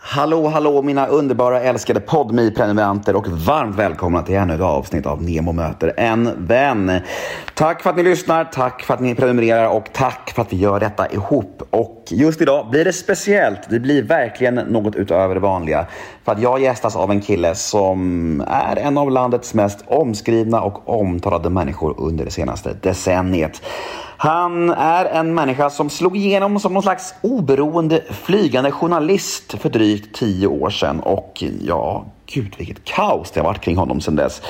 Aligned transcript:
Hallå, 0.00 0.48
hallå 0.48 0.82
mina 0.82 1.06
underbara 1.06 1.60
älskade 1.60 2.00
podmi 2.00 2.50
prenumeranter 2.50 3.16
och 3.16 3.28
varmt 3.28 3.76
välkomna 3.76 4.22
till 4.22 4.34
ännu 4.34 4.54
ett 4.54 4.60
avsnitt 4.60 5.06
av 5.06 5.22
Nemo 5.22 5.52
möter 5.52 5.92
en 5.96 6.46
vän. 6.46 7.00
Tack 7.54 7.82
för 7.82 7.90
att 7.90 7.96
ni 7.96 8.02
lyssnar, 8.02 8.44
tack 8.44 8.82
för 8.82 8.94
att 8.94 9.00
ni 9.00 9.14
prenumererar 9.14 9.68
och 9.68 9.84
tack 9.92 10.32
för 10.34 10.42
att 10.42 10.52
vi 10.52 10.56
gör 10.56 10.80
detta 10.80 11.08
ihop. 11.08 11.62
Och 11.70 12.04
just 12.10 12.40
idag 12.40 12.70
blir 12.70 12.84
det 12.84 12.92
speciellt. 12.92 13.70
Det 13.70 13.80
blir 13.80 14.02
verkligen 14.02 14.54
något 14.54 14.96
utöver 14.96 15.34
det 15.34 15.40
vanliga. 15.40 15.86
För 16.24 16.32
att 16.32 16.42
jag 16.42 16.60
gästas 16.60 16.96
av 16.96 17.10
en 17.10 17.20
kille 17.20 17.54
som 17.54 18.40
är 18.48 18.76
en 18.76 18.98
av 18.98 19.10
landets 19.10 19.54
mest 19.54 19.84
omskrivna 19.86 20.60
och 20.60 21.00
omtalade 21.00 21.50
människor 21.50 21.94
under 21.98 22.24
det 22.24 22.30
senaste 22.30 22.76
decenniet. 22.82 23.62
Han 24.20 24.70
är 24.70 25.04
en 25.04 25.34
människa 25.34 25.70
som 25.70 25.90
slog 25.90 26.16
igenom 26.16 26.60
som 26.60 26.72
någon 26.72 26.82
slags 26.82 27.14
oberoende 27.22 28.02
flygande 28.10 28.70
journalist 28.70 29.54
för 29.58 29.68
drygt 29.68 30.16
tio 30.16 30.46
år 30.46 30.70
sedan. 30.70 31.00
Och 31.00 31.44
ja, 31.60 32.04
gud 32.26 32.54
vilket 32.58 32.84
kaos 32.84 33.30
det 33.30 33.40
har 33.40 33.44
varit 33.44 33.60
kring 33.60 33.76
honom 33.76 34.00
sedan 34.00 34.16
dess. 34.16 34.42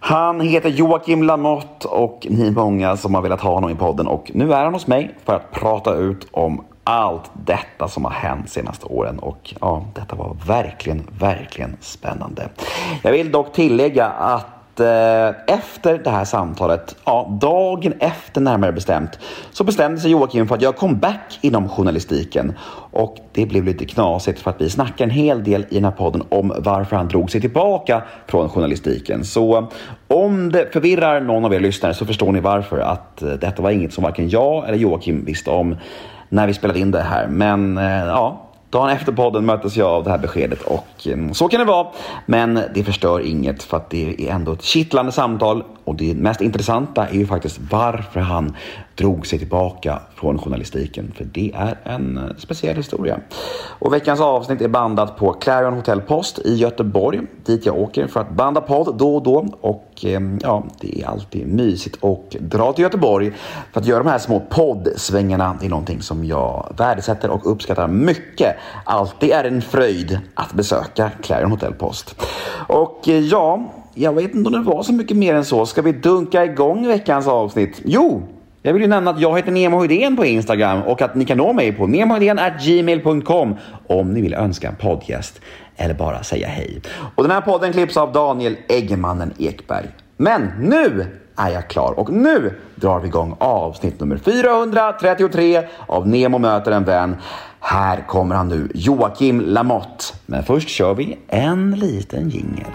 Han 0.00 0.40
heter 0.40 0.68
Joakim 0.68 1.22
Lamotte 1.22 1.88
och 1.88 2.26
ni 2.30 2.46
är 2.46 2.50
många 2.50 2.96
som 2.96 3.14
har 3.14 3.22
velat 3.22 3.40
ha 3.40 3.54
honom 3.54 3.70
i 3.70 3.74
podden 3.74 4.06
och 4.06 4.30
nu 4.34 4.52
är 4.52 4.64
han 4.64 4.72
hos 4.72 4.86
mig 4.86 5.14
för 5.24 5.34
att 5.34 5.50
prata 5.52 5.94
ut 5.94 6.26
om 6.30 6.64
allt 6.84 7.30
detta 7.46 7.88
som 7.88 8.04
har 8.04 8.12
hänt 8.12 8.50
senaste 8.50 8.86
åren 8.86 9.18
och 9.18 9.54
ja, 9.60 9.84
detta 9.94 10.16
var 10.16 10.36
verkligen, 10.46 11.02
verkligen 11.18 11.76
spännande. 11.80 12.48
Jag 13.02 13.12
vill 13.12 13.32
dock 13.32 13.52
tillägga 13.52 14.06
att 14.06 14.53
Eh, 14.80 15.54
efter 15.54 15.98
det 16.04 16.10
här 16.10 16.24
samtalet, 16.24 16.96
ja, 17.04 17.38
dagen 17.40 17.92
efter 17.98 18.40
närmare 18.40 18.72
bestämt, 18.72 19.18
så 19.52 19.64
bestämde 19.64 20.00
sig 20.00 20.10
Joakim 20.10 20.48
för 20.48 20.54
att 20.54 20.62
göra 20.62 20.72
comeback 20.72 21.38
inom 21.40 21.68
journalistiken. 21.68 22.52
Och 22.90 23.16
det 23.32 23.46
blev 23.46 23.64
lite 23.64 23.84
knasigt 23.84 24.40
för 24.40 24.50
att 24.50 24.60
vi 24.60 24.70
snackar 24.70 25.04
en 25.04 25.10
hel 25.10 25.44
del 25.44 25.66
i 25.70 25.74
den 25.74 25.84
här 25.84 25.90
podden 25.90 26.22
om 26.28 26.54
varför 26.58 26.96
han 26.96 27.08
drog 27.08 27.30
sig 27.30 27.40
tillbaka 27.40 28.02
från 28.26 28.48
journalistiken. 28.48 29.24
Så 29.24 29.68
om 30.08 30.52
det 30.52 30.72
förvirrar 30.72 31.20
någon 31.20 31.44
av 31.44 31.54
er 31.54 31.60
lyssnare 31.60 31.94
så 31.94 32.06
förstår 32.06 32.32
ni 32.32 32.40
varför. 32.40 32.78
Att 32.78 33.22
eh, 33.22 33.28
detta 33.28 33.62
var 33.62 33.70
inget 33.70 33.92
som 33.92 34.04
varken 34.04 34.28
jag 34.28 34.68
eller 34.68 34.78
Joakim 34.78 35.24
visste 35.24 35.50
om 35.50 35.76
när 36.28 36.46
vi 36.46 36.54
spelade 36.54 36.78
in 36.78 36.90
det 36.90 37.02
här. 37.02 37.26
Men 37.26 37.78
eh, 37.78 38.06
ja, 38.06 38.44
Dagen 38.74 38.90
efter 38.90 39.12
podden 39.12 39.46
möttes 39.46 39.76
jag 39.76 39.88
av 39.88 40.04
det 40.04 40.10
här 40.10 40.18
beskedet 40.18 40.62
och 40.62 41.06
eh, 41.06 41.32
så 41.32 41.48
kan 41.48 41.60
det 41.60 41.66
vara. 41.66 41.86
Men 42.26 42.60
det 42.74 42.84
förstör 42.84 43.20
inget 43.20 43.62
för 43.62 43.76
att 43.76 43.90
det 43.90 44.28
är 44.28 44.34
ändå 44.34 44.52
ett 44.52 44.62
kittlande 44.62 45.12
samtal 45.12 45.64
och 45.84 45.94
det 45.94 46.14
mest 46.14 46.40
intressanta 46.40 47.06
är 47.06 47.14
ju 47.14 47.26
faktiskt 47.26 47.58
varför 47.70 48.20
han 48.20 48.56
drog 48.94 49.26
sig 49.26 49.38
tillbaka 49.38 50.02
från 50.14 50.38
journalistiken. 50.38 51.12
För 51.16 51.24
det 51.24 51.52
är 51.54 51.78
en 51.84 52.18
eh, 52.18 52.36
speciell 52.38 52.76
historia. 52.76 53.20
Och 53.78 53.92
veckans 53.92 54.20
avsnitt 54.20 54.60
är 54.60 54.68
bandat 54.68 55.16
på 55.16 55.32
Clarion 55.32 55.74
Hotel 55.74 56.00
Post 56.00 56.38
i 56.38 56.54
Göteborg. 56.54 57.20
Dit 57.44 57.66
jag 57.66 57.78
åker 57.78 58.06
för 58.06 58.20
att 58.20 58.30
banda 58.30 58.60
podd 58.60 58.98
då 58.98 59.16
och 59.16 59.22
då. 59.22 59.46
Och 59.60 59.90
ehm, 60.02 60.38
ja, 60.42 60.64
det 60.80 61.00
är 61.00 61.06
alltid 61.06 61.46
mysigt 61.46 62.04
att 62.04 62.30
dra 62.30 62.72
till 62.72 62.82
Göteborg 62.82 63.32
för 63.72 63.80
att 63.80 63.86
göra 63.86 64.02
de 64.02 64.10
här 64.10 64.18
små 64.18 64.40
poddsvängarna. 64.40 65.56
Det 65.60 65.66
är 65.66 65.70
någonting 65.70 66.02
som 66.02 66.24
jag 66.24 66.74
värdesätter 66.76 67.30
och 67.30 67.52
uppskattar 67.52 67.88
mycket. 67.88 68.56
Alltid 68.84 69.30
är 69.30 69.44
en 69.44 69.62
fröjd 69.62 70.18
att 70.34 70.52
besöka 70.52 71.10
Clarion 71.22 71.50
Hotel 71.50 71.72
Post. 71.72 72.16
Och 72.68 73.08
eh, 73.08 73.18
ja, 73.18 73.72
jag 73.94 74.12
vet 74.12 74.34
inte 74.34 74.46
om 74.46 74.52
det 74.52 74.70
var 74.70 74.82
så 74.82 74.92
mycket 74.92 75.16
mer 75.16 75.34
än 75.34 75.44
så. 75.44 75.66
Ska 75.66 75.82
vi 75.82 75.92
dunka 75.92 76.44
igång 76.44 76.86
veckans 76.86 77.26
avsnitt? 77.28 77.80
Jo, 77.84 78.22
jag 78.66 78.72
vill 78.72 78.82
ju 78.82 78.88
nämna 78.88 79.10
att 79.10 79.20
jag 79.20 79.36
heter 79.36 79.52
Nemo 79.52 79.80
Hedén 79.80 80.16
på 80.16 80.24
Instagram 80.24 80.82
och 80.82 81.02
att 81.02 81.14
ni 81.14 81.24
kan 81.24 81.38
nå 81.38 81.52
mig 81.52 81.72
på 81.72 81.86
gmail.com 82.64 83.56
om 83.86 84.12
ni 84.12 84.20
vill 84.20 84.34
önska 84.34 84.68
en 84.68 84.76
poddgäst 84.76 85.40
eller 85.76 85.94
bara 85.94 86.22
säga 86.22 86.48
hej. 86.48 86.80
Och 87.14 87.22
den 87.22 87.32
här 87.32 87.40
podden 87.40 87.72
klipps 87.72 87.96
av 87.96 88.12
Daniel 88.12 88.56
Eggemannen 88.68 89.32
Ekberg. 89.38 89.86
Men 90.16 90.50
nu 90.60 91.06
är 91.36 91.50
jag 91.50 91.68
klar 91.68 91.98
och 91.98 92.12
nu 92.12 92.54
drar 92.74 93.00
vi 93.00 93.06
igång 93.06 93.36
avsnitt 93.38 94.00
nummer 94.00 94.16
433 94.16 95.62
av 95.86 96.08
Nemo 96.08 96.38
möter 96.38 96.72
en 96.72 96.84
vän. 96.84 97.16
Här 97.60 98.04
kommer 98.06 98.34
han 98.34 98.48
nu, 98.48 98.68
Joakim 98.74 99.40
Lamotte. 99.40 100.04
Men 100.26 100.42
först 100.42 100.68
kör 100.68 100.94
vi 100.94 101.18
en 101.28 101.70
liten 101.70 102.28
jingel. 102.30 102.70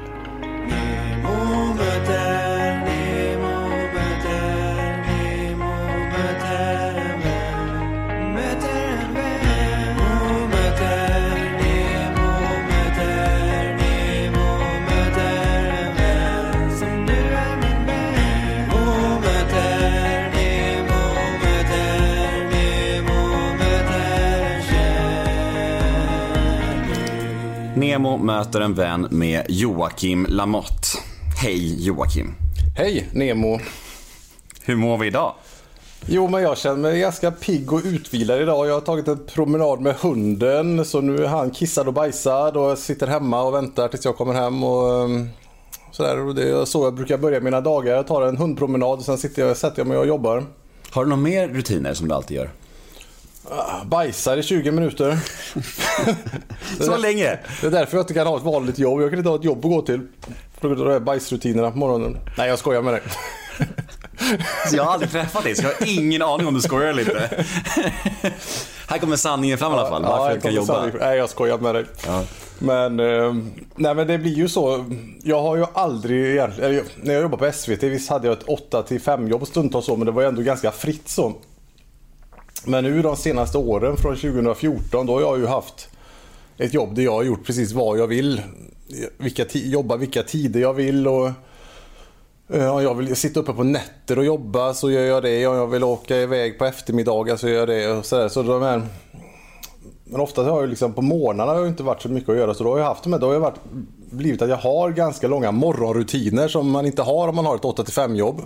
Nemo 27.90 28.18
möter 28.18 28.62
en 28.62 28.74
vän 28.74 29.08
med 29.12 29.46
Joakim 29.50 30.26
Lamotte. 30.30 30.88
Hej 31.42 31.88
Joakim. 31.88 32.36
Hej 32.78 33.10
Nemo. 33.14 33.60
Hur 34.62 34.76
mår 34.76 34.98
vi 34.98 35.08
idag? 35.08 35.34
Jo, 36.06 36.28
men 36.28 36.42
jag 36.42 36.58
känner 36.58 36.78
mig 36.78 37.00
ganska 37.00 37.32
pigg 37.32 37.74
och 37.74 37.82
utvilad 37.86 38.42
idag. 38.42 38.68
Jag 38.68 38.74
har 38.74 38.82
tagit 38.82 39.08
en 39.08 39.26
promenad 39.26 39.82
med 39.82 39.96
hunden, 39.96 40.86
så 40.86 41.02
nu 41.02 41.24
är 41.24 41.28
han 41.28 41.52
kissad 41.52 41.88
och 41.88 41.94
bajsad 41.94 42.58
och 42.58 42.70
jag 42.70 42.78
sitter 42.78 43.08
hemma 43.08 43.42
och 43.42 43.54
väntar 43.54 43.88
tills 43.88 44.06
jag 44.06 44.18
kommer 44.18 44.34
hem. 44.34 44.64
Och, 44.64 45.04
ehm, 45.04 45.30
sådär. 45.92 46.34
det 46.34 46.50
är 46.50 46.66
så 46.66 46.84
jag 46.84 46.94
brukar 46.94 47.18
börja 47.18 47.40
mina 47.40 47.62
dagar. 47.62 47.96
Jag 47.96 48.08
tar 48.08 48.22
en 48.22 48.38
hundpromenad 48.38 49.00
och 49.00 49.06
sen 49.06 49.18
sitter 49.18 49.48
jag, 49.48 49.58
sätter 49.58 49.80
jag 49.80 49.88
mig 49.88 49.98
och 49.98 50.08
jobbar. 50.08 50.44
Har 50.92 51.04
du 51.04 51.10
några 51.10 51.22
mer 51.22 51.48
rutiner 51.48 51.94
som 51.94 52.08
du 52.08 52.16
alltid 52.16 52.38
gör? 52.38 52.50
Ah, 53.52 53.84
bajsar 53.86 54.38
i 54.38 54.44
20 54.44 54.72
minuter. 54.72 55.20
så 56.80 56.98
länge? 56.98 57.40
Det 57.62 57.68
är 57.68 57.72
därför 57.72 57.98
jag 57.98 58.04
inte 58.04 58.14
kan 58.14 58.28
ha 58.28 58.38
ett 58.38 58.44
vanligt 58.44 58.80
jobb. 58.80 59.02
Jag 59.02 59.10
kan 59.10 59.20
inte 59.20 59.30
ha 59.30 59.36
ett 59.36 59.44
jobb 59.44 59.66
att 59.66 59.72
gå 59.72 59.82
till. 59.82 60.08
För 60.62 60.76
de 60.76 60.92
här 60.92 61.00
bajsrutinerna 61.00 61.72
på 61.72 61.78
morgonen. 61.78 62.18
Nej, 62.38 62.50
jag 62.50 62.60
skojar 62.60 62.82
med 62.82 62.94
dig. 62.94 63.02
Jag 64.72 64.84
har 64.84 64.94
aldrig 64.94 65.12
träffat 65.12 65.44
dig, 65.44 65.56
så 65.56 65.64
jag 65.64 65.70
har 65.70 66.00
ingen 66.00 66.22
aning 66.22 66.48
om 66.48 66.54
du 66.54 66.62
skojar 66.62 66.88
eller 66.88 67.02
inte. 67.02 67.30
Här 68.88 68.98
kommer 68.98 69.16
sanningen 69.16 69.58
fram 69.58 69.72
i 69.72 69.76
alla 69.76 69.90
fall, 69.90 70.04
varför 70.04 70.26
ja, 70.26 70.32
jag 70.32 70.42
kan 70.42 70.54
jobba. 70.54 70.74
Sanning. 70.74 70.96
Nej, 71.00 71.18
jag 71.18 71.30
skojar 71.30 71.58
med 71.58 71.76
dig. 71.76 71.86
Ja. 72.08 72.24
Men, 72.60 73.00
eh, 73.00 73.34
nej, 73.76 73.96
men 73.96 74.08
det 74.08 74.18
blir 74.18 74.34
ju 74.34 74.50
så. 74.50 74.86
Jag 75.24 75.42
har 75.42 75.56
ju 75.56 75.66
aldrig 75.74 76.26
egentligen, 76.32 76.84
när 76.96 77.14
jag 77.14 77.22
jobbade 77.22 77.52
på 77.52 77.58
SVT, 77.58 77.84
visst 77.84 78.10
hade 78.10 78.28
jag 78.28 78.38
ett 78.38 78.44
8 78.48 78.84
5 79.04 79.28
jobb 79.28 79.48
stundtals 79.48 79.86
så, 79.86 79.96
men 79.96 80.06
det 80.06 80.12
var 80.12 80.22
ju 80.22 80.28
ändå 80.28 80.42
ganska 80.42 80.72
fritt 80.72 81.10
så. 81.10 81.34
Men 82.66 82.84
nu 82.84 83.02
de 83.02 83.16
senaste 83.16 83.58
åren 83.58 83.98
från 83.98 84.16
2014 84.16 85.06
då 85.06 85.14
har 85.14 85.22
jag 85.22 85.40
ju 85.40 85.46
haft 85.46 85.90
ett 86.58 86.74
jobb 86.74 86.96
där 86.96 87.04
jag 87.04 87.12
har 87.12 87.24
gjort 87.24 87.46
precis 87.46 87.72
vad 87.72 88.00
jag 88.00 88.08
vill. 88.08 88.42
Vilka 89.18 89.46
jobba 89.54 89.98
vilka 89.98 90.24
tider 90.24 90.60
jag 90.60 90.74
vill 90.74 91.08
och 91.08 91.32
eh, 92.50 92.76
om 92.76 92.84
jag 92.84 92.96
vill 92.96 93.16
sitta 93.16 93.40
uppe 93.40 93.54
på 93.54 93.64
nätter 93.64 94.20
och 94.20 94.26
jobba 94.26 94.74
så 94.74 94.92
gör 94.92 95.06
jag 95.06 95.24
det. 95.24 95.48
Om 95.48 95.56
jag 95.56 95.68
vill 95.68 95.84
åka 95.84 96.18
iväg 96.18 96.60
på 96.60 96.66
eftermiddagar 96.66 97.38
så 97.38 97.50
gör 97.50 97.60
jag 97.60 97.68
det. 97.68 97.92
Och 97.92 98.06
så 98.06 98.18
där. 98.18 98.30
Så 98.30 98.44
de 98.44 98.62
här, 98.62 98.82
men 100.04 100.22
ofta 100.22 100.44
har 100.44 100.60
jag 100.60 100.70
liksom 100.70 100.94
på 100.94 101.02
morgnarna 101.02 101.52
har 101.52 101.60
jag 101.60 101.68
inte 101.68 101.84
varit 101.84 102.02
så 102.02 102.10
mycket 102.10 102.30
att 102.30 102.38
göra 102.38 102.54
så 102.54 102.64
då 102.64 102.72
har 102.72 102.78
jag 102.80 102.86
haft 102.86 103.04
de 103.04 103.12
då 103.12 103.28
har 103.28 103.34
jag 103.34 103.40
varit, 103.40 103.60
blivit 104.12 104.42
att 104.42 104.50
jag 104.50 104.58
har 104.58 104.92
ganska 104.92 105.28
långa 105.28 105.52
morgonrutiner 105.52 106.48
som 106.48 106.72
man 106.72 106.86
inte 106.86 107.02
har 107.02 107.28
om 107.28 107.36
man 107.36 107.46
har 107.46 107.56
ett 107.56 107.66
8 107.66 107.86
5 107.86 108.16
jobb. 108.16 108.42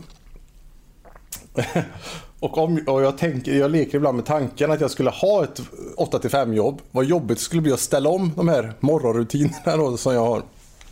Och, 2.43 2.57
om, 2.57 2.83
och 2.87 3.01
jag, 3.01 3.17
tänker, 3.17 3.53
jag 3.53 3.71
leker 3.71 3.97
ibland 3.97 4.15
med 4.15 4.25
tanken 4.25 4.71
att 4.71 4.81
jag 4.81 4.91
skulle 4.91 5.09
ha 5.09 5.43
ett 5.43 5.61
8-5 5.97 6.53
jobb. 6.53 6.81
Vad 6.91 7.05
jobbigt 7.05 7.37
det 7.37 7.43
skulle 7.43 7.61
bli 7.61 7.71
att 7.71 7.79
ställa 7.79 8.09
om 8.09 8.31
de 8.35 8.47
här 8.47 8.73
morgonrutinerna 8.79 9.77
då, 9.77 9.97
som 9.97 10.13
jag 10.13 10.25
har. 10.25 10.41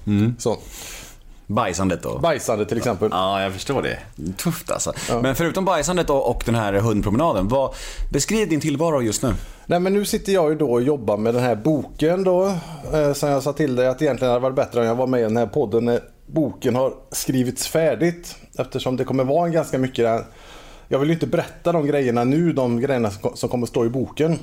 Mm. 0.07 0.35
Så. 0.39 0.57
Bajsandet 1.47 2.03
då? 2.03 2.19
Bajsandet 2.19 2.69
till 2.69 2.77
exempel. 2.77 3.09
Ja, 3.11 3.41
jag 3.41 3.53
förstår 3.53 3.81
det. 3.81 3.99
Tufft 4.37 4.71
alltså. 4.71 4.93
Ja. 5.09 5.21
Men 5.21 5.35
förutom 5.35 5.65
bajsandet 5.65 6.09
och, 6.09 6.29
och 6.29 6.43
den 6.45 6.55
här 6.55 6.73
hundpromenaden, 6.73 7.47
vad, 7.47 7.73
beskriv 8.11 8.49
din 8.49 8.61
tillvaro 8.61 9.01
just 9.01 9.23
nu. 9.23 9.33
Nej 9.65 9.79
men 9.79 9.93
nu 9.93 10.05
sitter 10.05 10.33
jag 10.33 10.49
ju 10.49 10.57
då 10.57 10.71
och 10.71 10.81
jobbar 10.81 11.17
med 11.17 11.33
den 11.33 11.43
här 11.43 11.55
boken 11.55 12.23
då. 12.23 12.53
Eh, 12.93 13.13
som 13.13 13.29
jag 13.29 13.43
sa 13.43 13.53
till 13.53 13.75
dig 13.75 13.87
att 13.87 14.01
egentligen 14.01 14.31
hade 14.31 14.43
varit 14.43 14.55
bättre 14.55 14.79
om 14.79 14.85
jag 14.85 14.95
var 14.95 15.07
med 15.07 15.19
i 15.19 15.23
den 15.23 15.37
här 15.37 15.47
podden 15.47 15.85
när 15.85 15.99
boken 16.27 16.75
har 16.75 16.93
skrivits 17.11 17.67
färdigt. 17.67 18.35
Eftersom 18.57 18.97
det 18.97 19.03
kommer 19.03 19.23
vara 19.23 19.45
en 19.45 19.51
ganska 19.51 19.77
mycket 19.77 20.25
jag 20.91 20.99
vill 20.99 21.09
ju 21.09 21.13
inte 21.13 21.27
berätta 21.27 21.71
de 21.71 21.87
grejerna 21.87 22.23
nu, 22.23 22.53
de 22.53 22.81
grejerna 22.81 23.11
som 23.33 23.49
kommer 23.49 23.67
stå 23.67 23.85
i 23.85 23.89
boken. 23.89 24.39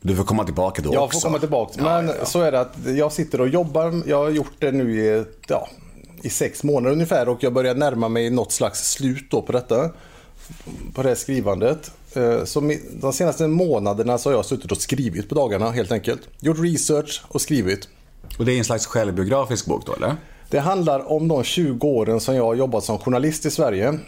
Du 0.00 0.16
får 0.16 0.24
komma 0.24 0.44
tillbaka 0.44 0.82
då 0.82 0.94
jag 0.94 1.04
också. 1.04 1.16
Jag 1.16 1.22
får 1.22 1.28
komma 1.28 1.38
tillbaka. 1.38 1.82
Men 1.82 2.08
ja, 2.08 2.14
ja. 2.18 2.24
så 2.24 2.40
är 2.40 2.52
det 2.52 2.60
att 2.60 2.76
jag 2.96 3.12
sitter 3.12 3.40
och 3.40 3.48
jobbar. 3.48 4.02
Jag 4.06 4.16
har 4.16 4.30
gjort 4.30 4.52
det 4.58 4.72
nu 4.72 5.00
i, 5.00 5.24
ja, 5.48 5.68
i 6.22 6.30
sex 6.30 6.64
månader 6.64 6.92
ungefär 6.92 7.28
och 7.28 7.42
jag 7.42 7.52
börjar 7.52 7.74
närma 7.74 8.08
mig 8.08 8.30
något 8.30 8.52
slags 8.52 8.92
slut 8.92 9.30
då 9.30 9.42
på 9.42 9.52
detta. 9.52 9.90
På 10.94 11.02
det 11.02 11.08
här 11.08 11.14
skrivandet. 11.14 11.90
Eh, 12.14 12.44
så 12.44 12.76
de 13.00 13.12
senaste 13.12 13.46
månaderna 13.46 14.18
så 14.18 14.30
har 14.30 14.36
jag 14.36 14.44
suttit 14.44 14.72
och 14.72 14.78
skrivit 14.78 15.28
på 15.28 15.34
dagarna 15.34 15.70
helt 15.70 15.92
enkelt. 15.92 16.20
Gjort 16.40 16.58
research 16.58 17.22
och 17.28 17.40
skrivit. 17.40 17.88
Och 18.38 18.44
det 18.44 18.52
är 18.52 18.58
en 18.58 18.64
slags 18.64 18.86
självbiografisk 18.86 19.66
bok 19.66 19.86
då 19.86 19.94
eller? 19.94 20.16
Det 20.50 20.60
handlar 20.60 21.12
om 21.12 21.28
de 21.28 21.44
20 21.44 21.88
åren 21.88 22.20
som 22.20 22.34
jag 22.34 22.44
har 22.44 22.54
jobbat 22.54 22.84
som 22.84 22.98
journalist 22.98 23.46
i 23.46 23.50
Sverige. 23.50 23.98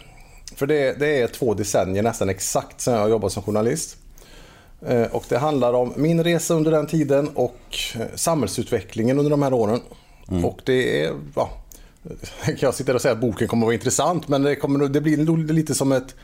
För 0.55 0.67
det, 0.67 0.99
det 0.99 1.21
är 1.21 1.27
två 1.27 1.53
decennier 1.53 2.03
nästan 2.03 2.29
exakt 2.29 2.81
sedan 2.81 2.93
jag 2.93 3.09
jobbat 3.09 3.31
som 3.31 3.43
journalist. 3.43 3.97
Eh, 4.87 5.03
och 5.03 5.23
det 5.29 5.37
handlar 5.37 5.73
om 5.73 5.93
min 5.95 6.23
resa 6.23 6.53
under 6.53 6.71
den 6.71 6.87
tiden 6.87 7.27
och 7.27 7.59
eh, 7.95 8.01
samhällsutvecklingen 8.15 9.17
under 9.17 9.31
de 9.31 9.41
här 9.41 9.53
åren. 9.53 9.81
Mm. 10.29 10.45
Och 10.45 10.61
det 10.65 11.03
är, 11.03 11.13
ja, 11.35 11.49
jag 12.59 12.73
sitter 12.73 12.95
och 12.95 13.01
säger 13.01 13.15
att 13.15 13.21
boken 13.21 13.47
kommer 13.47 13.63
att 13.63 13.67
vara 13.67 13.73
intressant 13.73 14.27
men 14.27 14.41
det, 14.41 14.55
kommer, 14.55 14.87
det 14.87 15.01
blir 15.01 15.53
lite 15.53 15.75
som 15.75 15.91
ett 15.91 16.15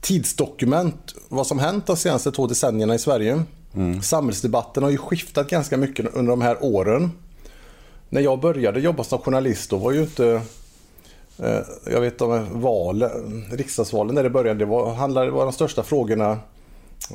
tidsdokument 0.00 1.14
vad 1.28 1.46
som 1.46 1.58
hänt 1.58 1.86
de 1.86 1.96
senaste 1.96 2.32
två 2.32 2.46
decennierna 2.46 2.94
i 2.94 2.98
Sverige. 2.98 3.42
Mm. 3.74 4.02
Samhällsdebatten 4.02 4.82
har 4.82 4.90
ju 4.90 4.98
skiftat 4.98 5.50
ganska 5.50 5.76
mycket 5.76 6.14
under 6.14 6.30
de 6.30 6.40
här 6.40 6.64
åren. 6.64 7.10
När 8.08 8.20
jag 8.20 8.40
började 8.40 8.80
jobba 8.80 9.04
som 9.04 9.18
journalist 9.18 9.70
då 9.70 9.76
var 9.76 9.92
ju 9.92 10.00
inte 10.00 10.42
Eh, 11.42 11.60
jag 11.92 12.00
vet 12.00 12.20
om 12.20 12.60
valen, 12.60 13.44
riksdagsvalen 13.50 14.14
när 14.14 14.22
det 14.22 14.30
började, 14.30 14.58
det 14.58 14.64
var, 14.64 14.94
handlade, 14.94 15.30
var 15.30 15.44
de 15.44 15.52
största 15.52 15.82
frågorna 15.82 16.30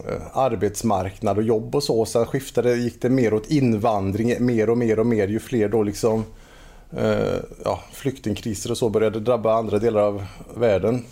eh, 0.07 0.21
arbetsmarknad 0.33 1.37
och 1.37 1.43
jobb 1.43 1.75
och 1.75 1.83
så. 1.83 2.05
Sen 2.05 2.25
skiftade, 2.25 2.75
gick 2.75 3.01
det 3.01 3.09
mer 3.09 3.33
åt 3.33 3.51
invandring 3.51 4.45
mer 4.45 4.69
och 4.69 4.77
mer 4.77 4.99
och 4.99 5.05
mer 5.05 5.27
ju 5.27 5.39
fler 5.39 5.69
då 5.69 5.83
liksom 5.83 6.25
eh, 6.97 7.35
ja, 7.63 7.83
flyktingkriser 7.91 8.71
och 8.71 8.77
så 8.77 8.89
började 8.89 9.19
drabba 9.19 9.53
andra 9.53 9.79
delar 9.79 10.01
av 10.01 10.25
världen. 10.55 11.05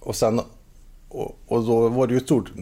Och 0.00 0.16
sen 0.16 0.40
och, 1.08 1.38
och 1.46 1.64
då 1.64 1.88
var 1.88 2.06
det 2.06 2.14
ju 2.14 2.20
stort, 2.20 2.52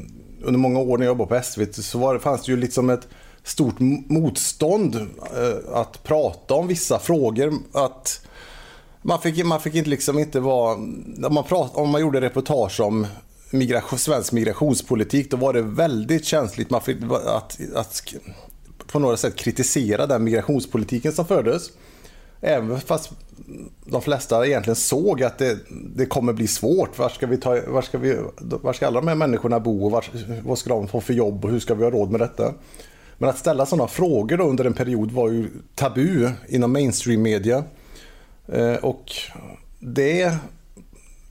under 0.42 0.58
många 0.58 0.80
år 0.80 0.98
när 0.98 1.04
jag 1.04 1.10
jobbade 1.10 1.40
på 1.40 1.44
SVT 1.44 1.74
så 1.74 1.98
var 1.98 2.18
fanns 2.18 2.42
det 2.44 2.52
ju 2.52 2.56
liksom 2.56 2.90
ett 2.90 3.08
stort 3.42 3.80
motstånd 4.08 5.06
att 5.72 6.02
prata 6.02 6.54
om 6.54 6.66
vissa 6.66 6.98
frågor. 6.98 7.52
Att 7.72 8.20
man 9.06 9.20
fick, 9.20 9.44
man 9.44 9.60
fick 9.60 9.74
inte 9.74 9.90
liksom 9.90 10.18
inte 10.18 10.40
vara, 10.40 10.74
om 10.74 11.28
man, 11.30 11.44
prat, 11.44 11.70
om 11.74 11.90
man 11.90 12.00
gjorde 12.00 12.20
reportage 12.20 12.80
om 12.80 13.06
migration, 13.50 13.98
svensk 13.98 14.32
migrationspolitik 14.32 15.30
då 15.30 15.36
var 15.36 15.52
det 15.52 15.62
väldigt 15.62 16.24
känsligt 16.24 16.70
man 16.70 16.80
fick, 16.80 16.96
att, 17.26 17.58
att 17.74 18.14
på 18.86 18.98
några 18.98 19.16
sätt 19.16 19.36
kritisera 19.36 20.06
den 20.06 20.24
migrationspolitiken 20.24 21.12
som 21.12 21.26
fördes. 21.26 21.70
Även 22.40 22.80
fast 22.80 23.10
de 23.84 24.02
flesta 24.02 24.46
egentligen 24.46 24.76
såg 24.76 25.22
att 25.22 25.38
det, 25.38 25.58
det 25.96 26.06
kommer 26.06 26.32
bli 26.32 26.46
svårt. 26.46 26.98
Var 26.98 27.08
ska, 27.08 27.26
vi 27.26 27.36
ta, 27.36 27.60
var, 27.66 27.82
ska 27.82 27.98
vi, 27.98 28.18
var 28.38 28.72
ska 28.72 28.86
alla 28.86 29.00
de 29.00 29.08
här 29.08 29.14
människorna 29.14 29.60
bo 29.60 29.84
och 29.84 29.90
var, 29.90 30.04
vad 30.44 30.58
ska 30.58 30.70
de 30.70 30.88
få 30.88 31.00
för 31.00 31.14
jobb 31.14 31.44
och 31.44 31.50
hur 31.50 31.60
ska 31.60 31.74
vi 31.74 31.84
ha 31.84 31.90
råd 31.90 32.10
med 32.10 32.20
detta? 32.20 32.54
Men 33.18 33.28
att 33.28 33.38
ställa 33.38 33.66
sådana 33.66 33.88
frågor 33.88 34.36
då 34.36 34.44
under 34.44 34.64
en 34.64 34.74
period 34.74 35.12
var 35.12 35.30
ju 35.30 35.48
tabu 35.74 36.30
inom 36.48 36.72
mainstream 36.72 37.22
media. 37.22 37.64
Eh, 38.48 38.74
och 38.74 39.12
det 39.78 40.38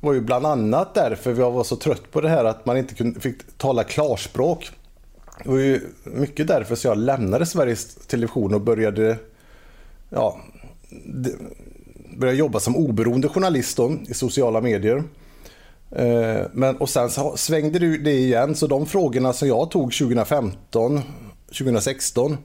var 0.02 0.14
ju 0.14 0.22
bland 0.22 0.46
annat 0.46 0.94
därför 0.94 1.36
jag 1.36 1.52
var 1.52 1.64
så 1.64 1.76
trött 1.76 2.12
på 2.12 2.22
det 2.22 2.30
här 2.30 2.46
att 2.46 2.66
man 2.66 2.78
inte 2.78 2.96
kunde, 2.96 3.20
fick 3.20 3.58
tala 3.58 3.84
klarspråk. 3.84 4.72
Det 5.44 5.50
var 5.50 5.58
ju 5.58 5.82
mycket 6.04 6.48
därför 6.48 6.76
så 6.76 6.88
jag 6.88 6.98
lämnade 6.98 7.46
Sveriges 7.46 7.96
Television 7.96 8.54
och 8.54 8.62
började 8.62 9.18
ja, 10.10 10.40
började 12.18 12.38
jobba 12.38 12.60
som 12.60 12.76
oberoende 12.76 13.30
journalist 13.30 13.78
då, 13.78 13.98
i 14.08 14.14
sociala 14.14 14.62
medier. 14.62 15.04
Eh, 15.92 16.42
men, 16.54 16.78
och 16.78 16.90
sen 16.90 17.10
så 17.10 17.38
svängde 17.38 17.80
det 17.80 18.12
igen, 18.12 18.56
så 18.56 18.68
de 18.68 18.86
frågorna 18.86 19.34
som 19.34 19.48
jag 19.48 19.72
tog 19.72 19.94
2015, 19.94 21.02
2016 21.58 22.38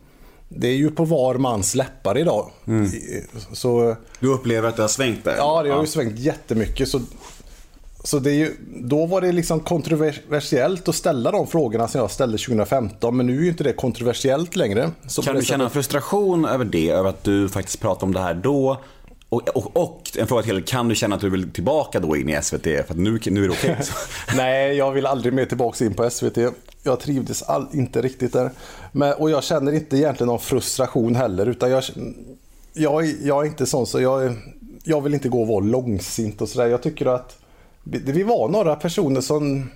det 0.49 0.69
är 0.69 0.77
ju 0.77 0.91
på 0.91 1.05
var 1.05 1.35
mans 1.35 1.75
läppar 1.75 2.19
idag. 2.19 2.51
Mm. 2.67 2.91
Så, 3.53 3.97
du 4.21 4.29
upplever 4.29 4.69
att 4.69 4.77
det 4.77 4.83
har 4.83 4.89
svängt 4.89 5.25
där? 5.25 5.37
Ja, 5.37 5.63
det 5.63 5.71
har 5.71 5.81
ju 5.81 5.87
svängt 5.87 6.19
jättemycket. 6.19 6.89
Så, 6.89 7.01
så 8.05 8.19
det 8.19 8.31
är 8.31 8.35
ju, 8.35 8.57
då 8.69 9.07
var 9.07 9.21
det 9.21 9.33
liksom 9.33 9.61
kontroversiellt 9.61 10.89
att 10.89 10.95
ställa 10.95 11.31
de 11.31 11.47
frågorna 11.47 11.89
som 11.89 12.01
jag 12.01 12.11
ställde 12.11 12.39
2015. 12.39 13.17
Men 13.17 13.27
nu 13.27 13.39
är 13.39 13.43
ju 13.43 13.49
inte 13.49 13.65
det 13.65 13.73
kontroversiellt 13.73 14.57
längre. 14.57 14.91
Så 15.09 15.23
kan 15.23 15.37
du 15.37 15.43
känna 15.43 15.65
en 15.65 15.71
frustration 15.71 16.45
över 16.45 16.65
det? 16.65 16.91
Över 16.91 17.09
att 17.09 17.25
du 17.25 17.49
faktiskt 17.49 17.81
pratade 17.81 18.05
om 18.05 18.15
det 18.15 18.21
här 18.21 18.35
då? 18.35 18.81
Och, 19.29 19.49
och, 19.49 19.77
och, 19.77 20.11
en 20.17 20.27
fråga 20.27 20.43
till, 20.43 20.65
kan 20.65 20.89
du 20.89 20.95
känna 20.95 21.15
att 21.15 21.21
du 21.21 21.31
vill 21.31 21.51
tillbaka 21.51 22.01
då 22.01 22.17
in 22.17 22.29
i 22.29 22.43
SVT? 22.43 22.63
För 22.63 22.95
nu, 22.95 23.21
nu 23.27 23.45
är 23.45 23.49
det 23.49 23.55
okej. 23.55 23.73
Okay. 23.73 23.87
Nej, 24.37 24.77
jag 24.77 24.93
vill 24.93 25.07
aldrig 25.07 25.33
mer 25.33 25.45
tillbaka 25.45 25.85
in 25.85 25.95
på 25.95 26.11
SVT. 26.11 26.39
Jag 26.89 27.01
trivdes 27.01 27.43
all, 27.43 27.67
inte 27.73 28.03
riktigt 28.03 28.33
där. 28.33 28.51
Men, 28.93 29.13
och 29.13 29.31
jag 29.31 29.45
känner 29.45 29.73
inte 29.73 29.97
egentligen 29.97 30.29
någon 30.29 30.41
frustration 30.41 31.15
heller. 31.15 31.47
Utan 31.47 31.71
jag, 31.71 31.85
jag, 32.73 33.07
jag 33.23 33.45
är 33.45 33.49
inte 33.49 33.67
sån 33.67 33.87
så 33.87 34.01
jag, 34.01 34.37
jag 34.85 35.01
vill 35.01 35.15
inte 35.15 35.29
gå 35.29 35.41
och 35.41 35.49
vara 35.49 35.65
långsint 35.65 36.41
och 36.41 36.49
sådär. 36.49 36.67
Jag 36.67 36.83
tycker 36.83 37.07
att 37.07 37.39
vi 37.85 38.23
var 38.23 38.49
några 38.49 38.77
personer 38.77 39.21
som 39.21 39.71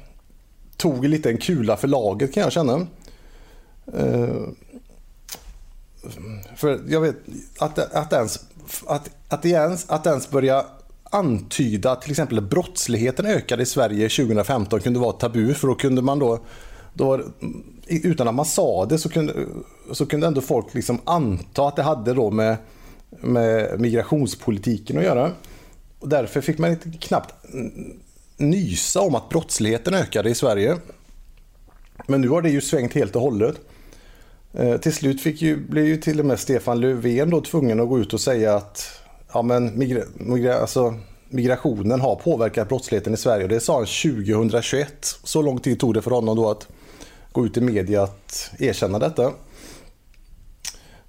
tog 0.76 1.04
lite 1.04 1.30
en 1.30 1.38
kula 1.38 1.76
för 1.76 1.88
laget 1.88 2.34
kan 2.34 2.42
jag 2.42 2.52
känna. 2.52 2.86
Uh, 3.98 4.48
för 6.56 6.80
jag 6.88 7.00
vet 7.00 7.16
att, 7.58 7.78
att 7.78 8.12
ens 8.12 8.40
att, 8.86 9.10
att, 9.28 9.44
ens, 9.44 9.90
att 9.90 10.06
ens 10.06 10.30
börja 10.30 10.64
antyda 11.04 11.92
att 11.92 12.02
till 12.02 12.10
exempel 12.10 12.40
brottsligheten 12.40 13.26
ökade 13.26 13.62
i 13.62 13.66
Sverige 13.66 14.08
2015 14.08 14.80
kunde 14.80 15.00
vara 15.00 15.12
tabu 15.12 15.54
för 15.54 15.68
då 15.68 15.74
kunde 15.74 16.02
man 16.02 16.18
då, 16.18 16.38
då 16.94 17.20
utan 17.86 18.28
att 18.28 18.34
man 18.34 18.44
sa 18.44 18.86
det 18.86 18.98
så 18.98 19.08
kunde, 19.08 19.34
så 19.92 20.06
kunde 20.06 20.26
ändå 20.26 20.40
folk 20.40 20.74
liksom 20.74 20.98
anta 21.04 21.68
att 21.68 21.76
det 21.76 21.82
hade 21.82 22.14
då 22.14 22.30
med, 22.30 22.56
med 23.10 23.80
migrationspolitiken 23.80 24.98
att 24.98 25.04
göra. 25.04 25.30
Och 25.98 26.08
därför 26.08 26.40
fick 26.40 26.58
man 26.58 26.70
inte 26.70 26.90
knappt 26.90 27.34
nysa 28.36 29.00
om 29.00 29.14
att 29.14 29.28
brottsligheten 29.28 29.94
ökade 29.94 30.30
i 30.30 30.34
Sverige. 30.34 30.76
Men 32.06 32.20
nu 32.20 32.28
har 32.28 32.42
det 32.42 32.50
ju 32.50 32.60
svängt 32.60 32.94
helt 32.94 33.16
och 33.16 33.22
hållet. 33.22 33.56
Eh, 34.52 34.76
till 34.76 34.92
slut 34.92 35.20
fick 35.20 35.42
ju, 35.42 35.56
blev 35.56 35.84
ju 35.84 35.96
till 35.96 36.20
och 36.20 36.26
med 36.26 36.40
Stefan 36.40 36.80
Löfven 36.80 37.30
då 37.30 37.40
tvungen 37.40 37.80
att 37.80 37.88
gå 37.88 37.98
ut 37.98 38.12
och 38.12 38.20
säga 38.20 38.54
att 38.54 38.88
ja, 39.32 39.42
men 39.42 39.78
migra, 39.78 40.02
migra, 40.14 40.58
alltså, 40.58 40.94
migrationen 41.28 42.00
har 42.00 42.16
påverkat 42.16 42.68
brottsligheten 42.68 43.14
i 43.14 43.16
Sverige. 43.16 43.46
Det 43.46 43.60
sa 43.60 43.74
han 43.74 43.86
2021. 43.86 44.88
Så 45.24 45.42
lång 45.42 45.58
tid 45.58 45.80
tog 45.80 45.94
det 45.94 46.02
för 46.02 46.10
honom 46.10 46.36
då 46.36 46.50
att 46.50 46.68
gå 47.32 47.46
ut 47.46 47.56
i 47.56 47.60
media 47.60 48.02
att 48.02 48.50
erkänna 48.58 48.98
detta. 48.98 49.32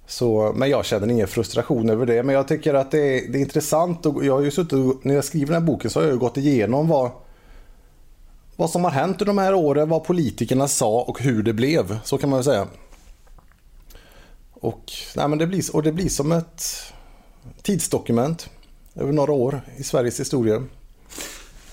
Så, 0.06 0.52
men 0.56 0.70
jag 0.70 0.84
känner 0.84 1.10
ingen 1.10 1.28
frustration 1.28 1.90
över 1.90 2.06
det. 2.06 2.22
Men 2.22 2.34
jag 2.34 2.48
tycker 2.48 2.74
att 2.74 2.90
det 2.90 2.98
är, 2.98 3.32
det 3.32 3.38
är 3.38 3.40
intressant. 3.40 4.06
Och 4.06 4.24
jag 4.24 4.34
har 4.34 4.42
ju 4.42 4.50
suttit, 4.50 5.04
när 5.04 5.14
jag 5.14 5.24
skriver 5.24 5.46
den 5.46 5.62
här 5.62 5.66
boken 5.66 5.90
så 5.90 6.00
har 6.00 6.06
jag 6.06 6.18
gått 6.18 6.36
igenom 6.36 6.88
vad, 6.88 7.10
vad 8.56 8.70
som 8.70 8.84
har 8.84 8.90
hänt 8.90 9.12
under 9.12 9.26
de 9.26 9.38
här 9.38 9.54
åren, 9.54 9.88
vad 9.88 10.04
politikerna 10.04 10.68
sa 10.68 11.02
och 11.02 11.20
hur 11.20 11.42
det 11.42 11.52
blev. 11.52 11.98
Så 12.04 12.18
kan 12.18 12.30
man 12.30 12.36
väl 12.36 12.44
säga. 12.44 12.66
Och, 14.52 14.92
nej, 15.16 15.28
men 15.28 15.38
det, 15.38 15.46
blir, 15.46 15.76
och 15.76 15.82
det 15.82 15.92
blir 15.92 16.08
som 16.08 16.32
ett 16.32 16.64
tidsdokument 17.62 18.50
över 18.94 19.12
några 19.12 19.32
år 19.32 19.60
i 19.76 19.82
Sveriges 19.82 20.20
historia. 20.20 20.64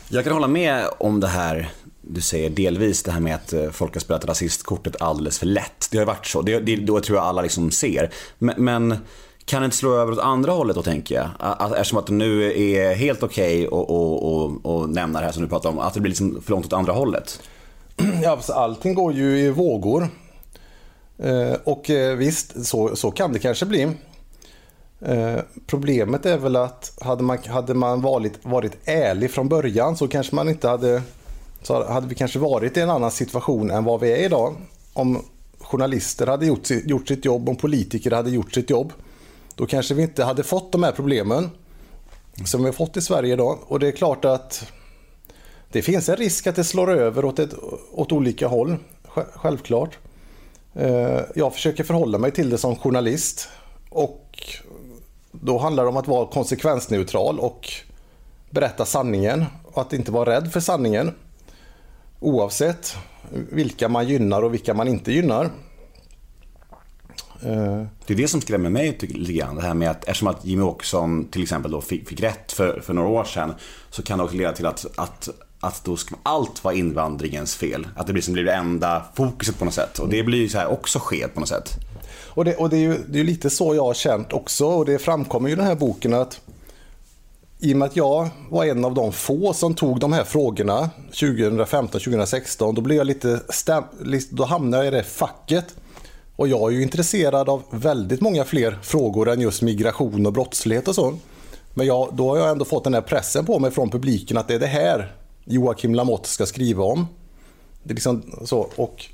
Jag 0.09 0.23
kan 0.23 0.33
hålla 0.33 0.47
med 0.47 0.85
om 0.99 1.19
det 1.19 1.27
här 1.27 1.71
du 2.13 2.21
säger 2.21 2.49
delvis 2.49 3.03
det 3.03 3.11
här 3.11 3.19
med 3.19 3.35
att 3.35 3.53
eh, 3.53 3.69
folk 3.69 3.93
har 3.93 3.99
spelat 3.99 4.25
rasistkortet 4.25 5.01
alldeles 5.01 5.39
för 5.39 5.45
lätt. 5.45 5.87
Det 5.91 5.97
har 5.97 6.01
ju 6.01 6.07
varit 6.07 6.25
så. 6.25 6.41
Det, 6.41 6.59
det, 6.59 6.75
det 6.75 7.01
tror 7.01 7.17
jag 7.17 7.25
alla 7.25 7.41
liksom 7.41 7.71
ser. 7.71 8.13
Men, 8.37 8.55
men 8.57 8.97
kan 9.45 9.61
det 9.61 9.65
inte 9.65 9.77
slå 9.77 9.95
över 9.95 10.11
åt 10.11 10.19
andra 10.19 10.51
hållet 10.51 10.75
då 10.75 10.81
tänker 10.81 11.15
jag? 11.15 11.29
Att, 11.39 11.71
eftersom 11.71 11.99
att 11.99 12.07
det 12.07 12.13
nu 12.13 12.61
är 12.73 12.95
helt 12.95 13.23
okej 13.23 13.67
okay 13.67 13.81
att 13.81 13.89
och, 13.89 14.43
och, 14.43 14.65
och 14.65 14.89
nämna 14.89 15.19
det 15.19 15.25
här 15.25 15.33
som 15.33 15.43
du 15.43 15.49
pratar 15.49 15.69
om. 15.69 15.79
Att 15.79 15.93
det 15.93 15.99
blir 15.99 16.09
liksom 16.09 16.41
för 16.41 16.51
långt 16.51 16.65
åt 16.65 16.73
andra 16.73 16.93
hållet. 16.93 17.41
Ja, 18.23 18.31
alltså, 18.31 18.53
allting 18.53 18.93
går 18.93 19.13
ju 19.13 19.39
i 19.39 19.49
vågor. 19.49 20.07
Eh, 21.17 21.53
och 21.63 21.89
eh, 21.89 22.15
visst, 22.15 22.65
så, 22.65 22.95
så 22.95 23.11
kan 23.11 23.33
det 23.33 23.39
kanske 23.39 23.65
bli. 23.65 23.91
Eh, 25.01 25.39
problemet 25.67 26.25
är 26.25 26.37
väl 26.37 26.55
att 26.55 26.97
hade 27.01 27.23
man, 27.23 27.37
hade 27.47 27.73
man 27.73 28.01
varit, 28.01 28.45
varit 28.45 28.77
ärlig 28.85 29.31
från 29.31 29.49
början 29.49 29.97
så 29.97 30.07
kanske 30.07 30.35
man 30.35 30.49
inte 30.49 30.67
hade 30.67 31.01
så 31.61 31.87
hade 31.87 32.07
vi 32.07 32.15
kanske 32.15 32.39
varit 32.39 32.77
i 32.77 32.81
en 32.81 32.89
annan 32.89 33.11
situation 33.11 33.71
än 33.71 33.83
vad 33.83 33.99
vi 33.99 34.11
är 34.11 34.25
idag. 34.25 34.55
Om 34.93 35.25
journalister 35.59 36.27
hade 36.27 36.45
gjort, 36.45 36.69
gjort 36.69 37.07
sitt 37.07 37.25
jobb, 37.25 37.49
om 37.49 37.55
politiker 37.55 38.11
hade 38.11 38.29
gjort 38.29 38.53
sitt 38.53 38.69
jobb. 38.69 38.93
Då 39.55 39.65
kanske 39.65 39.93
vi 39.93 40.01
inte 40.01 40.23
hade 40.23 40.43
fått 40.43 40.71
de 40.71 40.83
här 40.83 40.91
problemen 40.91 41.49
som 42.45 42.61
vi 42.61 42.67
har 42.67 42.73
fått 42.73 42.97
i 42.97 43.01
Sverige 43.01 43.33
idag. 43.33 43.59
Och 43.67 43.79
det 43.79 43.87
är 43.87 43.91
klart 43.91 44.25
att 44.25 44.65
det 45.71 45.81
finns 45.81 46.09
en 46.09 46.15
risk 46.15 46.47
att 46.47 46.55
det 46.55 46.63
slår 46.63 46.91
över 46.91 47.25
åt, 47.25 47.39
ett, 47.39 47.53
åt 47.91 48.11
olika 48.11 48.47
håll. 48.47 48.77
Självklart. 49.33 49.97
Eh, 50.73 51.19
jag 51.35 51.53
försöker 51.53 51.83
förhålla 51.83 52.17
mig 52.17 52.31
till 52.31 52.49
det 52.49 52.57
som 52.57 52.75
journalist. 52.75 53.49
Och 53.89 54.59
då 55.31 55.57
handlar 55.57 55.83
det 55.83 55.89
om 55.89 55.97
att 55.97 56.07
vara 56.07 56.27
konsekvensneutral 56.27 57.39
och 57.39 57.69
berätta 58.49 58.85
sanningen. 58.85 59.45
Och 59.63 59.81
att 59.81 59.93
inte 59.93 60.11
vara 60.11 60.35
rädd 60.35 60.51
för 60.51 60.59
sanningen. 60.59 61.11
Oavsett 62.21 62.95
vilka 63.29 63.89
man 63.89 64.07
gynnar 64.07 64.41
och 64.41 64.53
vilka 64.53 64.73
man 64.73 64.87
inte 64.87 65.11
gynnar. 65.11 65.45
Eh. 67.43 67.83
Det 68.05 68.13
är 68.13 68.17
det 68.17 68.27
som 68.27 68.41
skrämmer 68.41 68.69
mig 68.69 68.97
lite 69.01 69.33
grann. 69.33 69.55
Det 69.55 69.61
här 69.61 69.73
med 69.73 69.89
att 69.89 70.03
eftersom 70.03 70.27
att 70.27 70.45
Jimmy 70.45 70.63
Åkesson 70.63 71.25
till 71.25 71.43
exempel 71.43 71.71
då 71.71 71.81
fick, 71.81 72.09
fick 72.09 72.21
rätt 72.21 72.51
för, 72.51 72.79
för 72.79 72.93
några 72.93 73.09
år 73.09 73.23
sedan. 73.23 73.53
Så 73.89 74.03
kan 74.03 74.17
det 74.17 74.23
också 74.23 74.37
leda 74.37 74.53
till 74.53 74.65
att, 74.65 74.85
att 74.95 75.29
att 75.61 75.83
då 75.83 75.97
ska 75.97 76.15
allt 76.23 76.63
vara 76.63 76.73
invandringens 76.73 77.55
fel. 77.55 77.87
Att 77.95 78.07
det 78.07 78.13
blir 78.13 78.23
som 78.23 78.33
blir 78.33 78.43
det 78.43 78.53
enda 78.53 79.03
fokuset 79.15 79.59
på 79.59 79.65
något 79.65 79.73
sätt. 79.73 79.99
Och 79.99 80.09
det 80.09 80.23
blir 80.23 80.49
så 80.49 80.57
här 80.57 80.67
också 80.67 80.99
skevt 80.99 81.33
på 81.33 81.39
något 81.39 81.49
sätt. 81.49 81.77
Och 82.27 82.45
det, 82.45 82.55
och 82.55 82.69
det 82.69 82.77
är 82.77 82.81
ju 82.81 82.97
det 83.07 83.19
är 83.19 83.23
lite 83.23 83.49
så 83.49 83.75
jag 83.75 83.83
har 83.83 83.93
känt 83.93 84.33
också. 84.33 84.65
Och 84.65 84.85
det 84.85 84.99
framkommer 84.99 85.49
ju 85.49 85.53
i 85.53 85.55
den 85.55 85.65
här 85.65 85.75
boken 85.75 86.13
att 86.13 86.41
i 87.63 87.73
och 87.73 87.77
med 87.77 87.85
att 87.85 87.95
jag 87.95 88.29
var 88.49 88.65
en 88.65 88.85
av 88.85 88.93
de 88.93 89.11
få 89.11 89.53
som 89.53 89.73
tog 89.73 89.99
de 89.99 90.13
här 90.13 90.23
frågorna 90.23 90.89
2015-2016, 91.11 92.75
då 92.75 92.81
blev 92.81 92.97
jag 92.97 93.07
lite 93.07 93.41
stäm, 93.49 93.83
då 94.29 94.45
hamnade 94.45 94.85
jag 94.85 94.93
i 94.93 94.97
det 94.97 95.03
facket. 95.03 95.75
Och 96.35 96.47
jag 96.47 96.71
är 96.71 96.75
ju 96.75 96.83
intresserad 96.83 97.49
av 97.49 97.63
väldigt 97.69 98.21
många 98.21 98.43
fler 98.43 98.79
frågor 98.81 99.29
än 99.29 99.41
just 99.41 99.61
migration 99.61 100.25
och 100.25 100.33
brottslighet 100.33 100.87
och 100.87 100.95
så. 100.95 101.17
Men 101.73 101.87
jag, 101.87 102.09
då 102.13 102.29
har 102.29 102.37
jag 102.37 102.49
ändå 102.49 102.65
fått 102.65 102.83
den 102.83 102.93
här 102.93 103.01
pressen 103.01 103.45
på 103.45 103.59
mig 103.59 103.71
från 103.71 103.89
publiken 103.89 104.37
att 104.37 104.47
det 104.47 104.55
är 104.55 104.59
det 104.59 104.67
här 104.67 105.15
Joakim 105.45 105.95
Lamotte 105.95 106.29
ska 106.29 106.45
skriva 106.45 106.83
om. 106.83 107.07
Det 107.83 107.91
är 107.91 107.95
liksom 107.95 108.23
så. 108.45 108.69
Och, 108.75 109.05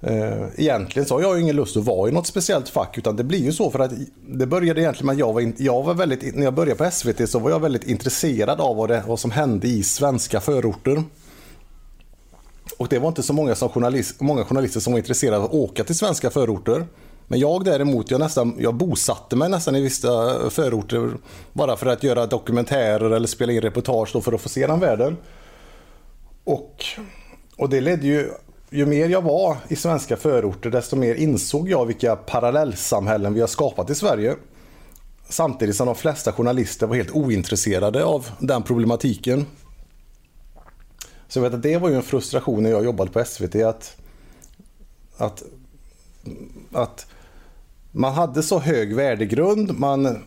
Eh, 0.00 0.46
egentligen 0.56 1.08
så 1.08 1.14
har 1.14 1.22
jag 1.22 1.40
ingen 1.40 1.56
lust 1.56 1.76
att 1.76 1.84
vara 1.84 2.08
i 2.08 2.12
något 2.12 2.26
speciellt 2.26 2.68
fack 2.68 2.98
utan 2.98 3.16
det 3.16 3.24
blir 3.24 3.44
ju 3.44 3.52
så 3.52 3.70
för 3.70 3.78
att 3.78 3.92
det 4.28 4.46
började 4.46 4.80
egentligen 4.80 5.06
med 5.06 5.12
att 5.12 5.18
jag 5.18 5.32
var, 5.32 5.52
jag 5.56 5.82
var 5.82 5.94
väldigt, 5.94 6.34
när 6.36 6.44
jag 6.44 6.54
började 6.54 6.84
på 6.84 6.90
SVT 6.90 7.30
så 7.30 7.38
var 7.38 7.50
jag 7.50 7.60
väldigt 7.60 7.84
intresserad 7.84 8.60
av 8.60 8.76
vad, 8.76 8.88
det, 8.88 9.04
vad 9.06 9.20
som 9.20 9.30
hände 9.30 9.68
i 9.68 9.82
svenska 9.82 10.40
förorter. 10.40 11.02
Och 12.78 12.88
det 12.88 12.98
var 12.98 13.08
inte 13.08 13.22
så 13.22 13.32
många, 13.32 13.54
som 13.54 13.68
journalist, 13.68 14.20
många 14.20 14.44
journalister 14.44 14.80
som 14.80 14.92
var 14.92 14.98
intresserade 14.98 15.36
av 15.36 15.44
att 15.44 15.54
åka 15.54 15.84
till 15.84 15.94
svenska 15.94 16.30
förorter. 16.30 16.86
Men 17.28 17.40
jag 17.40 17.64
däremot, 17.64 18.10
jag, 18.10 18.20
nästan, 18.20 18.56
jag 18.58 18.74
bosatte 18.74 19.36
mig 19.36 19.48
nästan 19.48 19.76
i 19.76 19.80
vissa 19.80 20.50
förorter 20.50 21.10
bara 21.52 21.76
för 21.76 21.86
att 21.86 22.02
göra 22.02 22.26
dokumentärer 22.26 23.10
eller 23.10 23.26
spela 23.26 23.52
in 23.52 23.60
reportage 23.60 24.24
för 24.24 24.32
att 24.32 24.40
få 24.40 24.48
se 24.48 24.66
den 24.66 24.80
världen. 24.80 25.16
Och, 26.44 26.84
och 27.56 27.68
det 27.68 27.80
ledde 27.80 28.06
ju, 28.06 28.30
ju 28.70 28.86
mer 28.86 29.08
jag 29.08 29.22
var 29.22 29.56
i 29.68 29.76
svenska 29.76 30.16
förorter 30.16 30.70
desto 30.70 30.96
mer 30.96 31.14
insåg 31.14 31.68
jag 31.68 31.86
vilka 31.86 32.16
parallellsamhällen 32.16 33.34
vi 33.34 33.40
har 33.40 33.48
skapat 33.48 33.90
i 33.90 33.94
Sverige. 33.94 34.36
Samtidigt 35.28 35.76
som 35.76 35.86
de 35.86 35.94
flesta 35.94 36.32
journalister 36.32 36.86
var 36.86 36.96
helt 36.96 37.10
ointresserade 37.10 38.04
av 38.04 38.30
den 38.38 38.62
problematiken. 38.62 39.46
Så 41.28 41.38
jag 41.38 41.42
vet 41.42 41.54
att 41.54 41.62
det 41.62 41.76
var 41.76 41.88
ju 41.88 41.94
en 41.94 42.02
frustration 42.02 42.62
när 42.62 42.70
jag 42.70 42.84
jobbade 42.84 43.10
på 43.10 43.24
SVT 43.24 43.54
att, 43.54 43.96
att, 45.16 45.42
att 46.72 47.06
man 47.92 48.12
hade 48.12 48.42
så 48.42 48.58
hög 48.58 48.94
värdegrund. 48.94 49.78
Man, 49.78 50.24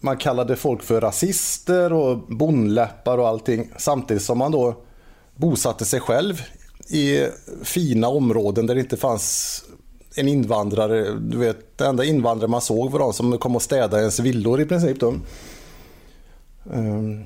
man 0.00 0.16
kallade 0.16 0.56
folk 0.56 0.82
för 0.82 1.00
rasister 1.00 1.92
och 1.92 2.18
bonläppar 2.18 3.18
och 3.18 3.28
allting. 3.28 3.70
Samtidigt 3.76 4.22
som 4.22 4.38
man 4.38 4.52
då 4.52 4.82
bosatte 5.34 5.84
sig 5.84 6.00
själv 6.00 6.42
i 6.90 7.28
fina 7.62 8.08
områden 8.08 8.66
där 8.66 8.74
det 8.74 8.80
inte 8.80 8.96
fanns 8.96 9.64
en 10.16 10.28
invandrare. 10.28 11.14
Du 11.14 11.38
vet, 11.38 11.78
det 11.78 11.86
enda 11.86 12.04
invandrare 12.04 12.50
man 12.50 12.60
såg 12.60 12.90
var 12.90 12.98
de 12.98 13.12
som 13.12 13.38
kom 13.38 13.56
och 13.56 13.62
städade 13.62 13.98
ens 13.98 14.20
villor 14.20 14.60
i 14.60 14.66
princip. 14.66 15.00
Då. 15.00 15.14
Ehm, 16.74 17.24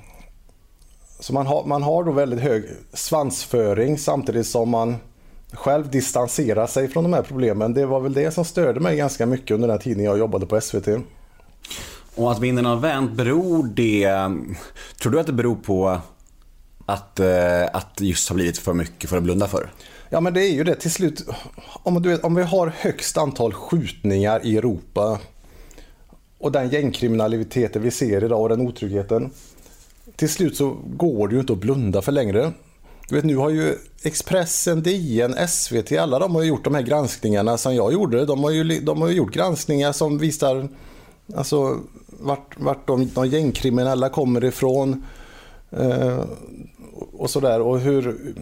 så 1.21 1.33
man 1.33 1.47
har, 1.47 1.65
man 1.65 1.83
har 1.83 2.05
då 2.05 2.13
väldigt 2.13 2.41
hög 2.41 2.65
svansföring 2.93 3.99
samtidigt 3.99 4.47
som 4.47 4.69
man 4.69 4.97
själv 5.53 5.91
distanserar 5.91 6.67
sig 6.67 6.89
från 6.89 7.05
de 7.05 7.13
här 7.13 7.23
problemen. 7.23 7.75
Det 7.75 7.87
var 7.87 8.01
väl 8.01 8.13
det 8.13 8.31
som 8.31 8.45
störde 8.45 8.81
mig 8.81 8.97
ganska 8.97 9.27
mycket 9.27 9.51
under 9.51 9.69
den 9.69 9.79
tiden 9.79 10.05
jag 10.05 10.19
jobbade 10.19 10.47
på 10.47 10.61
SVT. 10.61 10.89
Och 12.15 12.33
att 12.33 12.41
vinden 12.41 12.65
har 12.65 12.77
vänt, 12.77 13.13
beror 13.13 13.65
det... 13.65 14.09
Tror 15.03 15.13
du 15.13 15.21
att 15.21 15.27
det 15.27 15.33
beror 15.33 15.57
på 15.57 16.01
att, 16.87 17.21
eh, 17.21 17.65
att 17.73 18.01
just 18.01 18.29
har 18.29 18.35
blivit 18.35 18.59
för 18.59 18.75
mycket 18.75 19.11
för 19.11 19.17
att 19.17 19.23
blunda 19.23 19.49
för? 19.49 19.71
Ja 20.11 20.21
men 20.21 20.35
det 20.35 20.43
är 20.43 20.53
ju 20.53 20.65
det 20.65 20.75
till 20.75 20.91
slut. 20.91 21.27
Om, 21.83 22.03
du 22.03 22.09
vet, 22.09 22.25
om 22.25 22.35
vi 22.35 22.43
har 22.43 22.73
högst 22.79 23.19
antal 23.19 23.53
skjutningar 23.53 24.47
i 24.47 24.57
Europa 24.57 25.19
och 26.39 26.53
den 26.53 26.69
gängkriminaliteten 26.69 27.83
vi 27.83 27.91
ser 27.91 28.25
idag 28.25 28.43
och 28.43 28.49
den 28.49 28.61
otryggheten. 28.61 29.31
Till 30.17 30.29
slut 30.29 30.57
så 30.57 30.77
går 30.87 31.29
det 31.29 31.35
ju 31.35 31.41
inte 31.41 31.53
att 31.53 31.59
blunda 31.59 32.03
för 32.03 32.13
längre. 32.13 32.53
Du 33.09 33.15
vet 33.15 33.25
nu 33.25 33.37
har 33.37 33.51
ju 33.51 33.79
Expressen, 34.03 34.83
DN, 34.83 35.35
SVT, 35.49 35.93
alla 35.93 36.19
de 36.19 36.35
har 36.35 36.43
ju 36.43 36.49
gjort 36.49 36.65
de 36.65 36.75
här 36.75 36.83
granskningarna 36.83 37.59
som 37.59 37.75
jag 37.75 37.93
gjorde. 37.93 38.25
De 38.25 38.45
har 38.45 38.51
ju, 38.51 38.81
de 38.81 39.03
har 39.03 39.09
ju 39.09 39.15
gjort 39.15 39.35
granskningar 39.35 39.93
som 39.93 40.19
visar 40.19 40.69
alltså, 41.35 41.79
vart, 42.07 42.61
vart 42.61 42.87
de, 42.87 43.11
de 43.15 43.27
gängkriminella 43.27 44.09
kommer 44.09 44.45
ifrån. 44.45 45.05
Eh, 45.79 46.25
och 47.13 47.31
sådär 47.31 47.61
och 47.61 47.81
hur, 47.81 48.35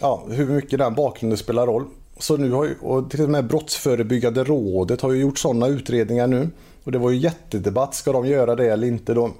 ja, 0.00 0.26
hur 0.30 0.46
mycket 0.46 0.78
den 0.78 0.94
bakgrunden 0.94 1.38
spelar 1.38 1.66
roll. 1.66 1.84
Så 2.18 2.36
nu 2.36 2.50
har 2.50 2.64
ju, 2.64 2.74
och 2.80 3.10
till 3.10 3.22
och 3.22 3.30
med 3.30 3.46
Brottsförebyggande 3.46 4.44
rådet 4.44 5.00
har 5.00 5.12
ju 5.12 5.20
gjort 5.20 5.38
sådana 5.38 5.66
utredningar 5.66 6.26
nu. 6.26 6.50
Och 6.84 6.92
det 6.92 6.98
var 6.98 7.10
ju 7.10 7.18
jättedebatt, 7.18 7.94
ska 7.94 8.12
de 8.12 8.26
göra 8.26 8.54
det 8.54 8.66
eller 8.66 8.86
inte 8.86 9.14
då? 9.14 9.30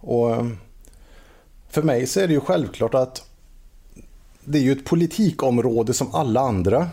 Och 0.00 0.30
eh, 0.30 0.46
för 1.68 1.82
mig 1.82 2.06
så 2.06 2.20
är 2.20 2.26
det 2.26 2.34
ju 2.34 2.40
självklart 2.40 2.94
att 2.94 3.28
det 4.44 4.58
är 4.58 4.62
ju 4.62 4.72
ett 4.72 4.84
politikområde 4.84 5.94
som 5.94 6.14
alla 6.14 6.40
andra. 6.40 6.88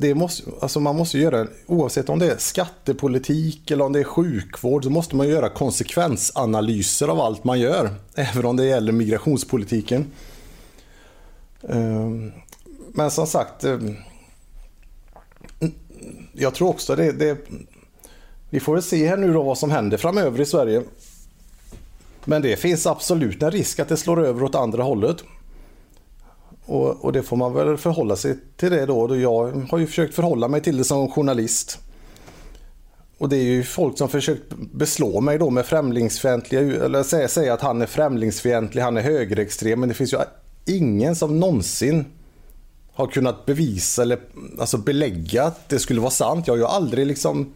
Det 0.00 0.14
måste, 0.14 0.50
alltså 0.60 0.80
man 0.80 0.96
måste 0.96 1.18
göra, 1.18 1.46
oavsett 1.66 2.08
om 2.08 2.18
det 2.18 2.32
är 2.32 2.38
skattepolitik 2.38 3.70
eller 3.70 3.84
om 3.84 3.92
det 3.92 4.00
är 4.00 4.04
sjukvård, 4.04 4.84
så 4.84 4.90
måste 4.90 5.16
man 5.16 5.28
göra 5.28 5.48
konsekvensanalyser 5.48 7.08
av 7.08 7.20
allt 7.20 7.44
man 7.44 7.60
gör. 7.60 7.90
Även 8.14 8.46
om 8.46 8.56
det 8.56 8.64
gäller 8.64 8.92
migrationspolitiken. 8.92 10.06
Ehm, 11.68 12.32
men 12.92 13.10
som 13.10 13.26
sagt, 13.26 13.64
ehm, 13.64 13.96
jag 16.32 16.54
tror 16.54 16.68
också 16.68 16.96
det, 16.96 17.12
det 17.12 17.38
vi 18.50 18.60
får 18.60 18.74
väl 18.74 18.82
se 18.82 19.08
här 19.08 19.16
nu 19.16 19.32
då 19.32 19.42
vad 19.42 19.58
som 19.58 19.70
händer 19.70 19.96
framöver 19.96 20.40
i 20.40 20.46
Sverige. 20.46 20.82
Men 22.24 22.42
det 22.42 22.56
finns 22.56 22.86
absolut 22.86 23.42
en 23.42 23.50
risk 23.50 23.78
att 23.78 23.88
det 23.88 23.96
slår 23.96 24.26
över 24.26 24.42
åt 24.42 24.54
andra 24.54 24.82
hållet. 24.82 25.24
Och, 26.68 27.04
och, 27.04 27.12
det 27.12 27.22
får 27.22 27.36
man 27.36 27.54
väl 27.54 27.76
förhålla 27.76 28.16
sig 28.16 28.38
till 28.56 28.70
det 28.70 28.86
då. 28.86 29.16
Jag 29.16 29.66
har 29.70 29.78
ju 29.78 29.86
försökt 29.86 30.14
förhålla 30.14 30.48
mig 30.48 30.60
till 30.60 30.76
det 30.76 30.84
som 30.84 31.10
journalist. 31.10 31.78
Och 33.18 33.28
det 33.28 33.36
är 33.36 33.42
ju 33.42 33.62
folk 33.62 33.98
som 33.98 34.08
försökt 34.08 34.54
beslå 34.72 35.20
mig 35.20 35.38
då 35.38 35.50
med 35.50 35.66
främlingsfientliga, 35.66 36.60
eller 36.60 37.02
säga, 37.02 37.28
säga 37.28 37.54
att 37.54 37.60
han 37.60 37.82
är 37.82 37.86
främlingsfientlig, 37.86 38.82
han 38.82 38.96
är 38.96 39.02
högerextrem. 39.02 39.80
Men 39.80 39.88
det 39.88 39.94
finns 39.94 40.12
ju 40.12 40.18
ingen 40.66 41.16
som 41.16 41.40
någonsin 41.40 42.04
har 42.92 43.06
kunnat 43.06 43.46
bevisa 43.46 44.02
eller 44.02 44.18
alltså 44.58 44.78
belägga 44.78 45.44
att 45.44 45.68
det 45.68 45.78
skulle 45.78 46.00
vara 46.00 46.10
sant. 46.10 46.46
Jag 46.46 46.54
har 46.54 46.58
ju 46.58 46.66
aldrig 46.66 47.06
liksom 47.06 47.54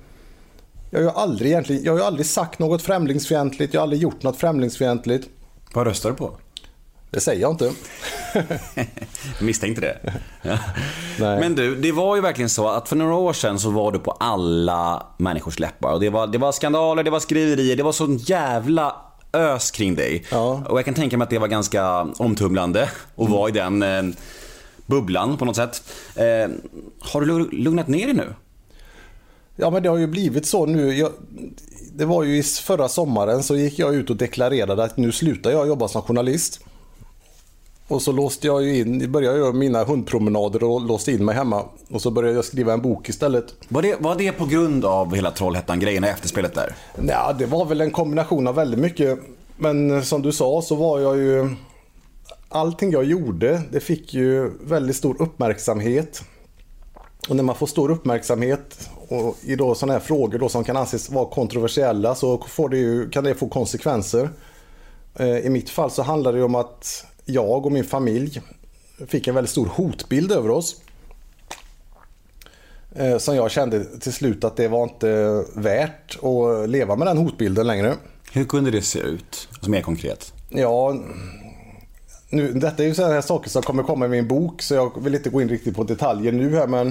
jag 0.90 0.98
har 0.98 1.04
ju 1.04 1.10
aldrig 1.10 1.50
egentligen, 1.50 1.84
jag 1.84 1.92
har 1.92 1.98
ju 1.98 2.04
aldrig 2.04 2.26
sagt 2.26 2.58
något 2.58 2.82
främlingsfientligt, 2.82 3.74
jag 3.74 3.80
har 3.80 3.82
aldrig 3.82 4.02
gjort 4.02 4.22
något 4.22 4.36
främlingsfientligt. 4.36 5.28
Vad 5.74 5.86
röstar 5.86 6.10
du 6.10 6.16
på? 6.16 6.36
Det 7.12 7.20
säger 7.20 7.40
jag 7.40 7.50
inte. 7.50 7.72
jag 8.74 8.86
misstänkte 9.40 9.80
det. 9.80 10.12
Men 11.18 11.54
du, 11.54 11.76
det 11.76 11.92
var 11.92 12.16
ju 12.16 12.22
verkligen 12.22 12.48
så 12.48 12.68
att 12.68 12.88
för 12.88 12.96
några 12.96 13.14
år 13.14 13.32
sedan 13.32 13.58
så 13.58 13.70
var 13.70 13.92
du 13.92 13.98
på 13.98 14.10
alla 14.10 15.06
människors 15.16 15.58
läppar. 15.58 15.92
Och 15.92 16.00
det, 16.00 16.10
var, 16.10 16.26
det 16.26 16.38
var 16.38 16.52
skandaler, 16.52 17.02
det 17.02 17.10
var 17.10 17.20
skriverier, 17.20 17.76
det 17.76 17.82
var 17.82 17.92
sån 17.92 18.16
jävla 18.16 18.96
ös 19.32 19.70
kring 19.70 19.94
dig. 19.94 20.24
Ja. 20.30 20.62
Och 20.68 20.78
jag 20.78 20.84
kan 20.84 20.94
tänka 20.94 21.16
mig 21.18 21.24
att 21.24 21.30
det 21.30 21.38
var 21.38 21.48
ganska 21.48 22.00
omtumlande 22.18 22.88
att 23.16 23.28
vara 23.28 23.48
i 23.48 23.52
den 23.52 23.82
eh, 23.82 24.02
bubblan 24.86 25.36
på 25.36 25.44
något 25.44 25.56
sätt. 25.56 25.82
Eh, 26.14 26.50
har 27.00 27.20
du 27.20 27.50
lugnat 27.50 27.88
ner 27.88 28.06
dig 28.06 28.14
nu? 28.14 28.34
Ja 29.56 29.70
men 29.70 29.82
det 29.82 29.88
har 29.88 29.96
ju 29.96 30.06
blivit 30.06 30.46
så 30.46 30.66
nu. 30.66 30.94
Jag, 30.94 31.12
det 31.94 32.04
var 32.04 32.22
ju 32.22 32.38
i 32.38 32.42
förra 32.42 32.88
sommaren 32.88 33.42
så 33.42 33.56
gick 33.56 33.78
jag 33.78 33.94
ut 33.94 34.10
och 34.10 34.16
deklarerade 34.16 34.84
att 34.84 34.96
nu 34.96 35.12
slutar 35.12 35.50
jag 35.50 35.66
jobba 35.66 35.88
som 35.88 36.02
journalist. 36.02 36.60
Och 37.92 38.02
så 38.02 38.12
låste 38.12 38.46
jag 38.46 38.62
ju 38.62 38.78
in, 38.78 39.12
började 39.12 39.36
jag 39.36 39.44
göra 39.44 39.52
mina 39.52 39.84
hundpromenader 39.84 40.64
och 40.64 40.80
låste 40.80 41.12
in 41.12 41.24
mig 41.24 41.34
hemma. 41.34 41.64
Och 41.90 42.02
så 42.02 42.10
började 42.10 42.34
jag 42.34 42.44
skriva 42.44 42.72
en 42.72 42.82
bok 42.82 43.08
istället. 43.08 43.44
Var 43.68 43.82
det, 43.82 43.96
var 44.00 44.14
det 44.14 44.32
på 44.32 44.46
grund 44.46 44.84
av 44.84 45.14
hela 45.14 45.30
Trollhättan-grejen, 45.30 46.04
efterspelet 46.04 46.54
där? 46.54 46.74
Nej, 46.96 47.34
det 47.38 47.46
var 47.46 47.64
väl 47.64 47.80
en 47.80 47.90
kombination 47.90 48.46
av 48.46 48.54
väldigt 48.54 48.80
mycket. 48.80 49.18
Men 49.56 50.04
som 50.04 50.22
du 50.22 50.32
sa 50.32 50.62
så 50.62 50.74
var 50.74 51.00
jag 51.00 51.16
ju... 51.16 51.54
Allting 52.48 52.90
jag 52.90 53.04
gjorde, 53.04 53.62
det 53.72 53.80
fick 53.80 54.14
ju 54.14 54.50
väldigt 54.64 54.96
stor 54.96 55.22
uppmärksamhet. 55.22 56.22
Och 57.28 57.36
när 57.36 57.42
man 57.42 57.54
får 57.54 57.66
stor 57.66 57.90
uppmärksamhet 57.90 58.90
och 59.08 59.36
i 59.42 59.56
då 59.56 59.74
sådana 59.74 59.92
här 59.92 60.00
frågor 60.00 60.38
då 60.38 60.48
som 60.48 60.64
kan 60.64 60.76
anses 60.76 61.10
vara 61.10 61.26
kontroversiella 61.26 62.14
så 62.14 62.38
får 62.38 62.68
det 62.68 62.78
ju, 62.78 63.10
kan 63.10 63.24
det 63.24 63.34
få 63.34 63.48
konsekvenser. 63.48 64.28
Eh, 65.14 65.38
I 65.38 65.50
mitt 65.50 65.70
fall 65.70 65.90
så 65.90 66.02
handlar 66.02 66.32
det 66.32 66.42
om 66.42 66.54
att 66.54 67.06
jag 67.24 67.66
och 67.66 67.72
min 67.72 67.84
familj 67.84 68.42
fick 69.06 69.28
en 69.28 69.34
väldigt 69.34 69.50
stor 69.50 69.66
hotbild 69.66 70.32
över 70.32 70.50
oss. 70.50 70.76
Eh, 72.94 73.18
som 73.18 73.36
jag 73.36 73.50
kände 73.50 73.84
till 73.84 74.12
slut 74.12 74.44
att 74.44 74.56
det 74.56 74.68
var 74.68 74.82
inte 74.82 75.44
värt 75.54 76.18
att 76.22 76.68
leva 76.68 76.96
med 76.96 77.06
den 77.06 77.18
hotbilden 77.18 77.66
längre. 77.66 77.94
Hur 78.32 78.44
kunde 78.44 78.70
det 78.70 78.82
se 78.82 78.98
ut? 78.98 79.48
Alltså 79.50 79.70
mer 79.70 79.82
konkret. 79.82 80.32
Ja, 80.48 80.96
nu, 82.30 82.52
detta 82.52 82.82
är 82.82 82.86
ju 82.86 82.94
sådana 82.94 83.14
här 83.14 83.20
saker 83.20 83.50
som 83.50 83.62
kommer 83.62 83.82
komma 83.82 84.06
i 84.06 84.08
min 84.08 84.28
bok 84.28 84.62
så 84.62 84.74
jag 84.74 85.02
vill 85.02 85.14
inte 85.14 85.30
gå 85.30 85.42
in 85.42 85.48
riktigt 85.48 85.76
på 85.76 85.84
detaljer 85.84 86.32
nu 86.32 86.56
här 86.56 86.66
men 86.66 86.88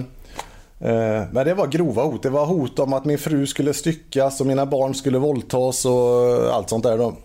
eh, 0.79 1.27
men 1.31 1.45
det 1.45 1.53
var 1.53 1.67
grova 1.67 2.03
hot. 2.03 2.23
Det 2.23 2.29
var 2.29 2.45
hot 2.45 2.79
om 2.79 2.93
att 2.93 3.05
min 3.05 3.17
fru 3.17 3.47
skulle 3.47 3.73
styckas 3.73 4.41
och 4.41 4.47
mina 4.47 4.65
barn 4.65 4.95
skulle 4.95 5.17
våldtas 5.17 5.85
och 5.85 6.55
allt 6.55 6.69
sånt 6.69 6.83
där 6.83 6.97
då. 6.97 7.15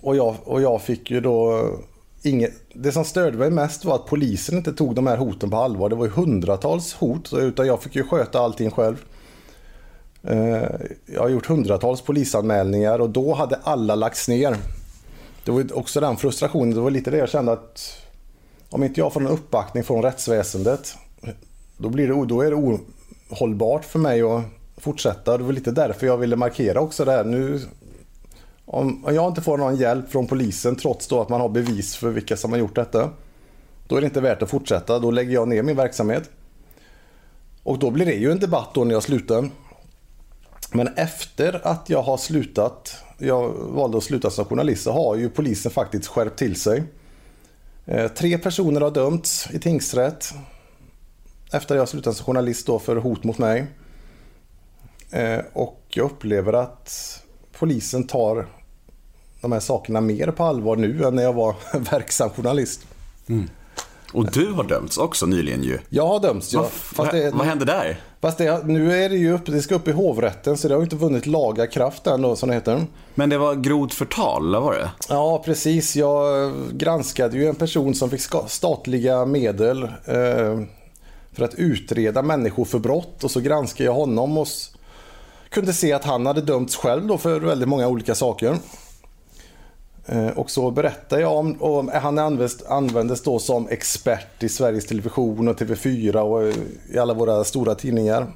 Och 0.00 0.16
jag, 0.16 0.36
och 0.44 0.62
jag 0.62 0.82
fick 0.82 1.10
ju 1.10 1.20
då 1.20 1.58
eh, 1.58 2.30
inget... 2.30 2.52
Det 2.74 2.92
som 2.92 3.04
störde 3.04 3.38
mig 3.38 3.50
mest 3.50 3.84
var 3.84 3.94
att 3.94 4.06
polisen 4.06 4.56
inte 4.56 4.72
tog 4.72 4.94
de 4.94 5.06
här 5.06 5.16
hoten 5.16 5.50
på 5.50 5.56
allvar. 5.56 5.88
Det 5.88 5.96
var 5.96 6.04
ju 6.04 6.10
hundratals 6.10 6.94
hot 6.94 7.32
utan 7.32 7.66
jag 7.66 7.82
fick 7.82 7.96
ju 7.96 8.02
sköta 8.02 8.40
allting 8.40 8.70
själv. 8.70 9.04
Eh, 10.22 10.62
jag 11.06 11.20
har 11.20 11.28
gjort 11.28 11.46
hundratals 11.46 12.00
polisanmälningar 12.00 12.98
och 12.98 13.10
då 13.10 13.34
hade 13.34 13.56
alla 13.62 13.94
lagts 13.94 14.28
ner. 14.28 14.56
Det 15.44 15.50
var 15.50 15.78
också 15.78 16.00
den 16.00 16.16
frustrationen, 16.16 16.74
det 16.74 16.80
var 16.80 16.90
lite 16.90 17.10
det 17.10 17.16
jag 17.16 17.28
kände 17.28 17.52
att 17.52 17.96
om 18.70 18.84
inte 18.84 19.00
jag 19.00 19.12
får 19.12 19.20
en 19.20 19.26
uppbackning 19.26 19.84
från 19.84 20.02
rättsväsendet 20.02 20.94
då, 21.76 21.88
blir 21.88 22.08
det, 22.08 22.26
då 22.26 22.40
är 22.40 22.50
det 22.50 22.56
ohållbart 22.56 23.84
för 23.84 23.98
mig 23.98 24.22
att 24.22 24.42
fortsätta. 24.76 25.38
Det 25.38 25.44
var 25.44 25.52
lite 25.52 25.70
därför 25.70 26.06
jag 26.06 26.16
ville 26.16 26.36
markera 26.36 26.80
också 26.80 27.04
det 27.04 27.12
här. 27.12 27.24
Nu, 27.24 27.60
om 28.72 29.04
jag 29.06 29.28
inte 29.28 29.40
får 29.40 29.58
någon 29.58 29.76
hjälp 29.76 30.10
från 30.10 30.26
polisen 30.26 30.76
trots 30.76 31.06
då 31.06 31.20
att 31.20 31.28
man 31.28 31.40
har 31.40 31.48
bevis 31.48 31.96
för 31.96 32.10
vilka 32.10 32.36
som 32.36 32.52
har 32.52 32.58
gjort 32.58 32.74
detta. 32.74 33.10
Då 33.86 33.96
är 33.96 34.00
det 34.00 34.04
inte 34.04 34.20
värt 34.20 34.42
att 34.42 34.50
fortsätta. 34.50 34.98
Då 34.98 35.10
lägger 35.10 35.32
jag 35.32 35.48
ner 35.48 35.62
min 35.62 35.76
verksamhet. 35.76 36.30
Och 37.62 37.78
då 37.78 37.90
blir 37.90 38.06
det 38.06 38.14
ju 38.14 38.32
en 38.32 38.38
debatt 38.38 38.70
då 38.74 38.84
när 38.84 38.92
jag 38.92 39.02
slutar. 39.02 39.50
Men 40.72 40.88
efter 40.88 41.66
att 41.66 41.90
jag 41.90 42.02
har 42.02 42.16
slutat, 42.16 42.96
jag 43.18 43.48
valde 43.52 43.98
att 43.98 44.04
sluta 44.04 44.30
som 44.30 44.44
journalist, 44.44 44.82
så 44.82 44.92
har 44.92 45.16
ju 45.16 45.30
polisen 45.30 45.72
faktiskt 45.72 46.06
skärpt 46.06 46.38
till 46.38 46.60
sig. 46.60 46.82
Eh, 47.86 48.08
tre 48.08 48.38
personer 48.38 48.80
har 48.80 48.90
dömts 48.90 49.50
i 49.50 49.58
tingsrätt 49.58 50.34
efter 51.52 51.74
att 51.74 51.78
jag 51.78 51.88
slutade 51.88 52.16
som 52.16 52.26
journalist 52.26 52.66
då 52.66 52.78
för 52.78 52.96
hot 52.96 53.24
mot 53.24 53.38
mig. 53.38 53.66
Eh, 55.10 55.40
och 55.52 55.80
jag 55.88 56.04
upplever 56.04 56.52
att 56.52 57.20
polisen 57.52 58.06
tar 58.06 58.59
de 59.40 59.52
här 59.52 59.60
sakerna 59.60 60.00
mer 60.00 60.26
på 60.26 60.44
allvar 60.44 60.76
nu 60.76 61.04
än 61.04 61.14
när 61.14 61.22
jag 61.22 61.32
var 61.32 61.54
verksam 61.90 62.30
journalist. 62.30 62.86
Mm. 63.28 63.48
Och 64.12 64.32
du 64.32 64.52
har 64.52 64.64
dömts 64.64 64.98
också 64.98 65.26
nyligen 65.26 65.62
ju. 65.62 65.78
Jag 65.88 66.06
har 66.06 66.20
dömts, 66.20 66.52
ja. 66.52 66.68
Vad, 66.96 67.14
det, 67.14 67.30
vad 67.30 67.46
hände 67.46 67.64
där? 67.64 68.00
Fast 68.20 68.38
det, 68.38 68.66
nu 68.66 69.04
är 69.04 69.08
det 69.08 69.16
ju 69.16 69.32
upp, 69.32 69.46
det 69.46 69.62
ska 69.62 69.74
upp 69.74 69.88
i 69.88 69.92
hovrätten 69.92 70.56
så 70.56 70.68
det 70.68 70.74
har 70.74 70.82
inte 70.82 70.96
vunnit 70.96 71.26
laga 71.26 71.66
kraft 71.66 72.06
än 72.06 72.22
då 72.22 72.36
som 72.36 72.48
det 72.48 72.54
heter. 72.54 72.86
Men 73.14 73.28
det 73.28 73.38
var 73.38 73.54
grovt 73.54 73.94
förtal, 73.94 74.56
var 74.56 74.72
det? 74.72 74.90
Ja, 75.08 75.42
precis. 75.44 75.96
Jag 75.96 76.52
granskade 76.72 77.36
ju 77.36 77.46
en 77.46 77.54
person 77.54 77.94
som 77.94 78.10
fick 78.10 78.20
statliga 78.46 79.24
medel 79.26 79.82
eh, 79.82 80.60
för 81.32 81.44
att 81.44 81.54
utreda 81.54 82.22
människor 82.22 82.64
för 82.64 82.78
brott 82.78 83.24
och 83.24 83.30
så 83.30 83.40
granskade 83.40 83.84
jag 83.84 83.94
honom 83.94 84.38
och 84.38 84.46
kunde 85.48 85.72
se 85.72 85.92
att 85.92 86.04
han 86.04 86.26
hade 86.26 86.40
dömts 86.40 86.76
själv 86.76 87.06
då 87.06 87.18
för 87.18 87.40
väldigt 87.40 87.68
många 87.68 87.88
olika 87.88 88.14
saker. 88.14 88.56
Eh, 90.10 90.28
och 90.28 90.50
så 90.50 90.70
berättade 90.70 91.22
jag 91.22 91.36
om, 91.36 91.52
och 91.52 91.84
han 91.84 92.18
användes, 92.18 92.62
användes 92.66 93.22
då 93.22 93.38
som 93.38 93.68
expert 93.68 94.42
i 94.42 94.48
Sveriges 94.48 94.86
Television 94.86 95.48
och 95.48 95.60
TV4 95.60 96.16
och 96.16 96.42
eh, 96.42 96.54
i 96.94 96.98
alla 96.98 97.14
våra 97.14 97.44
stora 97.44 97.74
tidningar. 97.74 98.32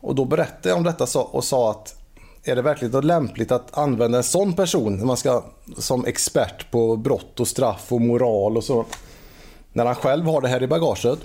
Och 0.00 0.14
då 0.14 0.24
berättade 0.24 0.68
jag 0.68 0.78
om 0.78 0.84
detta 0.84 1.20
och 1.20 1.44
sa 1.44 1.70
att 1.70 1.96
är 2.44 2.56
det 2.56 2.62
verkligen 2.62 3.06
lämpligt 3.06 3.52
att 3.52 3.78
använda 3.78 4.18
en 4.18 4.24
sån 4.24 4.52
person 4.52 4.96
när 4.96 5.04
man 5.04 5.16
ska, 5.16 5.44
som 5.78 6.04
expert 6.04 6.70
på 6.70 6.96
brott 6.96 7.40
och 7.40 7.48
straff 7.48 7.92
och 7.92 8.00
moral 8.00 8.56
och 8.56 8.64
så. 8.64 8.84
När 9.72 9.86
han 9.86 9.94
själv 9.94 10.24
har 10.24 10.40
det 10.40 10.48
här 10.48 10.62
i 10.62 10.66
bagaget. 10.66 11.18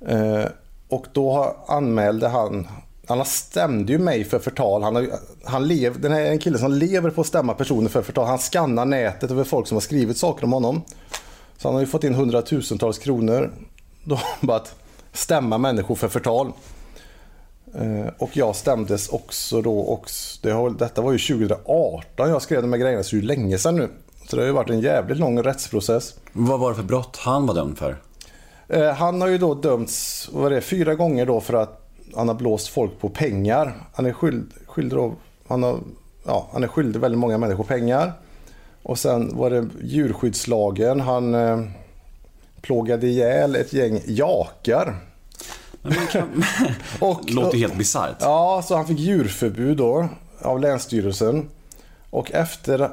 Eh, 0.00 0.44
och 0.88 1.06
då 1.12 1.56
anmälde 1.66 2.28
han 2.28 2.68
han 3.06 3.24
stämde 3.24 3.92
ju 3.92 3.98
mig 3.98 4.24
för 4.24 4.38
förtal. 4.38 4.82
Han, 4.82 5.08
han 5.44 5.68
lev, 5.68 6.00
den 6.00 6.12
här 6.12 6.20
är 6.20 6.30
en 6.30 6.38
kille 6.38 6.58
som 6.58 6.72
lever 6.72 7.10
på 7.10 7.20
att 7.20 7.26
stämma 7.26 7.54
personer 7.54 7.88
för 7.88 8.02
förtal. 8.02 8.26
Han 8.26 8.38
skannar 8.38 8.84
nätet 8.84 9.30
över 9.30 9.44
folk 9.44 9.66
som 9.66 9.76
har 9.76 9.80
skrivit 9.80 10.16
saker 10.16 10.44
om 10.44 10.52
honom. 10.52 10.82
Så 11.58 11.68
han 11.68 11.74
har 11.74 11.80
ju 11.80 11.86
fått 11.86 12.04
in 12.04 12.14
hundratusentals 12.14 12.98
kronor. 12.98 13.52
Då 14.04 14.18
bara 14.40 14.56
att 14.56 14.74
stämma 15.12 15.58
människor 15.58 15.94
för 15.94 16.08
förtal. 16.08 16.52
Eh, 17.74 18.12
och 18.18 18.36
jag 18.36 18.56
stämdes 18.56 19.08
också 19.08 19.62
då. 19.62 19.78
Och 19.78 20.10
det, 20.42 20.74
detta 20.78 21.02
var 21.02 21.12
ju 21.12 21.18
2018 21.18 22.28
jag 22.28 22.42
skrev 22.42 22.62
de 22.62 22.72
här 22.72 22.80
grejerna, 22.80 23.02
så 23.02 23.16
det 23.16 23.18
är 23.18 23.20
ju 23.20 23.26
länge 23.26 23.58
sedan 23.58 23.76
nu. 23.76 23.88
Så 24.28 24.36
det 24.36 24.42
har 24.42 24.46
ju 24.46 24.52
varit 24.52 24.70
en 24.70 24.80
jävligt 24.80 25.18
lång 25.18 25.42
rättsprocess. 25.42 26.14
Vad 26.32 26.60
var 26.60 26.70
det 26.70 26.76
för 26.76 26.82
brott 26.82 27.16
han 27.16 27.46
var 27.46 27.54
dömd 27.54 27.78
för? 27.78 27.96
Eh, 28.68 28.92
han 28.92 29.20
har 29.20 29.28
ju 29.28 29.38
då 29.38 29.54
dömts, 29.54 30.28
vad 30.32 30.52
det, 30.52 30.60
fyra 30.60 30.94
gånger 30.94 31.26
då 31.26 31.40
för 31.40 31.54
att 31.54 31.85
han 32.14 32.28
har 32.28 32.34
blåst 32.34 32.68
folk 32.68 33.00
på 33.00 33.08
pengar. 33.08 33.74
Han 33.94 34.06
är 34.06 34.12
skyldig, 34.12 34.58
skyldig 34.66 35.12
han 35.48 35.62
har, 35.62 35.78
ja, 36.24 36.48
han 36.52 36.64
är 36.64 36.68
skyldig 36.68 37.00
väldigt 37.00 37.18
många 37.18 37.38
människor 37.38 37.64
pengar. 37.64 38.12
Och 38.82 38.98
sen 38.98 39.36
var 39.36 39.50
det 39.50 39.68
djurskyddslagen. 39.82 41.00
Han 41.00 41.34
eh, 41.34 41.60
plågade 42.60 43.06
ihjäl 43.06 43.56
ett 43.56 43.72
gäng 43.72 44.00
jakar. 44.06 44.96
Kan... 46.12 46.44
och, 47.00 47.30
låter 47.30 47.58
helt 47.58 47.78
bisarrt. 47.78 48.16
Ja, 48.20 48.62
så 48.64 48.76
han 48.76 48.86
fick 48.86 48.98
djurförbud 48.98 49.76
då 49.76 50.08
av 50.42 50.60
Länsstyrelsen. 50.60 51.48
Och 52.10 52.32
efter 52.32 52.90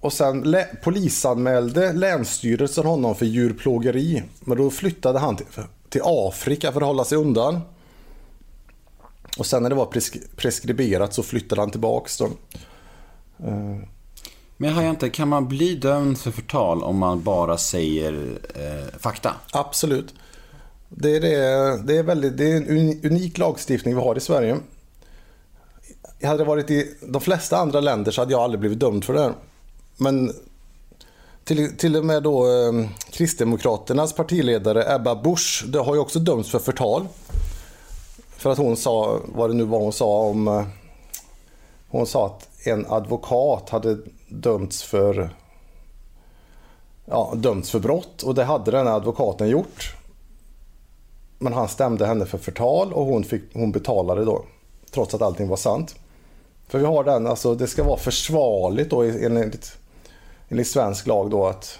och 0.00 0.12
sen 0.12 0.40
lä 0.42 0.66
polisanmälde 0.82 1.92
Länsstyrelsen 1.92 2.86
honom 2.86 3.14
för 3.14 3.26
djurplågeri. 3.26 4.22
Men 4.40 4.58
då 4.58 4.70
flyttade 4.70 5.18
han 5.18 5.36
till, 5.36 5.46
till 5.88 6.00
Afrika 6.04 6.72
för 6.72 6.80
att 6.80 6.86
hålla 6.86 7.04
sig 7.04 7.18
undan. 7.18 7.60
Och 9.38 9.46
sen 9.46 9.62
när 9.62 9.70
det 9.70 9.76
var 9.76 9.86
presk 9.86 10.16
preskriberat 10.36 11.14
så 11.14 11.22
flyttade 11.22 11.60
han 11.60 11.70
tillbaks. 11.70 12.18
Då. 12.18 12.24
Uh. 12.24 13.82
Men 14.56 14.70
jag 14.70 14.76
har 14.76 14.90
inte, 14.90 15.10
kan 15.10 15.28
man 15.28 15.48
bli 15.48 15.74
dömd 15.74 16.18
för 16.18 16.30
förtal 16.30 16.82
om 16.82 16.98
man 16.98 17.22
bara 17.22 17.58
säger 17.58 18.38
eh, 18.54 18.98
fakta? 18.98 19.34
Absolut. 19.52 20.14
Det 20.88 21.16
är, 21.16 21.20
det, 21.20 21.82
det, 21.82 21.98
är 21.98 22.02
väldigt, 22.02 22.36
det 22.36 22.52
är 22.52 22.56
en 22.56 23.00
unik 23.04 23.38
lagstiftning 23.38 23.94
vi 23.94 24.00
har 24.00 24.16
i 24.16 24.20
Sverige. 24.20 24.56
Hade 26.22 26.38
det 26.38 26.44
varit 26.44 26.70
i 26.70 26.94
de 27.08 27.20
flesta 27.20 27.56
andra 27.56 27.80
länder 27.80 28.12
så 28.12 28.20
hade 28.20 28.32
jag 28.32 28.40
aldrig 28.40 28.60
blivit 28.60 28.80
dömd 28.80 29.04
för 29.04 29.12
det 29.12 29.20
här. 29.20 29.32
Men 29.96 30.32
till, 31.44 31.76
till 31.76 31.96
och 31.96 32.04
med 32.04 32.22
då 32.22 32.46
eh, 32.46 32.88
Kristdemokraternas 33.10 34.12
partiledare 34.12 34.94
Ebba 34.94 35.22
Busch 35.22 35.64
har 35.74 35.94
ju 35.94 36.00
också 36.00 36.18
dömts 36.18 36.50
för 36.50 36.58
förtal. 36.58 37.06
För 38.36 38.50
att 38.50 38.58
hon 38.58 38.76
sa, 38.76 39.20
vad 39.24 39.50
det 39.50 39.54
nu 39.54 39.64
var 39.64 39.78
hon 39.78 39.92
sa 39.92 40.18
om... 40.18 40.48
Eh, 40.48 40.64
hon 41.88 42.06
sa 42.06 42.26
att 42.26 42.48
en 42.66 42.86
advokat 42.86 43.70
hade 43.70 43.98
dömts 44.28 44.82
för 44.82 45.30
ja, 47.04 47.32
dömts 47.36 47.70
för 47.70 47.78
brott 47.78 48.22
och 48.22 48.34
det 48.34 48.44
hade 48.44 48.70
den 48.70 48.86
här 48.86 48.94
advokaten 48.94 49.48
gjort. 49.48 49.94
Men 51.38 51.52
han 51.52 51.68
stämde 51.68 52.06
henne 52.06 52.26
för 52.26 52.38
förtal 52.38 52.92
och 52.92 53.04
hon, 53.04 53.24
fick, 53.24 53.42
hon 53.52 53.72
betalade 53.72 54.24
då. 54.24 54.44
Trots 54.90 55.14
att 55.14 55.22
allting 55.22 55.48
var 55.48 55.56
sant. 55.56 55.94
För 56.68 56.78
vi 56.78 56.84
har 56.84 57.04
den, 57.04 57.26
alltså 57.26 57.54
det 57.54 57.66
ska 57.66 57.84
vara 57.84 57.98
försvarligt 57.98 58.90
då 58.90 59.02
enligt, 59.02 59.78
enligt 60.48 60.68
svensk 60.68 61.06
lag 61.06 61.30
då 61.30 61.46
att 61.46 61.78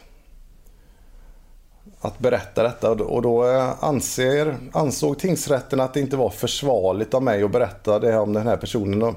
att 2.01 2.19
berätta 2.19 2.63
detta 2.63 2.91
och 2.91 3.23
då 3.23 3.49
eh, 3.49 3.85
anser, 3.85 4.57
ansåg 4.73 5.19
tingsrätten 5.19 5.81
att 5.81 5.95
det 5.95 6.01
inte 6.01 6.17
var 6.17 6.31
försvarligt 6.31 7.15
av 7.15 7.23
mig 7.23 7.43
att 7.43 7.53
berätta 7.53 7.99
det 7.99 8.19
om 8.19 8.33
den 8.33 8.47
här 8.47 8.57
personen. 8.57 8.99
Då, 8.99 9.15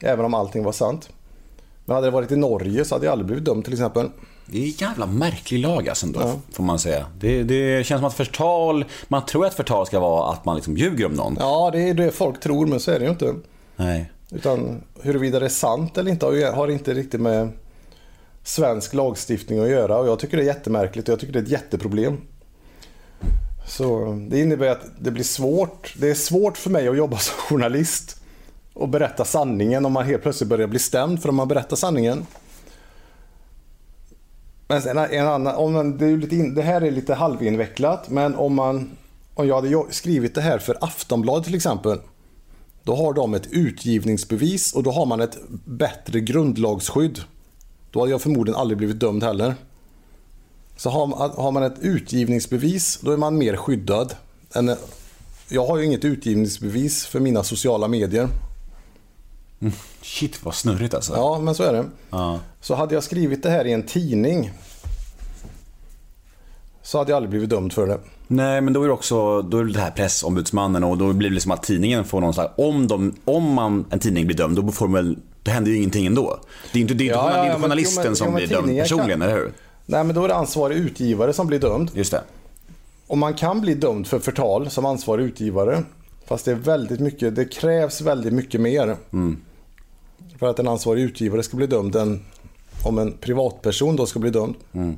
även 0.00 0.24
om 0.24 0.34
allting 0.34 0.64
var 0.64 0.72
sant. 0.72 1.08
Men 1.84 1.94
hade 1.94 2.06
det 2.06 2.10
varit 2.10 2.32
i 2.32 2.36
Norge 2.36 2.84
så 2.84 2.94
hade 2.94 3.06
jag 3.06 3.12
aldrig 3.12 3.26
blivit 3.26 3.44
dömd 3.44 3.64
till 3.64 3.72
exempel. 3.72 4.10
Det 4.46 4.58
är 4.58 4.62
en 4.62 4.70
jävla 4.70 5.06
märklig 5.06 5.58
lag 5.58 5.88
alltså 5.88 6.06
ändå, 6.06 6.20
ja. 6.20 6.34
får 6.52 6.64
man 6.64 6.78
säga. 6.78 7.06
Det, 7.18 7.42
det, 7.42 7.86
känns 7.86 7.98
som 7.98 8.08
att 8.08 8.14
förtal, 8.14 8.84
man 9.08 9.26
tror 9.26 9.46
att 9.46 9.54
förtal 9.54 9.86
ska 9.86 10.00
vara 10.00 10.32
att 10.32 10.44
man 10.44 10.56
liksom 10.56 10.76
ljuger 10.76 11.06
om 11.06 11.12
någon. 11.12 11.36
Ja, 11.40 11.70
det 11.72 11.88
är 11.88 11.94
det 11.94 12.10
folk 12.10 12.40
tror, 12.40 12.66
men 12.66 12.80
så 12.80 12.90
är 12.90 12.98
det 12.98 13.04
ju 13.04 13.10
inte. 13.10 13.34
Nej. 13.76 14.12
Utan 14.30 14.82
huruvida 15.02 15.38
det 15.38 15.46
är 15.46 15.50
sant 15.50 15.98
eller 15.98 16.10
inte 16.10 16.26
har 16.26 16.68
inte 16.68 16.94
riktigt 16.94 17.20
med 17.20 17.48
svensk 18.50 18.94
lagstiftning 18.94 19.58
att 19.58 19.68
göra 19.68 19.98
och 19.98 20.08
jag 20.08 20.18
tycker 20.18 20.36
det 20.36 20.42
är 20.42 20.46
jättemärkligt 20.46 21.08
och 21.08 21.12
jag 21.12 21.20
tycker 21.20 21.32
det 21.32 21.38
är 21.38 21.42
ett 21.42 21.48
jätteproblem. 21.48 22.16
Så 23.66 24.18
det 24.30 24.40
innebär 24.40 24.68
att 24.68 24.86
det 25.00 25.10
blir 25.10 25.24
svårt. 25.24 25.94
Det 25.96 26.10
är 26.10 26.14
svårt 26.14 26.58
för 26.58 26.70
mig 26.70 26.88
att 26.88 26.96
jobba 26.96 27.18
som 27.18 27.36
journalist 27.38 28.20
och 28.72 28.88
berätta 28.88 29.24
sanningen 29.24 29.86
om 29.86 29.92
man 29.92 30.06
helt 30.06 30.22
plötsligt 30.22 30.48
börjar 30.48 30.66
bli 30.66 30.78
stämd 30.78 31.22
för 31.22 31.28
om 31.28 31.36
man 31.36 31.48
berättar 31.48 31.76
sanningen. 31.76 32.26
Men 34.68 34.82
sen 34.82 34.98
en 34.98 35.26
annan, 35.26 35.54
om 35.54 35.72
man, 35.72 35.98
det, 35.98 36.06
är 36.06 36.16
lite 36.16 36.36
in, 36.36 36.54
det 36.54 36.62
här 36.62 36.80
är 36.80 36.90
lite 36.90 37.14
halvinvecklat, 37.14 38.10
men 38.10 38.34
om 38.34 38.54
man 38.54 38.90
om 39.34 39.48
jag 39.48 39.54
hade 39.54 39.84
skrivit 39.90 40.34
det 40.34 40.40
här 40.40 40.58
för 40.58 40.76
Aftonbladet 40.80 41.44
till 41.44 41.54
exempel. 41.54 41.98
Då 42.82 42.96
har 42.96 43.12
de 43.12 43.34
ett 43.34 43.46
utgivningsbevis 43.50 44.72
och 44.72 44.82
då 44.82 44.90
har 44.90 45.06
man 45.06 45.20
ett 45.20 45.38
bättre 45.64 46.20
grundlagsskydd. 46.20 47.20
Då 47.90 48.00
hade 48.00 48.10
jag 48.10 48.22
förmodligen 48.22 48.60
aldrig 48.60 48.78
blivit 48.78 49.00
dömd 49.00 49.22
heller. 49.22 49.54
Så 50.76 50.90
har, 50.90 51.50
man 51.52 51.62
ett 51.62 51.78
utgivningsbevis, 51.80 52.98
då 53.02 53.10
är 53.10 53.16
man 53.16 53.38
mer 53.38 53.56
skyddad. 53.56 54.14
Än, 54.54 54.76
jag 55.48 55.66
har 55.66 55.78
ju 55.78 55.84
inget 55.84 56.04
utgivningsbevis 56.04 57.06
för 57.06 57.20
mina 57.20 57.44
sociala 57.44 57.88
medier. 57.88 58.28
Mm. 59.60 59.72
Shit 60.02 60.44
vad 60.44 60.54
snurrigt 60.54 60.94
alltså. 60.94 61.12
Ja, 61.12 61.38
men 61.38 61.54
så 61.54 61.62
är 61.62 61.72
det. 61.72 61.84
Ja. 62.10 62.40
Så 62.60 62.74
hade 62.74 62.94
jag 62.94 63.04
skrivit 63.04 63.42
det 63.42 63.50
här 63.50 63.64
i 63.64 63.72
en 63.72 63.82
tidning 63.82 64.52
så 66.82 66.98
hade 66.98 67.10
jag 67.10 67.16
aldrig 67.16 67.30
blivit 67.30 67.50
dömd 67.50 67.72
för 67.72 67.86
det. 67.86 67.98
Nej, 68.26 68.60
men 68.60 68.72
då 68.72 68.82
är 68.82 68.86
det 68.86 68.92
också 68.92 69.42
då 69.42 69.58
är 69.58 69.64
det, 69.64 69.80
här 69.80 69.90
pressombudsmannen 69.90 70.84
och 70.84 70.98
då 70.98 71.12
blir 71.12 71.28
det 71.28 71.34
liksom 71.34 71.52
att 71.52 71.62
tidningen 71.62 72.04
får 72.04 72.20
någon 72.20 72.34
slags... 72.34 72.52
Om, 72.56 72.86
de, 72.86 73.14
om 73.24 73.52
man, 73.52 73.84
en 73.90 73.98
tidning 73.98 74.26
blir 74.26 74.36
dömd, 74.36 74.56
då 74.56 74.72
får 74.72 74.86
de 74.86 74.92
väl... 74.92 75.18
Det 75.42 75.50
händer 75.50 75.70
ju 75.70 75.76
ingenting 75.76 76.06
ändå. 76.06 76.40
Det 76.72 76.78
är 76.78 76.80
inte, 76.80 76.94
det 76.94 77.08
är 77.08 77.12
ja, 77.12 77.28
inte, 77.28 77.52
ja, 77.52 77.58
journalisten 77.62 78.04
men, 78.04 78.16
som 78.16 78.34
blir 78.34 78.46
dömd 78.46 78.78
personligen, 78.78 79.20
kan... 79.20 79.28
eller 79.28 79.40
hur? 79.40 79.52
Nej, 79.86 80.04
men 80.04 80.14
då 80.14 80.24
är 80.24 80.28
det 80.28 80.34
ansvarig 80.34 80.76
utgivare 80.76 81.32
som 81.32 81.46
blir 81.46 81.58
dömd. 81.58 81.90
Just 81.94 82.10
det. 82.10 82.22
Och 83.06 83.18
man 83.18 83.34
kan 83.34 83.60
bli 83.60 83.74
dömd 83.74 84.06
för 84.06 84.18
förtal 84.18 84.70
som 84.70 84.86
ansvarig 84.86 85.24
utgivare. 85.24 85.82
Fast 86.26 86.44
det 86.44 86.50
är 86.50 86.54
väldigt 86.54 87.00
mycket, 87.00 87.36
det 87.36 87.44
krävs 87.44 88.00
väldigt 88.00 88.32
mycket 88.32 88.60
mer. 88.60 88.96
Mm. 89.12 89.40
För 90.38 90.46
att 90.46 90.58
en 90.58 90.68
ansvarig 90.68 91.02
utgivare 91.02 91.42
ska 91.42 91.56
bli 91.56 91.66
dömd 91.66 91.96
än 91.96 92.20
om 92.84 92.98
en 92.98 93.12
privatperson 93.12 93.96
då 93.96 94.06
ska 94.06 94.18
bli 94.18 94.30
dömd. 94.30 94.54
Mm. 94.72 94.96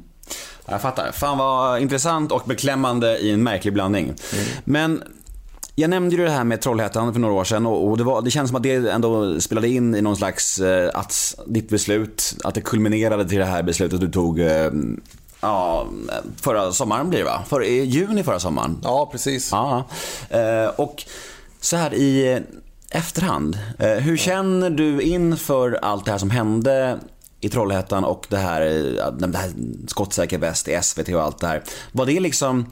Jag 0.66 0.83
fattar. 0.83 1.12
Fan 1.12 1.38
vad 1.38 1.81
intressant 1.81 2.33
och 2.33 2.42
beklämmande 2.46 3.18
i 3.18 3.31
en 3.31 3.42
märklig 3.42 3.75
blandning. 3.75 4.05
Mm. 4.05 4.44
Men 4.64 5.03
jag 5.75 5.90
nämnde 5.90 6.16
ju 6.16 6.25
det 6.25 6.31
här 6.31 6.44
med 6.44 6.61
Trollhättan 6.61 7.12
för 7.12 7.20
några 7.20 7.35
år 7.35 7.44
sedan 7.44 7.66
och 7.66 7.98
det, 7.98 8.05
var, 8.05 8.22
det 8.22 8.31
känns 8.31 8.48
som 8.48 8.57
att 8.57 8.62
det 8.62 8.90
ändå 8.90 9.40
spelade 9.40 9.68
in 9.68 9.94
i 9.94 10.03
någon 10.03 10.16
slags, 10.16 10.59
eh, 10.59 10.90
att 10.94 11.38
ditt 11.46 11.68
beslut, 11.68 12.35
att 12.44 12.55
det 12.55 12.61
kulminerade 12.61 13.29
till 13.29 13.38
det 13.38 13.44
här 13.44 13.62
beslutet 13.62 14.01
du 14.01 14.11
tog 14.11 14.40
eh, 14.40 14.70
Ja, 15.40 15.87
förra 16.37 16.72
sommaren 16.72 17.11
blir 17.11 17.18
det 17.18 17.25
va? 17.25 17.42
För, 17.48 17.64
I 17.64 17.85
juni 17.85 18.22
förra 18.22 18.40
sommaren? 18.40 18.79
Ja, 18.83 19.09
precis. 19.12 19.53
Ja. 19.53 19.85
Eh, 20.31 20.66
och 20.77 21.05
så 21.61 21.77
här 21.77 21.94
i 21.94 22.40
efterhand, 22.90 23.59
hur 23.79 24.16
känner 24.16 24.70
du 24.70 25.03
inför 25.03 25.79
allt 25.83 26.05
det 26.05 26.11
här 26.11 26.18
som 26.18 26.31
hände 26.31 26.98
i 27.42 27.48
Trollhättan 27.48 28.05
och 28.05 28.26
det 28.28 28.37
här, 28.37 28.61
eh, 28.62 29.12
det 29.12 29.38
här 29.38 29.50
skottsäker 29.87 30.38
väst 30.38 30.68
i 30.68 30.78
SVT 30.83 31.09
och 31.09 31.22
allt 31.22 31.38
det 31.38 31.46
här. 31.46 31.62
Var 31.92 32.07
det 32.07 32.20
liksom, 32.20 32.66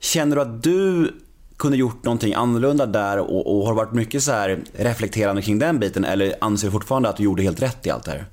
känner 0.00 0.36
du 0.36 0.42
att 0.42 0.62
du 0.62 1.12
kunde 1.56 1.76
gjort 1.76 2.04
någonting 2.04 2.34
annorlunda 2.34 2.86
där 2.86 3.18
och, 3.18 3.58
och 3.58 3.66
har 3.66 3.74
varit 3.74 3.92
mycket 3.92 4.22
så 4.22 4.32
här 4.32 4.60
reflekterande 4.72 5.42
kring 5.42 5.58
den 5.58 5.78
biten 5.78 6.04
eller 6.04 6.34
anser 6.40 6.68
du 6.68 6.72
fortfarande 6.72 7.08
att 7.08 7.16
du 7.16 7.22
gjorde 7.22 7.42
helt 7.42 7.62
rätt 7.62 7.86
i 7.86 7.90
allt 7.90 8.04
det 8.04 8.10
här? 8.10 8.26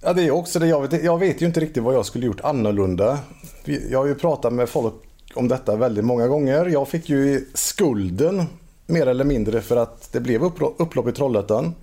Ja, 0.00 0.12
det 0.12 0.22
är 0.22 0.30
också 0.30 0.58
det. 0.58 0.66
Jag 0.66 0.88
vet, 0.88 1.04
jag 1.04 1.18
vet 1.18 1.42
ju 1.42 1.46
inte 1.46 1.60
riktigt 1.60 1.82
vad 1.82 1.94
jag 1.94 2.06
skulle 2.06 2.26
gjort 2.26 2.40
annorlunda. 2.40 3.18
Jag 3.90 3.98
har 3.98 4.06
ju 4.06 4.14
pratat 4.14 4.52
med 4.52 4.68
folk 4.68 4.94
om 5.34 5.48
detta 5.48 5.76
väldigt 5.76 6.04
många 6.04 6.26
gånger. 6.26 6.66
Jag 6.66 6.88
fick 6.88 7.08
ju 7.08 7.48
skulden 7.54 8.44
mer 8.86 9.06
eller 9.06 9.24
mindre 9.24 9.60
för 9.60 9.76
att 9.76 10.12
det 10.12 10.20
blev 10.20 10.42
upplopp 10.44 11.08
i 11.08 11.12
Trollhättan. 11.12 11.74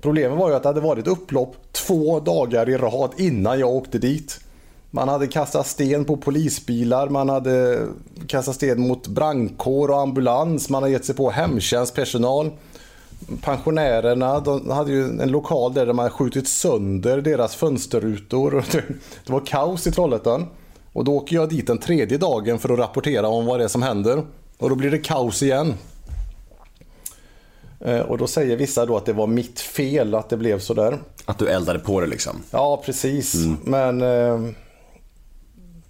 Problemet 0.00 0.38
var 0.38 0.48
ju 0.48 0.54
att 0.54 0.62
det 0.62 0.68
hade 0.68 0.80
varit 0.80 1.06
upplopp 1.06 1.56
två 1.72 2.20
dagar 2.20 2.68
i 2.68 2.76
rad 2.76 3.10
innan 3.16 3.60
jag 3.60 3.70
åkte 3.70 3.98
dit. 3.98 4.40
Man 4.90 5.08
hade 5.08 5.26
kastat 5.26 5.66
sten 5.66 6.04
på 6.04 6.16
polisbilar, 6.16 7.08
man 7.08 7.28
hade 7.28 7.86
kastat 8.26 8.54
sten 8.54 8.80
mot 8.80 9.06
brandkår 9.06 9.90
och 9.90 10.00
ambulans, 10.00 10.68
man 10.68 10.82
hade 10.82 10.92
gett 10.92 11.04
sig 11.04 11.14
på 11.14 11.30
hemtjänstpersonal. 11.30 12.50
Pensionärerna 13.42 14.40
de 14.40 14.70
hade 14.70 14.92
ju 14.92 15.04
en 15.04 15.30
lokal 15.30 15.74
där 15.74 15.86
de 15.86 15.98
hade 15.98 16.10
skjutit 16.10 16.48
sönder 16.48 17.20
deras 17.20 17.54
fönsterrutor. 17.54 18.64
Det 19.26 19.32
var 19.32 19.46
kaos 19.46 19.86
i 19.86 19.92
Trollhättan. 19.92 20.46
Och 20.92 21.04
då 21.04 21.16
åker 21.16 21.36
jag 21.36 21.48
dit 21.48 21.66
den 21.66 21.78
tredje 21.78 22.18
dagen 22.18 22.58
för 22.58 22.72
att 22.72 22.78
rapportera 22.78 23.28
om 23.28 23.46
vad 23.46 23.60
det 23.60 23.64
är 23.64 23.68
som 23.68 23.82
händer. 23.82 24.22
Och 24.58 24.68
då 24.68 24.74
blir 24.74 24.90
det 24.90 24.98
kaos 24.98 25.42
igen. 25.42 25.74
Eh, 27.84 28.00
och 28.00 28.18
då 28.18 28.26
säger 28.26 28.56
vissa 28.56 28.86
då 28.86 28.96
att 28.96 29.06
det 29.06 29.12
var 29.12 29.26
mitt 29.26 29.60
fel 29.60 30.14
att 30.14 30.28
det 30.28 30.36
blev 30.36 30.58
sådär. 30.58 30.98
Att 31.24 31.38
du 31.38 31.48
eldade 31.48 31.78
på 31.78 32.00
det 32.00 32.06
liksom? 32.06 32.42
Ja, 32.50 32.82
precis. 32.84 33.34
Mm. 33.34 33.56
Men 33.64 34.02
eh, 34.02 34.54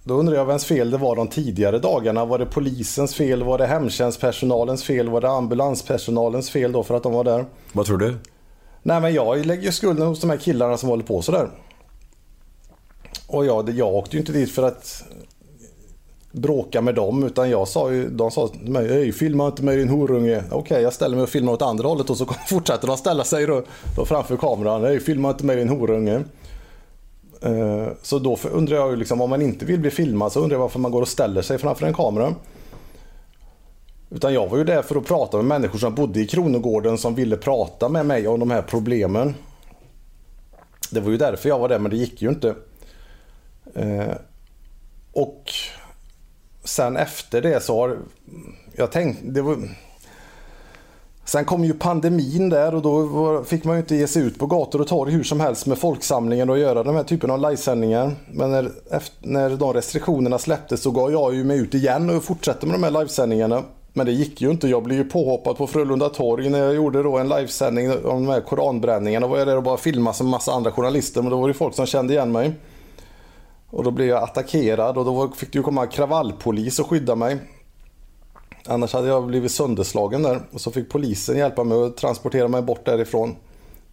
då 0.03 0.13
undrar 0.13 0.35
jag 0.35 0.45
vems 0.45 0.65
fel 0.65 0.91
det 0.91 0.97
var 0.97 1.15
de 1.15 1.27
tidigare 1.27 1.79
dagarna. 1.79 2.25
Var 2.25 2.39
det 2.39 2.45
polisens 2.45 3.15
fel? 3.15 3.43
Var 3.43 3.57
det 3.57 3.67
hemtjänstpersonalens 3.67 4.83
fel? 4.83 5.09
Var 5.09 5.21
det 5.21 5.29
ambulanspersonalens 5.29 6.49
fel 6.49 6.71
då 6.71 6.83
för 6.83 6.95
att 6.95 7.03
de 7.03 7.13
var 7.13 7.23
där? 7.23 7.45
Vad 7.73 7.85
tror 7.85 7.97
du? 7.97 8.17
Nej, 8.83 9.01
men 9.01 9.13
jag 9.13 9.45
lägger 9.45 9.71
skulden 9.71 10.07
hos 10.07 10.21
de 10.21 10.29
här 10.29 10.37
killarna 10.37 10.77
som 10.77 10.89
håller 10.89 11.03
på 11.03 11.21
sådär. 11.21 11.49
Och 13.27 13.45
jag, 13.45 13.69
jag 13.69 13.93
åkte 13.95 14.15
ju 14.15 14.19
inte 14.19 14.31
dit 14.31 14.51
för 14.51 14.63
att 14.63 15.03
bråka 16.31 16.81
med 16.81 16.95
dem 16.95 17.23
utan 17.23 17.49
jag 17.49 17.67
sa 17.67 17.91
ju, 17.91 18.09
de 18.09 18.31
sa 18.31 18.47
till 18.47 18.71
mig 18.71 18.87
Hej, 18.87 19.11
filma 19.11 19.47
inte 19.47 19.63
mig 19.63 19.77
din 19.77 19.89
horunge. 19.89 20.37
Okej, 20.37 20.57
okay, 20.57 20.81
jag 20.81 20.93
ställer 20.93 21.15
mig 21.15 21.23
och 21.23 21.29
filmar 21.29 21.53
åt 21.53 21.61
andra 21.61 21.87
hållet 21.87 22.09
och 22.09 22.17
så 22.17 22.25
fortsätter 22.47 22.87
de 22.87 22.97
ställa 22.97 23.23
sig 23.23 23.45
då, 23.45 23.63
då 23.95 24.05
framför 24.05 24.37
kameran. 24.37 24.83
Hej, 24.83 24.99
filma 24.99 25.29
inte 25.29 25.45
mig 25.45 25.55
din 25.55 25.69
horunge. 25.69 26.23
Eh, 27.41 27.87
så 28.01 28.19
då 28.19 28.37
undrar 28.51 28.77
jag 28.77 28.89
ju 28.89 28.95
liksom 28.95 29.21
om 29.21 29.29
man 29.29 29.41
inte 29.41 29.65
vill 29.65 29.79
bli 29.79 29.91
filmad 29.91 30.31
så 30.31 30.39
undrar 30.39 30.55
jag 30.55 30.61
varför 30.61 30.79
man 30.79 30.91
går 30.91 31.01
och 31.01 31.07
ställer 31.07 31.41
sig 31.41 31.57
framför 31.57 31.87
en 31.87 31.93
kamera. 31.93 32.35
Utan 34.09 34.33
jag 34.33 34.47
var 34.47 34.57
ju 34.57 34.63
där 34.63 34.81
för 34.81 34.95
att 34.95 35.05
prata 35.05 35.37
med 35.37 35.45
människor 35.45 35.79
som 35.79 35.95
bodde 35.95 36.19
i 36.19 36.27
Kronogården 36.27 36.97
som 36.97 37.15
ville 37.15 37.37
prata 37.37 37.89
med 37.89 38.05
mig 38.05 38.27
om 38.27 38.39
de 38.39 38.51
här 38.51 38.61
problemen. 38.61 39.35
Det 40.91 40.99
var 40.99 41.11
ju 41.11 41.17
därför 41.17 41.49
jag 41.49 41.59
var 41.59 41.69
där 41.69 41.79
men 41.79 41.91
det 41.91 41.97
gick 41.97 42.21
ju 42.21 42.29
inte. 42.29 42.55
Eh, 43.75 44.15
och 45.13 45.51
sen 46.63 46.97
efter 46.97 47.41
det 47.41 47.63
så 47.63 47.79
har 47.79 47.97
jag 48.75 48.91
tänkt, 48.91 49.19
det 49.23 49.41
var, 49.41 49.57
Sen 51.25 51.45
kom 51.45 51.63
ju 51.63 51.73
pandemin 51.73 52.49
där 52.49 52.75
och 52.75 52.81
då 52.81 53.43
fick 53.43 53.63
man 53.63 53.75
ju 53.75 53.79
inte 53.81 53.95
ge 53.95 54.07
sig 54.07 54.23
ut 54.23 54.39
på 54.39 54.45
gator 54.45 54.81
och 54.81 54.87
torg 54.87 55.11
hur 55.11 55.23
som 55.23 55.39
helst 55.39 55.65
med 55.65 55.77
folksamlingen 55.77 56.49
och 56.49 56.57
göra 56.57 56.83
den 56.83 56.95
här 56.95 57.03
typen 57.03 57.31
av 57.31 57.41
livesändningar. 57.41 58.11
Men 58.31 58.51
när, 58.51 58.71
efter, 58.91 59.27
när 59.27 59.49
de 59.49 59.73
restriktionerna 59.73 60.37
släpptes 60.37 60.81
så 60.81 60.91
gav 60.91 61.11
jag 61.11 61.35
ju 61.35 61.43
mig 61.43 61.57
ut 61.57 61.73
igen 61.73 62.09
och 62.09 62.23
fortsatte 62.23 62.65
med 62.65 62.75
de 62.75 62.83
här 62.83 62.91
livesändningarna. 62.91 63.63
Men 63.93 64.05
det 64.05 64.11
gick 64.11 64.41
ju 64.41 64.51
inte. 64.51 64.67
Jag 64.67 64.83
blev 64.83 64.97
ju 64.97 65.03
påhoppad 65.03 65.57
på 65.57 65.67
Frölunda 65.67 66.09
torg 66.09 66.49
när 66.49 66.59
jag 66.59 66.75
gjorde 66.75 67.03
då 67.03 67.17
en 67.17 67.29
livesändning 67.29 67.91
om 67.91 68.25
de 68.25 68.27
här 68.27 68.41
koranbränningarna. 68.41 69.27
Då 69.27 69.31
var 69.31 69.37
jag 69.37 69.47
där 69.47 69.57
och 69.57 69.63
bara 69.63 69.77
filmade 69.77 70.17
som 70.17 70.27
massa 70.27 70.51
andra 70.51 70.71
journalister 70.71 71.21
men 71.21 71.31
då 71.31 71.41
var 71.41 71.47
det 71.47 71.53
folk 71.53 71.75
som 71.75 71.85
kände 71.85 72.13
igen 72.13 72.31
mig. 72.31 72.53
Och 73.71 73.83
då 73.83 73.91
blev 73.91 74.07
jag 74.07 74.23
attackerad 74.23 74.97
och 74.97 75.05
då 75.05 75.31
fick 75.31 75.53
det 75.53 75.59
ju 75.59 75.63
komma 75.63 75.87
kravallpolis 75.87 76.79
och 76.79 76.87
skydda 76.87 77.15
mig. 77.15 77.37
Annars 78.67 78.93
hade 78.93 79.07
jag 79.07 79.27
blivit 79.27 79.51
sönderslagen 79.51 80.23
där. 80.23 80.41
Och 80.51 80.61
så 80.61 80.71
fick 80.71 80.89
polisen 80.89 81.37
hjälpa 81.37 81.63
mig 81.63 81.83
att 81.83 81.97
transportera 81.97 82.47
mig 82.47 82.61
bort 82.61 82.85
därifrån. 82.85 83.35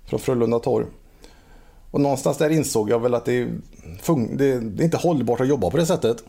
Från 0.04 0.20
Frölunda 0.20 0.58
torg. 0.58 0.86
Och 1.90 2.00
någonstans 2.00 2.38
där 2.38 2.50
insåg 2.50 2.90
jag 2.90 2.98
väl 2.98 3.14
att 3.14 3.24
det, 3.24 3.48
det 4.32 4.44
är 4.44 4.82
inte 4.82 4.96
hållbart 4.96 5.40
att 5.40 5.48
jobba 5.48 5.70
på 5.70 5.76
det 5.76 5.86
sättet. 5.86 6.24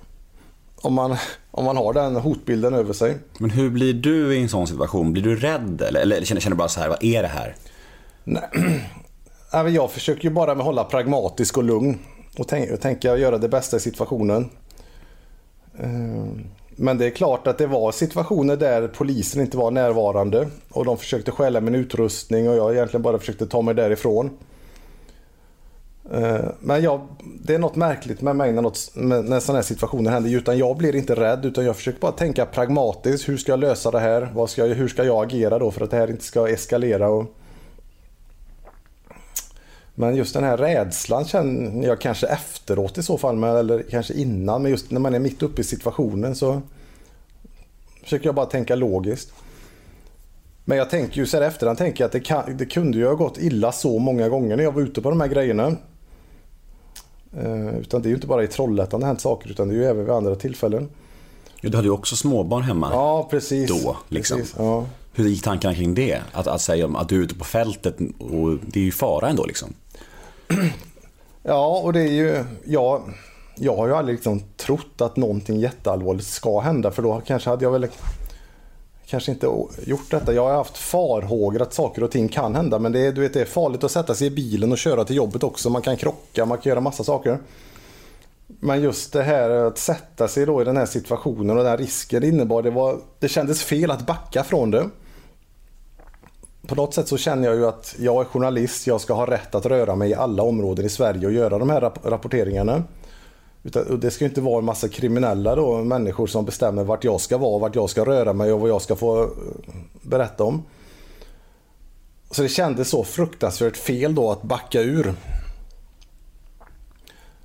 Om 0.81 0.93
man, 0.93 1.15
om 1.51 1.65
man 1.65 1.77
har 1.77 1.93
den 1.93 2.15
hotbilden 2.15 2.73
över 2.73 2.93
sig. 2.93 3.17
Men 3.37 3.49
hur 3.49 3.69
blir 3.69 3.93
du 3.93 4.35
i 4.35 4.41
en 4.41 4.49
sån 4.49 4.67
situation? 4.67 5.13
Blir 5.13 5.23
du 5.23 5.35
rädd 5.35 5.81
eller, 5.81 6.01
eller 6.01 6.25
känner, 6.25 6.41
känner 6.41 6.55
du 6.55 6.57
bara 6.57 6.67
så 6.67 6.79
här, 6.79 6.89
vad 6.89 7.03
är 7.03 7.21
det 7.21 7.27
här? 7.27 7.55
Nej, 8.23 9.71
jag 9.75 9.91
försöker 9.91 10.23
ju 10.23 10.29
bara 10.29 10.53
hålla 10.53 10.83
pragmatisk 10.83 11.57
och 11.57 11.63
lugn 11.63 11.99
och, 12.39 12.47
tänk, 12.47 12.71
och 12.71 12.81
tänka 12.81 13.17
göra 13.17 13.37
det 13.37 13.49
bästa 13.49 13.77
i 13.77 13.79
situationen. 13.79 14.49
Ehm, 15.79 16.45
men 16.75 16.97
det 16.97 17.05
är 17.05 17.09
klart 17.09 17.47
att 17.47 17.57
det 17.57 17.67
var 17.67 17.91
situationer 17.91 18.57
där 18.57 18.87
polisen 18.87 19.41
inte 19.41 19.57
var 19.57 19.71
närvarande 19.71 20.47
och 20.69 20.85
de 20.85 20.97
försökte 20.97 21.31
stjäla 21.31 21.61
min 21.61 21.75
utrustning 21.75 22.49
och 22.49 22.55
jag 22.55 22.73
egentligen 22.73 23.01
bara 23.01 23.19
försökte 23.19 23.47
ta 23.47 23.61
mig 23.61 23.75
därifrån. 23.75 24.29
Ehm, 26.13 26.45
men 26.59 26.83
jag, 26.83 27.07
det 27.43 27.55
är 27.55 27.59
något 27.59 27.75
märkligt 27.75 28.21
med 28.21 28.35
mig 28.35 28.53
när, 28.53 28.61
något, 28.61 28.91
när 28.95 29.39
sådana 29.39 29.57
här 29.57 29.63
situationer 29.63 30.11
händer. 30.11 30.35
Utan 30.35 30.57
jag 30.57 30.77
blir 30.77 30.95
inte 30.95 31.15
rädd 31.15 31.45
utan 31.45 31.65
jag 31.65 31.75
försöker 31.75 31.99
bara 31.99 32.11
tänka 32.11 32.45
pragmatiskt. 32.45 33.29
Hur 33.29 33.37
ska 33.37 33.51
jag 33.51 33.59
lösa 33.59 33.91
det 33.91 33.99
här? 33.99 34.31
Vad 34.33 34.49
ska 34.49 34.65
jag, 34.65 34.75
hur 34.75 34.87
ska 34.87 35.03
jag 35.03 35.23
agera 35.23 35.59
då 35.59 35.71
för 35.71 35.83
att 35.83 35.91
det 35.91 35.97
här 35.97 36.09
inte 36.09 36.23
ska 36.23 36.49
eskalera? 36.49 37.09
Och, 37.09 37.35
men 39.99 40.15
just 40.15 40.33
den 40.33 40.43
här 40.43 40.57
rädslan 40.57 41.25
känner 41.25 41.87
jag 41.87 42.01
kanske 42.01 42.27
efteråt 42.27 42.97
i 42.97 43.03
så 43.03 43.17
fall, 43.17 43.43
eller 43.43 43.83
kanske 43.89 44.13
innan. 44.13 44.61
Men 44.61 44.71
just 44.71 44.91
när 44.91 44.99
man 44.99 45.15
är 45.15 45.19
mitt 45.19 45.43
uppe 45.43 45.61
i 45.61 45.63
situationen 45.63 46.35
så 46.35 46.61
försöker 48.03 48.25
jag 48.25 48.35
bara 48.35 48.45
tänka 48.45 48.75
logiskt. 48.75 49.33
Men 50.65 50.77
jag 50.77 50.89
tänker 50.89 51.17
ju 51.17 51.25
så 51.25 51.37
här 51.37 51.43
efterhand 51.43 51.77
tänker 51.77 52.03
jag 52.03 52.05
att 52.05 52.11
det, 52.11 52.19
kan, 52.19 52.57
det 52.57 52.65
kunde 52.65 52.97
ju 52.97 53.07
ha 53.07 53.13
gått 53.13 53.37
illa 53.37 53.71
så 53.71 53.99
många 53.99 54.29
gånger 54.29 54.55
när 54.55 54.63
jag 54.63 54.71
var 54.71 54.81
ute 54.81 55.01
på 55.01 55.09
de 55.09 55.21
här 55.21 55.27
grejerna. 55.27 55.75
Eh, 57.37 57.77
utan 57.77 58.01
det 58.01 58.07
är 58.07 58.09
ju 58.09 58.15
inte 58.15 58.27
bara 58.27 58.43
i 58.43 58.47
Trollhättan 58.47 58.99
det 58.99 59.05
hänt 59.05 59.21
saker 59.21 59.49
utan 59.49 59.67
det 59.67 59.73
är 59.73 59.77
ju 59.77 59.85
även 59.85 60.05
vid 60.05 60.13
andra 60.13 60.35
tillfällen. 60.35 60.89
Du 61.61 61.75
hade 61.75 61.87
ju 61.87 61.93
också 61.93 62.15
småbarn 62.15 62.63
hemma. 62.63 62.89
Ja, 62.93 63.27
precis. 63.31 63.83
Då, 63.83 63.97
liksom. 64.09 64.37
Precis, 64.37 64.55
ja. 64.57 64.85
Hur 65.13 65.27
gick 65.27 65.43
tankarna 65.43 65.75
kring 65.75 65.93
det? 65.93 66.21
Att, 66.31 66.47
att 66.47 66.61
säga 66.61 66.87
att 66.95 67.09
du 67.09 67.15
är 67.15 67.23
ute 67.23 67.35
på 67.35 67.45
fältet 67.45 67.97
och 68.19 68.57
det 68.67 68.79
är 68.79 68.83
ju 68.83 68.91
fara 68.91 69.29
ändå 69.29 69.45
liksom. 69.45 69.73
Ja, 71.43 71.81
och 71.83 71.93
det 71.93 72.01
är 72.01 72.11
ju... 72.11 72.43
Ja, 72.65 73.03
jag 73.55 73.75
har 73.75 73.87
ju 73.87 73.93
aldrig 73.93 74.15
liksom 74.15 74.43
trott 74.57 75.01
att 75.01 75.17
någonting 75.17 75.59
jätteallvarligt 75.59 76.27
ska 76.27 76.59
hända 76.59 76.91
för 76.91 77.01
då 77.01 77.21
kanske 77.25 77.49
hade 77.49 77.65
jag 77.65 77.71
väl 77.71 77.87
kanske 79.05 79.31
inte 79.31 79.45
gjort 79.85 80.11
detta. 80.11 80.33
Jag 80.33 80.47
har 80.47 80.53
haft 80.53 80.77
farhågor 80.77 81.61
att 81.61 81.73
saker 81.73 82.03
och 82.03 82.11
ting 82.11 82.27
kan 82.27 82.55
hända 82.55 82.79
men 82.79 82.91
det 82.91 82.99
är, 82.99 83.11
du 83.11 83.21
vet, 83.21 83.33
det 83.33 83.41
är 83.41 83.45
farligt 83.45 83.83
att 83.83 83.91
sätta 83.91 84.15
sig 84.15 84.27
i 84.27 84.31
bilen 84.31 84.71
och 84.71 84.77
köra 84.77 85.05
till 85.05 85.15
jobbet 85.15 85.43
också. 85.43 85.69
Man 85.69 85.81
kan 85.81 85.97
krocka, 85.97 86.45
man 86.45 86.57
kan 86.57 86.69
göra 86.69 86.81
massa 86.81 87.03
saker. 87.03 87.39
Men 88.47 88.81
just 88.81 89.13
det 89.13 89.23
här 89.23 89.49
att 89.49 89.77
sätta 89.77 90.27
sig 90.27 90.45
då 90.45 90.61
i 90.61 90.65
den 90.65 90.77
här 90.77 90.85
situationen 90.85 91.49
och 91.49 91.63
den 91.63 91.71
här 91.71 91.77
risken 91.77 92.21
det 92.21 92.27
innebar, 92.27 92.63
det, 92.63 92.71
var, 92.71 92.97
det 93.19 93.27
kändes 93.27 93.63
fel 93.63 93.91
att 93.91 94.05
backa 94.05 94.43
från 94.43 94.71
det. 94.71 94.89
På 96.69 96.75
något 96.75 96.93
sätt 96.93 97.07
så 97.07 97.17
känner 97.17 97.47
jag 97.47 97.57
ju 97.57 97.67
att 97.67 97.95
jag 97.99 98.21
är 98.21 98.25
journalist, 98.25 98.87
jag 98.87 99.01
ska 99.01 99.13
ha 99.13 99.25
rätt 99.25 99.55
att 99.55 99.65
röra 99.65 99.95
mig 99.95 100.09
i 100.09 100.13
alla 100.13 100.43
områden 100.43 100.85
i 100.85 100.89
Sverige 100.89 101.27
och 101.27 101.33
göra 101.33 101.57
de 101.57 101.69
här 101.69 101.91
rapporteringarna. 102.03 102.83
Utan, 103.63 103.99
det 103.99 104.11
ska 104.11 104.25
inte 104.25 104.41
vara 104.41 104.59
en 104.59 104.65
massa 104.65 104.89
kriminella 104.89 105.55
då, 105.55 105.83
människor 105.83 106.27
som 106.27 106.45
bestämmer 106.45 106.83
vart 106.83 107.03
jag 107.03 107.21
ska 107.21 107.37
vara, 107.37 107.59
vart 107.59 107.75
jag 107.75 107.89
ska 107.89 108.05
röra 108.05 108.33
mig 108.33 108.53
och 108.53 108.59
vad 108.59 108.69
jag 108.69 108.81
ska 108.81 108.95
få 108.95 109.23
eh, 109.23 109.29
berätta 110.01 110.43
om. 110.43 110.63
Så 112.31 112.41
det 112.41 112.49
kändes 112.49 112.89
så 112.89 113.03
fruktansvärt 113.03 113.77
fel 113.77 114.15
då 114.15 114.31
att 114.31 114.41
backa 114.41 114.81
ur. 114.81 115.15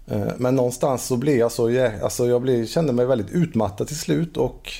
Eh, 0.07 0.27
men 0.37 0.55
någonstans 0.55 1.05
så 1.05 1.17
blev 1.17 1.37
jag 1.37 1.53
så, 1.53 1.89
alltså 2.03 2.27
jag 2.27 2.43
blev, 2.43 2.67
kände 2.67 2.93
mig 2.93 3.07
väldigt 3.07 3.31
utmattad 3.31 3.87
till 3.87 3.99
slut 3.99 4.37
och 4.37 4.73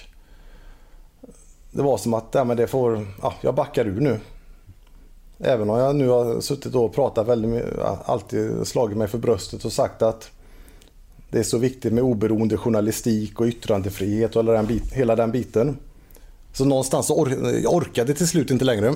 det 1.71 1.83
var 1.83 1.97
som 1.97 2.15
att 2.15 2.29
ja, 2.33 2.45
men 2.45 2.57
det 2.57 2.67
får, 2.67 3.07
ja, 3.23 3.35
jag 3.41 3.55
backar 3.55 3.87
ur 3.87 4.01
nu. 4.01 4.21
Även 5.45 5.71
om 5.71 5.79
jag 5.79 5.97
nu 5.97 6.09
har 6.09 6.41
suttit 6.41 6.75
och 6.75 6.95
pratat 6.95 7.27
väldigt 7.27 7.51
mycket, 7.51 7.79
alltid 8.05 8.67
slagit 8.67 8.99
mig 8.99 9.09
för 9.09 9.19
bröstet 9.19 9.65
och 9.65 9.73
sagt 9.73 10.03
att 10.03 10.31
det 11.31 11.39
är 11.39 11.43
så 11.43 11.59
viktigt 11.59 11.93
med 11.93 12.05
oberoende 12.05 12.57
journalistik 12.57 13.41
och 13.41 13.47
yttrandefrihet 13.47 14.37
och 14.37 14.43
hela 14.43 14.53
den, 14.53 14.67
bit, 14.67 14.93
hela 14.93 15.17
den 15.17 15.31
biten. 15.31 15.77
Så 16.53 16.65
någonstans 16.65 17.11
or, 17.11 17.33
jag 17.63 17.75
orkade 17.75 18.15
till 18.15 18.29
slut 18.29 18.51
inte 18.51 18.65
längre. 18.65 18.95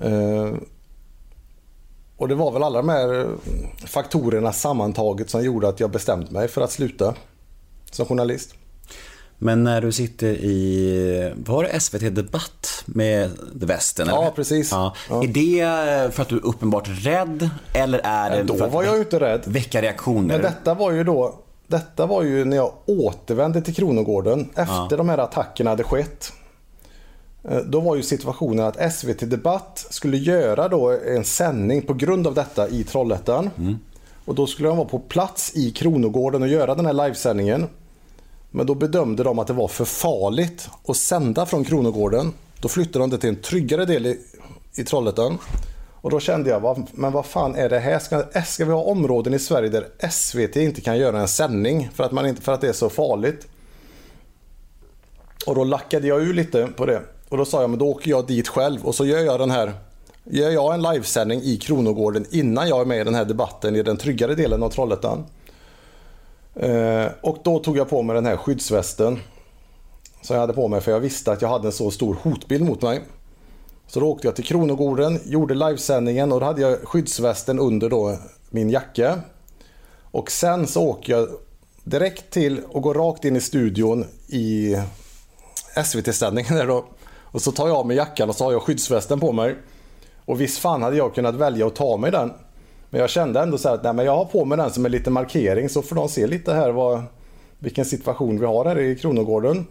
Eh, 0.00 0.54
och 2.16 2.28
det 2.28 2.34
var 2.34 2.52
väl 2.52 2.62
alla 2.62 2.78
de 2.78 2.88
här 2.88 3.28
faktorerna 3.86 4.52
sammantaget 4.52 5.30
som 5.30 5.44
gjorde 5.44 5.68
att 5.68 5.80
jag 5.80 5.90
bestämde 5.90 6.30
mig 6.30 6.48
för 6.48 6.60
att 6.60 6.72
sluta 6.72 7.14
som 7.90 8.06
journalist. 8.06 8.54
Men 9.38 9.64
när 9.64 9.80
du 9.80 9.92
sitter 9.92 10.26
i, 10.26 11.32
var 11.36 11.64
det 11.64 11.80
SVT 11.80 12.14
Debatt 12.14 12.82
med 12.86 13.30
The 13.60 13.66
Västern? 13.66 14.08
Ja, 14.08 14.32
precis. 14.36 14.72
Ja. 14.72 14.94
Ja. 15.10 15.24
Är 15.24 15.28
det 15.28 16.14
för 16.14 16.22
att 16.22 16.28
du 16.28 16.36
är 16.36 16.46
uppenbart 16.46 16.88
rädd 16.88 17.50
eller 17.72 18.00
är 18.04 18.36
det 18.36 18.42
då 18.42 18.54
för 18.54 18.66
att 18.66 18.72
var 18.72 18.84
jag 18.84 18.98
inte 18.98 19.20
rädd. 19.20 19.42
väcka 19.44 19.82
reaktioner? 19.82 20.34
Men 20.34 20.42
detta 20.42 20.74
var 20.74 20.92
ju 20.92 21.04
då, 21.04 21.38
detta 21.66 22.06
var 22.06 22.22
ju 22.22 22.44
när 22.44 22.56
jag 22.56 22.72
återvände 22.86 23.62
till 23.62 23.74
Kronogården 23.74 24.50
efter 24.54 24.86
ja. 24.90 24.96
de 24.96 25.08
här 25.08 25.18
attackerna 25.18 25.70
hade 25.70 25.84
skett. 25.84 26.32
Eh, 27.44 27.58
då 27.58 27.80
var 27.80 27.96
ju 27.96 28.02
situationen 28.02 28.66
att 28.66 28.92
SVT 28.92 29.30
Debatt 29.30 29.86
skulle 29.90 30.16
göra 30.16 30.68
då 30.68 30.90
en 30.90 31.24
sändning 31.24 31.82
på 31.82 31.94
grund 31.94 32.26
av 32.26 32.34
detta 32.34 32.68
i 32.68 32.84
Trollhättan. 32.84 33.50
Mm. 33.58 33.78
Och 34.24 34.34
då 34.34 34.46
skulle 34.46 34.68
de 34.68 34.76
vara 34.76 34.88
på 34.88 34.98
plats 34.98 35.52
i 35.54 35.70
Kronogården 35.70 36.42
och 36.42 36.48
göra 36.48 36.74
den 36.74 36.86
här 36.86 36.92
livesändningen. 36.92 37.66
Men 38.50 38.66
då 38.66 38.74
bedömde 38.74 39.22
de 39.22 39.38
att 39.38 39.46
det 39.46 39.52
var 39.52 39.68
för 39.68 39.84
farligt 39.84 40.68
att 40.86 40.96
sända 40.96 41.46
från 41.46 41.64
Kronogården. 41.64 42.32
Då 42.60 42.68
flyttade 42.68 42.98
de 42.98 43.10
det 43.10 43.18
till 43.18 43.28
en 43.28 43.42
tryggare 43.42 43.84
del 43.84 44.06
i, 44.06 44.20
i 44.74 44.84
Trollhättan. 44.84 45.38
Och 46.00 46.10
då 46.10 46.20
kände 46.20 46.50
jag, 46.50 46.88
men 46.92 47.12
vad 47.12 47.26
fan 47.26 47.54
är 47.54 47.68
det 47.68 47.78
här? 47.78 47.98
Ska, 47.98 48.24
eh, 48.32 48.42
ska 48.42 48.64
vi 48.64 48.72
ha 48.72 48.82
områden 48.82 49.34
i 49.34 49.38
Sverige 49.38 49.68
där 49.68 50.10
SVT 50.10 50.56
inte 50.56 50.80
kan 50.80 50.98
göra 50.98 51.20
en 51.20 51.28
sändning 51.28 51.90
för 51.94 52.04
att, 52.04 52.12
man 52.12 52.26
inte, 52.26 52.42
för 52.42 52.52
att 52.52 52.60
det 52.60 52.68
är 52.68 52.72
så 52.72 52.90
farligt? 52.90 53.46
Och 55.46 55.54
då 55.54 55.64
lackade 55.64 56.08
jag 56.08 56.22
ur 56.22 56.34
lite 56.34 56.66
på 56.66 56.86
det. 56.86 57.02
Och 57.28 57.36
då 57.36 57.44
sa 57.44 57.60
jag, 57.60 57.70
men 57.70 57.78
då 57.78 57.88
åker 57.88 58.10
jag 58.10 58.26
dit 58.26 58.48
själv 58.48 58.84
och 58.84 58.94
så 58.94 59.06
gör 59.06 59.18
jag 59.18 59.40
den 59.40 59.50
här 59.50 59.72
Gör 60.30 60.50
jag 60.50 60.74
en 60.74 60.82
livesändning 60.82 61.40
i 61.42 61.56
Kronogården 61.56 62.26
innan 62.30 62.68
jag 62.68 62.80
är 62.80 62.84
med 62.84 63.00
i 63.00 63.04
den 63.04 63.14
här 63.14 63.24
debatten 63.24 63.76
i 63.76 63.82
den 63.82 63.96
tryggare 63.96 64.34
delen 64.34 64.62
av 64.62 64.70
Trollhättan. 64.70 65.26
Eh, 66.58 67.06
och 67.20 67.38
då 67.44 67.58
tog 67.58 67.76
jag 67.76 67.88
på 67.88 68.02
mig 68.02 68.14
den 68.14 68.26
här 68.26 68.36
skyddsvästen. 68.36 69.18
Som 70.22 70.34
jag 70.34 70.40
hade 70.40 70.52
på 70.52 70.68
mig 70.68 70.80
för 70.80 70.92
jag 70.92 71.00
visste 71.00 71.32
att 71.32 71.42
jag 71.42 71.48
hade 71.48 71.68
en 71.68 71.72
så 71.72 71.90
stor 71.90 72.14
hotbild 72.22 72.64
mot 72.64 72.82
mig. 72.82 73.00
Så 73.86 74.00
då 74.00 74.06
åkte 74.06 74.26
jag 74.26 74.36
till 74.36 74.44
Kronogården, 74.44 75.20
gjorde 75.24 75.54
livesändningen 75.54 76.32
och 76.32 76.40
då 76.40 76.46
hade 76.46 76.60
jag 76.60 76.78
skyddsvästen 76.78 77.58
under 77.58 77.90
då 77.90 78.16
min 78.50 78.70
jacka. 78.70 79.20
Och 80.10 80.30
sen 80.30 80.66
så 80.66 80.82
åker 80.82 81.12
jag 81.12 81.28
direkt 81.84 82.30
till 82.30 82.60
och 82.68 82.82
går 82.82 82.94
rakt 82.94 83.24
in 83.24 83.36
i 83.36 83.40
studion 83.40 84.04
i 84.28 84.76
SVT-sändningen 85.84 86.54
där 86.54 86.66
då. 86.66 86.84
Och 87.22 87.42
så 87.42 87.52
tar 87.52 87.68
jag 87.68 87.76
av 87.76 87.86
mig 87.86 87.96
jackan 87.96 88.28
och 88.28 88.36
så 88.36 88.44
har 88.44 88.52
jag 88.52 88.62
skyddsvästen 88.62 89.20
på 89.20 89.32
mig. 89.32 89.56
Och 90.24 90.40
visst 90.40 90.58
fan 90.58 90.82
hade 90.82 90.96
jag 90.96 91.14
kunnat 91.14 91.34
välja 91.34 91.66
att 91.66 91.76
ta 91.76 91.96
mig 91.96 92.10
den. 92.10 92.32
Men 92.90 93.00
jag 93.00 93.10
kände 93.10 93.40
ändå 93.40 93.58
så 93.58 93.68
här 93.68 93.74
att 93.74 93.82
nej, 93.82 93.92
men 93.92 94.04
jag 94.04 94.16
har 94.16 94.24
på 94.24 94.44
mig 94.44 94.58
den 94.58 94.70
som 94.70 94.86
en 94.86 94.92
liten 94.92 95.12
markering 95.12 95.68
så 95.68 95.82
får 95.82 95.96
de 95.96 96.08
se 96.08 96.26
lite 96.26 96.52
här 96.52 96.70
vad, 96.70 97.02
vilken 97.58 97.84
situation 97.84 98.40
vi 98.40 98.46
har 98.46 98.64
här 98.64 98.78
i 98.78 98.96
Kronogården. 98.96 99.66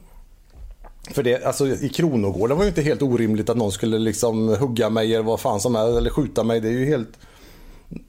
För 1.12 1.24
det, 1.24 1.44
alltså 1.44 1.68
i 1.68 1.90
Kronogården 1.90 2.58
var 2.58 2.64
det 2.64 2.70
inte 2.70 2.82
helt 2.82 3.02
orimligt 3.02 3.50
att 3.50 3.58
någon 3.58 3.72
skulle 3.72 4.00
liksom 4.00 4.56
hugga 4.56 4.90
mig 4.90 5.16
eller 5.16 5.24
vad 5.24 5.40
fan 5.40 5.60
som 5.60 5.76
helst 5.76 5.98
eller 5.98 6.10
skjuta 6.10 6.44
mig. 6.44 6.60
Det 6.60 6.68
är 6.68 6.72
ju 6.72 6.86
helt... 6.86 7.10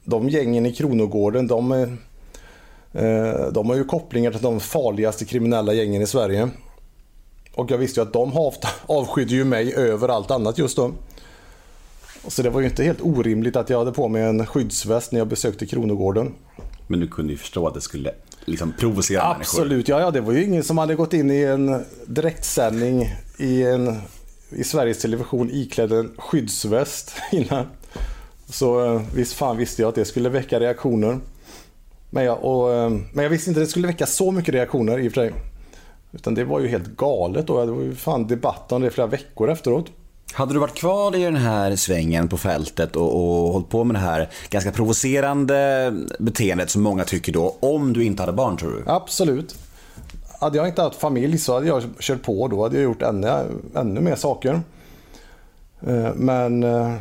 De 0.03 0.29
gängen 0.29 0.65
i 0.65 0.73
Kronogården 0.73 1.47
de, 1.47 1.71
eh, 2.91 3.47
de 3.51 3.69
har 3.69 3.75
ju 3.75 3.83
kopplingar 3.83 4.31
till 4.31 4.41
de 4.41 4.59
farligaste 4.59 5.25
kriminella 5.25 5.73
gängen 5.73 6.01
i 6.01 6.07
Sverige. 6.07 6.49
Och 7.55 7.71
jag 7.71 7.77
visste 7.77 7.99
ju 7.99 8.07
att 8.07 8.13
de 8.13 8.51
avskydde 8.85 9.33
ju 9.33 9.43
mig 9.43 9.75
över 9.75 10.09
allt 10.09 10.31
annat 10.31 10.57
just 10.57 10.77
då. 10.77 10.91
Så 12.27 12.41
det 12.41 12.49
var 12.49 12.59
ju 12.61 12.67
inte 12.67 12.83
helt 12.83 13.01
orimligt 13.01 13.55
att 13.55 13.69
jag 13.69 13.79
hade 13.79 13.91
på 13.91 14.07
mig 14.07 14.23
en 14.23 14.45
skyddsväst 14.45 15.11
när 15.11 15.19
jag 15.19 15.27
besökte 15.27 15.65
Kronogården. 15.65 16.33
Men 16.87 16.99
du 16.99 17.07
kunde 17.07 17.31
ju 17.33 17.37
förstå 17.37 17.67
att 17.67 17.73
det 17.73 17.81
skulle 17.81 18.11
liksom 18.45 18.73
provocera 18.79 19.23
Absolut, 19.23 19.69
människor. 19.69 19.95
ja, 19.95 19.99
ja. 19.99 20.11
Det 20.11 20.21
var 20.21 20.33
ju 20.33 20.43
ingen 20.43 20.63
som 20.63 20.77
hade 20.77 20.95
gått 20.95 21.13
in 21.13 21.31
i 21.31 21.41
en 21.43 21.85
direktsändning 22.05 23.15
i, 23.37 23.63
en, 23.63 24.01
i 24.49 24.63
Sveriges 24.63 24.99
Television 25.01 25.49
iklädd 25.51 25.91
en 25.91 26.11
skyddsväst 26.17 27.13
innan. 27.31 27.65
Så 28.49 28.85
eh, 28.85 29.01
visst 29.15 29.33
fan 29.33 29.57
visste 29.57 29.81
jag 29.81 29.89
att 29.89 29.95
det 29.95 30.05
skulle 30.05 30.29
väcka 30.29 30.59
reaktioner. 30.59 31.19
Men 32.09 32.23
jag, 32.23 32.43
och, 32.43 32.73
eh, 32.73 32.89
men 32.89 33.23
jag 33.23 33.29
visste 33.29 33.49
inte 33.49 33.61
att 33.61 33.67
det 33.67 33.71
skulle 33.71 33.87
väcka 33.87 34.05
så 34.05 34.31
mycket 34.31 34.53
reaktioner 34.53 34.99
i 34.99 35.07
och 35.07 35.13
för 35.13 35.21
sig. 35.21 35.33
Utan 36.11 36.35
det 36.35 36.43
var 36.43 36.59
ju 36.59 36.67
helt 36.67 36.87
galet 36.87 37.47
då. 37.47 37.65
Det 37.65 37.71
var 37.71 37.81
ju 37.83 37.95
fan 37.95 38.27
debatt 38.27 38.71
om 38.71 38.81
det 38.81 38.91
flera 38.91 39.07
veckor 39.07 39.49
efteråt. 39.49 39.91
Hade 40.33 40.53
du 40.53 40.59
varit 40.59 40.75
kvar 40.75 41.15
i 41.15 41.23
den 41.23 41.35
här 41.35 41.75
svängen 41.75 42.27
på 42.27 42.37
fältet 42.37 42.95
och, 42.95 43.15
och 43.15 43.53
hållit 43.53 43.69
på 43.69 43.83
med 43.83 43.95
det 43.95 43.99
här 43.99 44.29
ganska 44.49 44.71
provocerande 44.71 45.93
beteendet 46.19 46.69
som 46.69 46.81
många 46.81 47.03
tycker 47.03 47.33
då, 47.33 47.57
om 47.59 47.93
du 47.93 48.03
inte 48.03 48.21
hade 48.21 48.33
barn 48.33 48.57
tror 48.57 48.71
du? 48.71 48.91
Absolut. 48.91 49.55
Hade 50.39 50.57
jag 50.57 50.67
inte 50.67 50.81
haft 50.81 50.99
familj 50.99 51.37
så 51.37 51.53
hade 51.53 51.67
jag 51.67 51.83
kört 51.99 52.21
på 52.21 52.47
då. 52.47 52.63
hade 52.63 52.75
jag 52.75 52.83
gjort 52.83 53.01
ännu, 53.01 53.27
ännu 53.75 54.01
mer 54.01 54.15
saker. 54.15 54.61
Eh, 55.87 56.13
men 56.15 56.63
eh, 56.63 56.93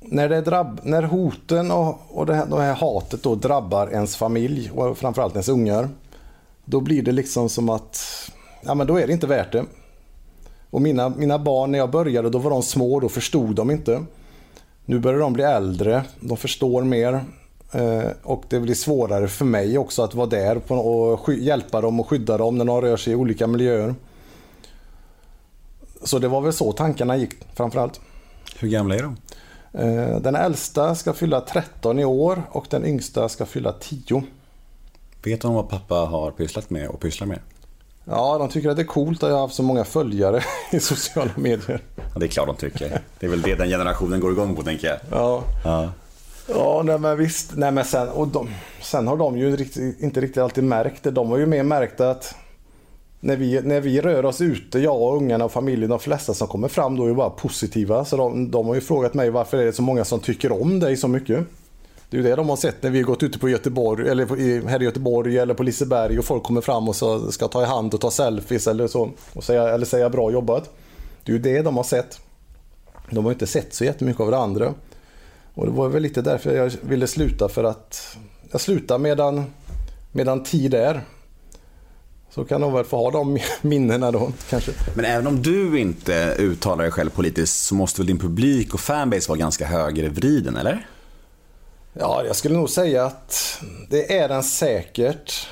när, 0.00 0.28
det 0.28 0.40
drabb, 0.40 0.80
när 0.82 1.02
hoten 1.02 1.70
och, 1.70 1.98
och 2.08 2.26
det, 2.26 2.34
här, 2.34 2.46
det 2.46 2.62
här 2.62 2.74
hatet 2.74 3.22
då 3.22 3.34
drabbar 3.34 3.88
ens 3.92 4.16
familj 4.16 4.70
och 4.70 4.98
framförallt 4.98 5.34
ens 5.34 5.48
ungar. 5.48 5.88
Då 6.64 6.80
blir 6.80 7.02
det 7.02 7.12
liksom 7.12 7.48
som 7.48 7.68
att, 7.68 8.02
ja 8.62 8.74
men 8.74 8.86
då 8.86 8.96
är 8.96 9.06
det 9.06 9.12
inte 9.12 9.26
värt 9.26 9.52
det. 9.52 9.64
Och 10.76 10.82
mina, 10.82 11.08
mina 11.08 11.38
barn 11.38 11.72
när 11.72 11.78
jag 11.78 11.90
började, 11.90 12.30
då 12.30 12.38
var 12.38 12.50
de 12.50 12.62
små, 12.62 13.00
då 13.00 13.08
förstod 13.08 13.54
de 13.54 13.70
inte. 13.70 14.04
Nu 14.84 14.98
börjar 14.98 15.20
de 15.20 15.32
bli 15.32 15.44
äldre, 15.44 16.02
de 16.20 16.36
förstår 16.36 16.82
mer. 16.82 17.24
Eh, 17.72 18.10
och 18.22 18.44
det 18.48 18.60
blir 18.60 18.74
svårare 18.74 19.28
för 19.28 19.44
mig 19.44 19.78
också 19.78 20.02
att 20.02 20.14
vara 20.14 20.26
där 20.26 20.72
och 20.72 21.34
hjälpa 21.34 21.80
dem 21.80 22.00
och 22.00 22.08
skydda 22.08 22.38
dem 22.38 22.58
när 22.58 22.64
de 22.64 22.80
rör 22.80 22.96
sig 22.96 23.12
i 23.12 23.16
olika 23.16 23.46
miljöer. 23.46 23.94
Så 26.02 26.18
det 26.18 26.28
var 26.28 26.40
väl 26.40 26.52
så 26.52 26.72
tankarna 26.72 27.16
gick 27.16 27.34
framförallt. 27.54 28.00
Hur 28.58 28.68
gamla 28.68 28.94
är 28.94 29.02
de? 29.02 29.16
Eh, 29.72 30.20
den 30.20 30.34
äldsta 30.34 30.94
ska 30.94 31.12
fylla 31.12 31.40
13 31.40 31.98
i 31.98 32.04
år 32.04 32.42
och 32.50 32.66
den 32.70 32.84
yngsta 32.84 33.28
ska 33.28 33.46
fylla 33.46 33.72
10. 33.72 34.22
Vet 35.24 35.40
de 35.40 35.54
vad 35.54 35.68
pappa 35.68 35.94
har 35.94 36.30
pysslat 36.30 36.70
med 36.70 36.88
och 36.88 37.00
pysslar 37.00 37.26
med? 37.26 37.38
Ja, 38.08 38.38
de 38.38 38.48
tycker 38.48 38.68
att 38.68 38.76
det 38.76 38.82
är 38.82 38.86
coolt 38.86 39.22
att 39.22 39.28
jag 39.28 39.36
har 39.36 39.42
haft 39.42 39.54
så 39.54 39.62
många 39.62 39.84
följare 39.84 40.42
i 40.72 40.80
sociala 40.80 41.30
medier. 41.36 41.80
Ja, 41.96 42.18
det 42.20 42.26
är 42.26 42.28
klart 42.28 42.46
de 42.46 42.56
tycker. 42.56 43.00
Det 43.18 43.26
är 43.26 43.30
väl 43.30 43.42
det 43.42 43.54
den 43.54 43.68
generationen 43.68 44.20
går 44.20 44.32
igång 44.32 44.56
på, 44.56 44.62
tänker 44.62 44.88
jag. 44.88 44.98
Ja, 45.10 45.42
Ja. 45.64 45.90
ja 46.48 46.82
nej, 46.84 46.98
men 46.98 47.16
visst. 47.18 47.52
Nej, 47.56 47.72
men 47.72 47.84
sen, 47.84 48.08
och 48.08 48.28
de, 48.28 48.48
sen 48.82 49.06
har 49.06 49.16
de 49.16 49.38
ju 49.38 49.56
riktigt, 49.56 50.00
inte 50.00 50.20
riktigt 50.20 50.42
alltid 50.42 50.64
märkt 50.64 51.02
det. 51.02 51.10
De 51.10 51.30
har 51.30 51.38
ju 51.38 51.46
mer 51.46 51.62
märkt 51.62 52.00
att 52.00 52.34
när 53.20 53.36
vi, 53.36 53.60
när 53.62 53.80
vi 53.80 54.00
rör 54.00 54.24
oss 54.24 54.40
ute, 54.40 54.78
jag 54.78 55.02
och 55.02 55.16
ungarna 55.16 55.44
och 55.44 55.52
familjen, 55.52 55.90
de 55.90 55.98
flesta 55.98 56.34
som 56.34 56.48
kommer 56.48 56.68
fram 56.68 56.96
då 56.96 57.04
är 57.04 57.08
ju 57.08 57.14
bara 57.14 57.30
positiva. 57.30 58.04
Så 58.04 58.16
de, 58.16 58.50
de 58.50 58.66
har 58.66 58.74
ju 58.74 58.80
frågat 58.80 59.14
mig 59.14 59.30
varför 59.30 59.58
är 59.58 59.64
det 59.64 59.72
så 59.72 59.82
många 59.82 60.04
som 60.04 60.20
tycker 60.20 60.62
om 60.62 60.80
dig 60.80 60.96
så 60.96 61.08
mycket. 61.08 61.46
Det 62.10 62.16
är 62.16 62.22
ju 62.22 62.28
det 62.28 62.36
de 62.36 62.48
har 62.48 62.56
sett 62.56 62.82
när 62.82 62.90
vi 62.90 62.98
har 62.98 63.06
gått 63.06 63.22
ute 63.22 63.38
på 63.38 63.48
Göteborg, 63.48 64.08
eller 64.08 64.66
här 64.68 64.82
i 64.82 64.84
Göteborg 64.84 65.38
eller 65.38 65.54
på 65.54 65.62
Liseberg 65.62 66.18
och 66.18 66.24
folk 66.24 66.42
kommer 66.42 66.60
fram 66.60 66.88
och 66.88 66.96
så 66.96 67.32
ska 67.32 67.48
ta 67.48 67.62
i 67.62 67.66
hand 67.66 67.94
och 67.94 68.00
ta 68.00 68.10
selfies 68.10 68.66
eller 68.66 68.88
så. 68.88 69.10
Och 69.32 69.44
säga, 69.44 69.68
eller 69.68 69.86
säga 69.86 70.10
bra 70.10 70.30
jobbat. 70.30 70.70
Det 71.24 71.32
är 71.32 71.36
ju 71.36 71.42
det 71.42 71.62
de 71.62 71.76
har 71.76 71.84
sett. 71.84 72.20
De 73.10 73.24
har 73.24 73.30
ju 73.30 73.34
inte 73.34 73.46
sett 73.46 73.74
så 73.74 73.84
jättemycket 73.84 74.20
av 74.20 74.30
det 74.30 74.38
andra. 74.38 74.74
Och 75.54 75.66
det 75.66 75.72
var 75.72 75.88
väl 75.88 76.02
lite 76.02 76.22
därför 76.22 76.56
jag 76.56 76.72
ville 76.80 77.06
sluta 77.06 77.48
för 77.48 77.64
att 77.64 78.16
jag 78.50 78.60
slutar 78.60 78.98
medan, 78.98 79.44
medan 80.12 80.42
tid 80.42 80.74
är. 80.74 81.00
Så 82.30 82.44
kan 82.44 82.60
de 82.60 82.72
väl 82.72 82.84
få 82.84 82.96
ha 82.96 83.10
de 83.10 83.38
minnena 83.62 84.10
då 84.10 84.32
kanske. 84.50 84.72
Men 84.94 85.04
även 85.04 85.26
om 85.26 85.42
du 85.42 85.80
inte 85.80 86.36
uttalar 86.38 86.82
dig 86.82 86.92
själv 86.92 87.10
politiskt 87.10 87.64
så 87.64 87.74
måste 87.74 88.00
väl 88.00 88.06
din 88.06 88.18
publik 88.18 88.74
och 88.74 88.80
fanbase 88.80 89.28
vara 89.28 89.38
ganska 89.38 89.66
högervriden, 89.66 90.56
eller? 90.56 90.86
Ja, 91.98 92.22
jag 92.26 92.36
skulle 92.36 92.54
nog 92.56 92.70
säga 92.70 93.04
att 93.04 93.60
det 93.90 94.16
är 94.18 94.28
den 94.28 94.42
säkert. 94.42 95.48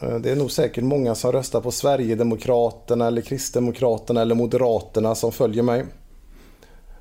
Eh, 0.00 0.14
det 0.14 0.30
är 0.30 0.36
nog 0.36 0.50
säkert 0.50 0.84
många 0.84 1.14
som 1.14 1.32
röstar 1.32 1.60
på 1.60 1.70
Sverigedemokraterna 1.70 3.06
eller 3.06 3.22
Kristdemokraterna 3.22 4.20
eller 4.20 4.34
Moderaterna 4.34 5.14
som 5.14 5.32
följer 5.32 5.62
mig. 5.62 5.84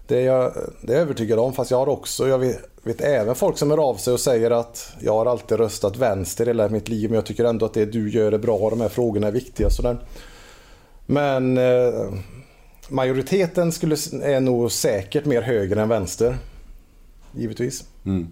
Det 0.08 0.18
är 0.18 0.26
jag, 0.26 0.54
det 0.82 0.94
är 0.94 0.98
jag 0.98 1.02
övertygad 1.02 1.40
om, 1.40 1.54
fast 1.54 1.72
jag 1.72 1.78
har 1.78 1.90
också, 1.90 2.28
jag 2.28 2.40
vet, 2.40 2.60
vet 2.84 3.02
även 3.02 3.36
folk 3.36 3.58
som 3.58 3.72
hör 3.72 3.90
av 3.90 3.96
sig 3.96 4.14
och 4.14 4.20
säger 4.20 4.52
att 4.52 4.94
jag 5.00 5.14
har 5.14 5.26
alltid 5.26 5.58
röstat 5.58 5.98
vänster 5.98 6.46
hela 6.46 6.70
mitt 6.70 6.90
liv 6.90 7.10
men 7.10 7.16
jag 7.16 7.26
tycker 7.26 7.46
ändå 7.46 7.66
att 7.66 7.74
det 7.74 7.86
du 7.86 8.10
gör 8.10 8.32
är 8.32 8.38
bra 8.38 8.56
och 8.56 8.70
de 8.70 8.82
här 8.82 8.90
frågorna 8.90 9.28
är 9.28 9.32
viktiga. 9.32 9.70
Sådär. 9.70 9.98
Men 11.06 11.58
eh, 11.58 12.14
majoriteten 12.90 13.72
skulle, 13.72 13.96
är 14.24 14.40
nog 14.40 14.72
säkert 14.72 15.26
mer 15.26 15.42
höger 15.42 15.76
än 15.76 15.90
vänster. 15.90 16.38
Givetvis. 17.32 17.84
Mm. 18.06 18.28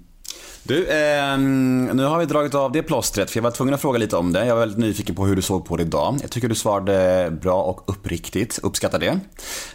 Du, 0.68 0.88
ehm, 0.90 1.86
nu 1.86 2.04
har 2.04 2.20
vi 2.20 2.26
dragit 2.26 2.56
av 2.56 2.72
det 2.72 2.84
plåstret 2.84 3.32
för 3.32 3.38
jag 3.38 3.44
var 3.44 3.52
tvungen 3.52 3.74
att 3.74 3.82
fråga 3.82 4.00
lite 4.00 4.18
om 4.18 4.34
det. 4.34 4.46
Jag 4.46 4.56
var 4.56 4.60
väldigt 4.60 4.78
nyfiken 4.78 5.16
på 5.16 5.26
hur 5.26 5.36
du 5.36 5.42
såg 5.42 5.66
på 5.66 5.78
det 5.78 5.84
idag. 5.84 6.18
Jag 6.22 6.32
tycker 6.32 6.48
du 6.48 6.56
svarade 6.56 7.32
bra 7.42 7.64
och 7.64 7.84
uppriktigt. 7.86 8.60
Uppskattar 8.64 9.00
det. 9.00 9.20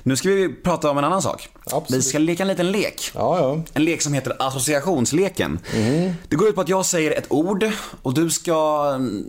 Nu 0.02 0.16
ska 0.16 0.28
vi 0.28 0.54
prata 0.54 0.90
om 0.90 0.98
en 0.98 1.04
annan 1.04 1.22
sak. 1.22 1.48
Absolut. 1.64 1.98
Vi 1.98 2.02
ska 2.02 2.18
leka 2.18 2.42
en 2.42 2.48
liten 2.48 2.72
lek. 2.72 3.10
Ja, 3.14 3.38
ja. 3.38 3.62
En 3.74 3.84
lek 3.84 4.02
som 4.02 4.12
heter 4.12 4.36
associationsleken. 4.38 5.58
Det 6.28 6.36
går 6.36 6.48
ut 6.48 6.54
på 6.54 6.60
att 6.60 6.68
jag 6.68 6.86
säger 6.86 7.10
ett 7.10 7.26
ord 7.28 7.70
och 8.02 8.14
du 8.14 8.30
ska 8.30 8.92
mm, 8.94 9.24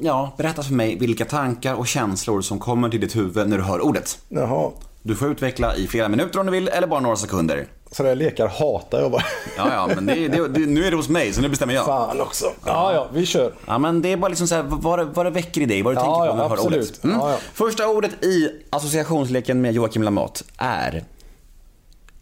ja, 0.00 0.34
berätta 0.38 0.62
för 0.62 0.74
mig 0.74 0.96
vilka 0.98 1.24
tankar 1.24 1.74
och 1.74 1.86
känslor 1.86 2.40
som 2.40 2.58
kommer 2.58 2.88
till 2.88 3.00
ditt 3.00 3.16
huvud 3.16 3.48
när 3.48 3.58
du 3.58 3.64
hör 3.64 3.80
ordet. 3.80 4.18
Jaha. 4.28 4.70
Du 5.02 5.16
får 5.16 5.30
utveckla 5.30 5.76
i 5.76 5.86
flera 5.86 6.08
minuter 6.08 6.40
om 6.40 6.46
du 6.46 6.52
vill 6.52 6.68
eller 6.68 6.86
bara 6.86 7.00
några 7.00 7.16
sekunder. 7.16 7.66
Sådana 7.94 8.14
lekar 8.14 8.46
hatar 8.48 9.00
jag 9.00 9.10
bara. 9.10 9.22
Ja, 9.56 9.68
ja, 9.72 9.90
men 9.94 10.06
det, 10.06 10.28
det, 10.28 10.48
det, 10.48 10.60
nu 10.60 10.84
är 10.86 10.90
det 10.90 10.96
hos 10.96 11.08
mig 11.08 11.32
så 11.32 11.40
nu 11.40 11.48
bestämmer 11.48 11.74
jag. 11.74 11.86
Fan 11.86 12.20
också. 12.20 12.44
Ja, 12.66 12.92
ja, 12.94 13.08
vi 13.14 13.26
kör. 13.26 13.52
Ja, 13.66 13.78
men 13.78 14.02
det 14.02 14.12
är 14.12 14.16
bara 14.16 14.28
liksom 14.28 14.46
så 14.48 14.54
här, 14.54 14.62
vad, 14.62 14.98
det- 14.98 15.04
vad 15.04 15.26
det 15.26 15.30
väcker 15.30 15.60
i 15.60 15.66
dig, 15.66 15.82
vad 15.82 15.92
du 15.94 15.98
Ja, 15.98 16.00
tänker 16.02 16.18
på 16.20 16.26
ja, 16.26 16.34
när 16.34 16.42
du 16.42 16.48
hör 16.62 16.66
ordet. 16.66 17.04
Mm. 17.04 17.16
Ja, 17.16 17.30
ja. 17.30 17.36
Första 17.54 17.88
ordet 17.88 18.24
i 18.24 18.50
associationsleken 18.70 19.60
med 19.60 19.72
Joakim 19.74 20.02
Lamotte 20.02 20.44
är 20.56 21.04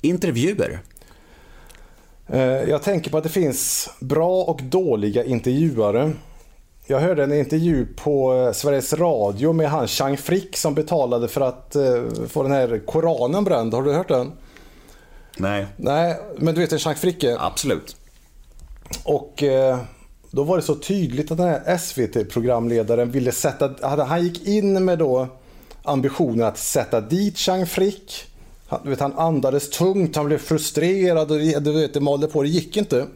intervjuer. 0.00 0.80
Eh, 2.28 2.40
Jag 2.42 2.82
tänker 2.82 3.10
på 3.10 3.16
att 3.16 3.22
det 3.22 3.28
finns 3.30 3.90
bra 4.00 4.42
och 4.42 4.60
dåliga 4.62 5.24
intervjuare. 5.24 6.12
Jag 6.86 7.00
hörde 7.00 7.22
en 7.24 7.32
intervju 7.32 7.86
på 7.96 8.34
eh, 8.34 8.52
Sveriges 8.52 8.92
Radio 8.92 9.52
med 9.52 9.70
han 9.70 9.88
Chang 9.88 10.16
Frick 10.16 10.56
som 10.56 10.74
betalade 10.74 11.28
för 11.28 11.40
att 11.40 11.76
eh, 11.76 12.02
få 12.28 12.42
den 12.42 12.52
här 12.52 12.80
Koranen 12.86 13.44
bränd. 13.44 13.74
Har 13.74 13.82
du 13.82 13.92
hört 13.92 14.08
den? 14.08 14.32
Nej. 15.36 15.66
Nej, 15.76 16.18
men 16.38 16.54
du 16.54 16.60
vet 16.60 16.72
en 16.72 16.78
Chang 16.78 16.94
Fricke. 16.94 17.36
Absolut. 17.40 17.96
Och 19.04 19.42
eh, 19.42 19.78
då 20.30 20.44
var 20.44 20.56
det 20.56 20.62
så 20.62 20.74
tydligt 20.74 21.30
att 21.30 21.38
den 21.38 21.48
här 21.48 21.76
SVT-programledaren 21.76 23.10
ville 23.10 23.32
sätta, 23.32 24.04
han 24.04 24.24
gick 24.24 24.46
in 24.46 24.84
med 24.84 24.98
då 24.98 25.28
ambitionen 25.82 26.46
att 26.46 26.58
sätta 26.58 27.00
dit 27.00 27.38
Chang 27.38 27.66
Frick. 27.66 28.24
Han, 28.66 28.80
du 28.84 28.90
vet, 28.90 29.00
han 29.00 29.18
andades 29.18 29.70
tungt, 29.70 30.16
han 30.16 30.26
blev 30.26 30.38
frustrerad 30.38 31.30
och 31.30 31.38
du 31.38 31.72
vet, 31.72 31.94
det 31.94 32.00
malde 32.00 32.26
på, 32.26 32.42
det 32.42 32.48
gick 32.48 32.76
inte. 32.76 33.06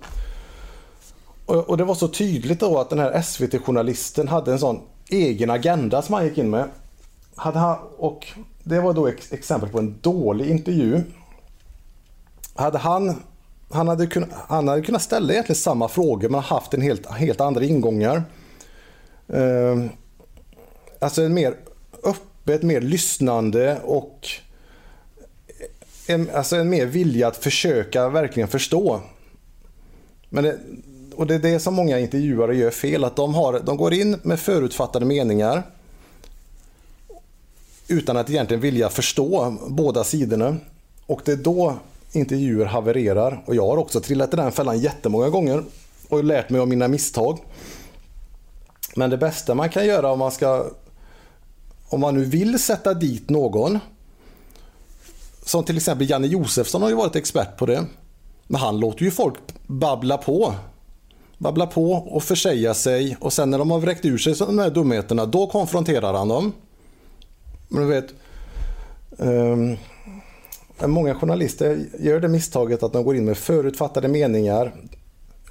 Och, 1.46 1.70
och 1.70 1.76
det 1.76 1.84
var 1.84 1.94
så 1.94 2.08
tydligt 2.08 2.60
då 2.60 2.78
att 2.78 2.90
den 2.90 2.98
här 2.98 3.22
SVT-journalisten 3.22 4.28
hade 4.28 4.52
en 4.52 4.58
sån 4.58 4.80
egen 5.08 5.50
agenda 5.50 6.02
som 6.02 6.14
han 6.14 6.24
gick 6.24 6.38
in 6.38 6.50
med. 6.50 6.68
Hade 7.36 7.58
han, 7.58 7.78
och 7.98 8.26
det 8.62 8.80
var 8.80 8.92
då 8.92 9.06
ex, 9.06 9.32
exempel 9.32 9.68
på 9.68 9.78
en 9.78 9.98
dålig 10.00 10.50
intervju. 10.50 11.02
Hade 12.56 12.78
han, 12.78 13.22
han, 13.70 13.88
hade 13.88 14.06
kunnat, 14.06 14.28
han 14.48 14.68
hade 14.68 14.82
kunnat 14.82 15.02
ställa 15.02 15.32
egentligen 15.32 15.56
samma 15.56 15.88
frågor 15.88 16.28
men 16.28 16.40
haft 16.40 16.74
en 16.74 16.82
helt, 16.82 17.06
helt 17.06 17.40
andra 17.40 17.64
ingångar. 17.64 18.22
Eh, 19.28 19.84
alltså 20.98 21.22
en 21.22 21.34
mer 21.34 21.56
öppet, 22.04 22.62
mer 22.62 22.80
lyssnande 22.80 23.80
och 23.84 24.28
en, 26.06 26.30
alltså 26.34 26.56
en 26.56 26.70
mer 26.70 26.86
vilja 26.86 27.28
att 27.28 27.36
försöka 27.36 28.08
verkligen 28.08 28.48
förstå. 28.48 29.00
Men 30.28 30.44
det, 30.44 30.58
och 31.16 31.26
det 31.26 31.34
är 31.34 31.38
det 31.38 31.60
som 31.60 31.74
många 31.74 31.98
intervjuare 31.98 32.56
gör 32.56 32.70
fel, 32.70 33.04
att 33.04 33.16
de, 33.16 33.34
har, 33.34 33.60
de 33.60 33.76
går 33.76 33.94
in 33.94 34.20
med 34.22 34.40
förutfattade 34.40 35.06
meningar 35.06 35.62
utan 37.88 38.16
att 38.16 38.30
egentligen 38.30 38.60
vilja 38.60 38.88
förstå 38.88 39.56
båda 39.68 40.04
sidorna. 40.04 40.56
Och 41.06 41.20
det 41.24 41.32
är 41.32 41.36
då 41.36 41.78
intervjuer 42.16 42.64
havererar. 42.64 43.42
Och 43.46 43.54
jag 43.54 43.66
har 43.66 43.76
också 43.76 44.00
trillat 44.00 44.32
i 44.32 44.36
den 44.36 44.52
fällan 44.52 44.78
jättemånga 44.78 45.28
gånger 45.28 45.64
och 46.08 46.24
lärt 46.24 46.50
mig 46.50 46.60
av 46.60 46.68
mina 46.68 46.88
misstag. 46.88 47.38
Men 48.96 49.10
det 49.10 49.18
bästa 49.18 49.54
man 49.54 49.68
kan 49.68 49.86
göra 49.86 50.12
om 50.12 50.18
man 50.18 50.32
ska 50.32 50.66
om 51.88 52.00
man 52.00 52.14
nu 52.14 52.24
vill 52.24 52.58
sätta 52.58 52.94
dit 52.94 53.30
någon 53.30 53.78
som 55.44 55.64
till 55.64 55.76
exempel 55.76 56.10
Janne 56.10 56.26
Josefsson 56.26 56.82
har 56.82 56.88
ju 56.88 56.94
varit 56.94 57.16
expert 57.16 57.56
på 57.58 57.66
det. 57.66 57.84
Men 58.46 58.60
han 58.60 58.80
låter 58.80 59.04
ju 59.04 59.10
folk 59.10 59.38
babbla 59.66 60.18
på. 60.18 60.54
Babbla 61.38 61.66
på 61.66 61.92
och 61.92 62.22
försäga 62.22 62.74
sig 62.74 63.16
och 63.20 63.32
sen 63.32 63.50
när 63.50 63.58
de 63.58 63.70
har 63.70 63.78
vräkt 63.78 64.04
ur 64.04 64.18
sig 64.18 64.34
de 64.34 64.58
här 64.58 64.70
dumheterna 64.70 65.26
då 65.26 65.46
konfronterar 65.46 66.14
han 66.14 66.28
dem. 66.28 66.52
Men 67.68 67.82
du 67.82 67.88
vet 67.88 68.14
Um, 69.18 69.76
Många 70.84 71.14
journalister 71.14 71.86
gör 71.98 72.20
det 72.20 72.28
misstaget 72.28 72.82
att 72.82 72.92
de 72.92 73.04
går 73.04 73.16
in 73.16 73.24
med 73.24 73.36
förutfattade 73.36 74.08
meningar 74.08 74.74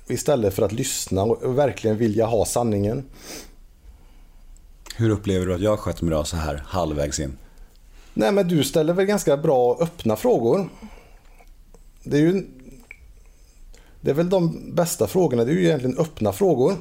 istället 0.07 0.53
för 0.53 0.63
att 0.63 0.71
lyssna 0.71 1.23
och 1.23 1.57
verkligen 1.57 1.97
vilja 1.97 2.25
ha 2.25 2.45
sanningen. 2.45 3.03
Hur 4.95 5.09
upplever 5.09 5.45
du 5.45 5.55
att 5.55 5.61
jag 5.61 5.79
sköter 5.79 6.03
mig 6.03 6.11
idag 6.11 6.27
så 6.27 6.37
här 6.37 6.63
halvvägs 6.65 7.19
in? 7.19 7.37
Nej 8.13 8.31
men 8.31 8.47
du 8.47 8.63
ställer 8.63 8.93
väl 8.93 9.05
ganska 9.05 9.37
bra 9.37 9.77
öppna 9.81 10.15
frågor. 10.15 10.69
Det 12.03 12.17
är 12.17 12.21
ju 12.21 12.45
Det 14.01 14.09
är 14.09 14.15
väl 14.15 14.29
de 14.29 14.71
bästa 14.73 15.07
frågorna, 15.07 15.43
det 15.43 15.51
är 15.51 15.55
ju 15.55 15.65
egentligen 15.65 15.97
öppna 15.97 16.31
frågor. 16.31 16.75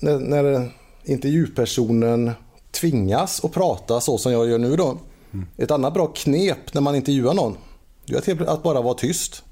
När, 0.00 0.18
när 0.18 0.70
intervjupersonen 1.04 2.30
tvingas 2.70 3.44
att 3.44 3.52
prata 3.52 4.00
så 4.00 4.18
som 4.18 4.32
jag 4.32 4.48
gör 4.48 4.58
nu 4.58 4.76
då. 4.76 4.98
Ett 5.56 5.70
annat 5.70 5.94
bra 5.94 6.06
knep 6.06 6.74
när 6.74 6.80
man 6.80 6.94
intervjuar 6.94 7.34
någon, 7.34 7.56
det 8.06 8.28
är 8.28 8.42
att 8.48 8.62
bara 8.62 8.80
vara 8.80 8.94
tyst. 8.94 9.42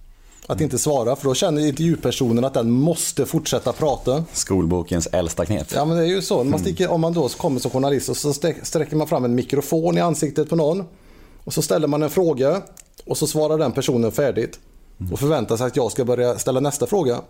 Att 0.47 0.61
inte 0.61 0.78
svara, 0.78 1.16
för 1.16 1.24
då 1.24 1.35
känner 1.35 1.66
intervjupersonen 1.66 2.45
att 2.45 2.55
den 2.55 2.70
måste 2.70 3.26
fortsätta 3.26 3.72
prata. 3.72 4.24
Skolbokens 4.33 5.07
äldsta 5.07 5.47
knep. 5.47 5.66
Ja 5.74 5.85
men 5.85 5.97
det 5.97 6.03
är 6.03 6.09
ju 6.09 6.22
så. 6.22 6.45
Man 6.45 6.61
sticker, 6.61 6.91
om 6.91 7.01
man 7.01 7.12
då 7.12 7.28
kommer 7.28 7.61
som 7.61 7.70
journalist 7.70 8.09
och 8.09 8.16
så 8.16 8.33
sträcker 8.62 8.97
man 8.97 9.07
fram 9.07 9.24
en 9.24 9.35
mikrofon 9.35 9.99
i 9.99 10.01
ansiktet 10.01 10.49
på 10.49 10.57
någon. 10.57 10.85
Och 11.45 11.53
så 11.55 11.62
ställer 11.62 11.89
man 11.89 12.03
en 12.03 12.11
fråga 12.11 12.62
och 13.07 13.16
så 13.16 13.26
svarar 13.26 13.59
den 13.59 13.72
personen 13.72 14.12
färdigt. 14.12 14.59
Och 15.12 15.18
förväntar 15.18 15.57
sig 15.57 15.66
att 15.66 15.76
jag 15.76 15.93
ska 15.93 16.05
börja 16.05 16.39
ställa 16.39 16.61
nästa 16.61 16.87
fråga. 16.87 17.20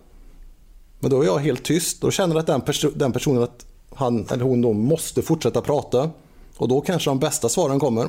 Men 0.99 1.11
då 1.11 1.21
är 1.21 1.25
jag 1.25 1.39
helt 1.39 1.63
tyst. 1.63 2.01
Då 2.01 2.11
känner 2.11 2.35
att 2.35 2.47
den, 2.47 2.61
perso- 2.61 2.93
den 2.95 3.11
personen 3.11 3.43
att 3.43 3.65
han 3.95 4.27
eller 4.31 4.43
hon 4.43 4.61
då 4.61 4.73
måste 4.73 5.21
fortsätta 5.21 5.61
prata. 5.61 6.09
Och 6.57 6.67
då 6.67 6.81
kanske 6.81 7.09
de 7.09 7.19
bästa 7.19 7.49
svaren 7.49 7.79
kommer. 7.79 8.07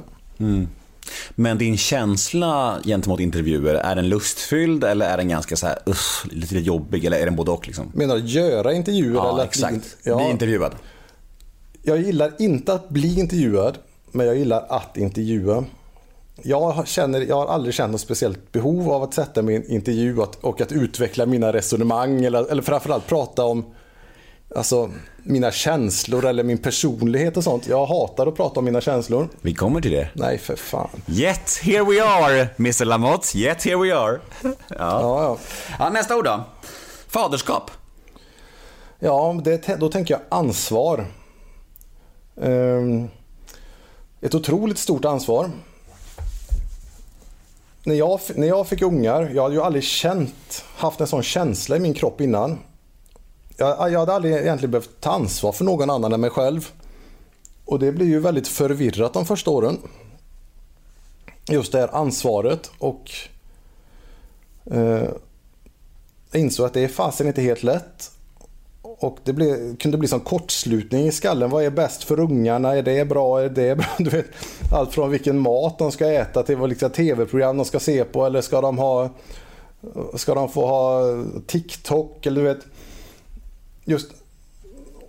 Men 1.34 1.59
din 1.59 1.76
känsla 1.76 2.78
gentemot 2.84 3.20
intervjuer, 3.20 3.74
är 3.74 3.95
den 3.95 4.09
lustfylld 4.09 4.84
eller 4.84 5.07
är 5.07 5.16
den 5.16 5.28
ganska 5.28 5.57
så 5.57 5.66
här, 5.66 5.78
usch, 5.88 6.26
lite 6.32 6.59
jobbig 6.59 7.05
eller 7.05 7.18
är 7.18 7.24
den 7.24 7.36
både 7.36 7.51
och? 7.51 7.66
Liksom? 7.66 7.93
Menar 7.95 8.16
du 8.16 8.26
göra 8.26 8.72
intervjuer? 8.72 9.14
Ja, 9.14 9.30
eller 9.32 9.43
att 9.43 9.49
exakt. 9.49 9.74
Bli, 9.74 9.82
ja, 10.03 10.16
Bli 10.16 10.30
intervjuad. 10.30 10.74
jag 11.82 12.01
gillar 12.01 12.32
inte 12.38 12.72
att 12.74 12.88
bli 12.88 13.20
intervjuad, 13.20 13.78
men 14.11 14.26
jag 14.26 14.36
gillar 14.36 14.66
att 14.68 14.97
intervjua. 14.97 15.64
Jag, 16.43 16.88
känner, 16.88 17.20
jag 17.20 17.36
har 17.36 17.47
aldrig 17.47 17.74
känt 17.74 17.93
något 17.93 18.01
speciellt 18.01 18.53
behov 18.53 18.90
av 18.93 19.03
att 19.03 19.14
sätta 19.14 19.43
mig 19.43 19.55
i 19.55 19.57
en 19.57 19.70
intervju 19.70 20.16
och 20.16 20.22
att, 20.22 20.36
och 20.36 20.61
att 20.61 20.72
utveckla 20.72 21.26
mina 21.26 21.53
resonemang 21.53 22.24
eller, 22.24 22.51
eller 22.51 22.62
framförallt 22.62 23.07
prata 23.07 23.45
om 23.45 23.64
alltså, 24.57 24.90
mina 25.22 25.53
känslor 25.53 26.24
eller 26.24 26.44
min 26.44 26.59
personlighet 26.59 27.36
och 27.36 27.44
sånt. 27.44 27.68
Jag 27.68 27.86
hatar 27.86 28.26
att 28.26 28.36
prata 28.36 28.61
om 28.61 28.64
mina 28.64 28.80
känslor. 28.80 29.28
Vi 29.40 29.55
kommer 29.55 29.80
till 29.80 29.90
det. 29.92 30.09
Nej, 30.14 30.38
för 30.38 30.57
fan. 30.57 31.03
Yet 31.09 31.59
here 31.62 31.84
we 31.84 32.05
are, 32.05 32.48
Mr 32.59 32.84
Lamotte. 32.84 33.38
Yet 33.38 33.64
here 33.64 33.76
we 33.76 33.96
are. 33.96 34.20
Ja. 34.42 34.50
Ja, 34.68 35.22
ja. 35.22 35.38
Ja, 35.78 35.90
nästa 35.90 36.16
ord 36.16 36.24
då. 36.24 36.44
Faderskap. 37.09 37.70
Ja, 38.98 39.40
det, 39.44 39.76
då 39.80 39.88
tänker 39.88 40.14
jag 40.14 40.20
ansvar. 40.28 41.07
Ehm, 42.42 43.09
ett 44.20 44.34
otroligt 44.34 44.78
stort 44.78 45.05
ansvar. 45.05 45.50
När 47.84 47.94
jag, 47.94 48.20
när 48.34 48.46
jag 48.46 48.68
fick 48.68 48.82
ungar, 48.82 49.30
jag 49.34 49.42
hade 49.42 49.55
ju 49.55 49.62
aldrig 49.62 49.84
känt, 49.84 50.64
haft 50.76 51.00
en 51.00 51.07
sån 51.07 51.22
känsla 51.22 51.76
i 51.76 51.80
min 51.80 51.94
kropp 51.94 52.20
innan. 52.20 52.59
Jag, 53.57 53.92
jag 53.92 53.98
hade 53.98 54.12
aldrig 54.12 54.34
egentligen 54.34 54.70
behövt 54.70 55.00
ta 55.00 55.11
ansvar 55.11 55.53
för 55.53 55.64
någon 55.64 55.90
annan 55.90 56.12
än 56.12 56.20
mig 56.20 56.30
själv. 56.30 56.70
Och 57.64 57.78
det 57.78 57.92
blir 57.92 58.07
ju 58.07 58.20
väldigt 58.20 58.48
förvirrat 58.48 59.12
de 59.12 59.26
första 59.26 59.50
åren. 59.50 59.78
Just 61.48 61.72
det 61.72 61.78
här 61.78 61.94
ansvaret 61.94 62.70
och 62.78 63.11
eh, 64.64 65.09
jag 66.30 66.40
insåg 66.40 66.66
att 66.66 66.74
det 66.74 66.84
är 66.84 66.88
fasen 66.88 67.26
inte 67.26 67.42
helt 67.42 67.62
lätt. 67.62 68.11
Och 68.82 69.18
det 69.24 69.32
blev, 69.32 69.76
kunde 69.76 69.98
bli 69.98 70.09
som 70.09 70.20
kortslutning 70.20 71.07
i 71.07 71.12
skallen. 71.12 71.50
Vad 71.50 71.64
är 71.64 71.70
bäst 71.70 72.05
för 72.05 72.20
ungarna? 72.20 72.76
Är 72.76 72.82
det 72.82 73.09
bra? 73.09 73.40
Är 73.40 73.48
det 73.48 73.76
bra? 73.76 73.86
Du 73.98 74.11
vet, 74.11 74.26
allt 74.72 74.94
från 74.94 75.11
vilken 75.11 75.38
mat 75.38 75.78
de 75.78 75.92
ska 75.92 76.12
äta 76.12 76.42
till 76.42 76.57
vad 76.57 76.68
liksom 76.68 76.90
tv-program 76.90 77.57
de 77.57 77.64
ska 77.64 77.80
se 77.80 78.05
på. 78.05 78.26
Eller 78.26 78.40
ska 78.40 78.61
de 78.61 78.78
ha 78.78 79.11
Ska 80.14 80.34
de 80.34 80.48
få 80.48 80.66
ha 80.66 81.03
TikTok? 81.46 82.26
Eller 82.26 82.42
du 82.42 82.48
vet 82.48 82.66
Just 83.84 84.12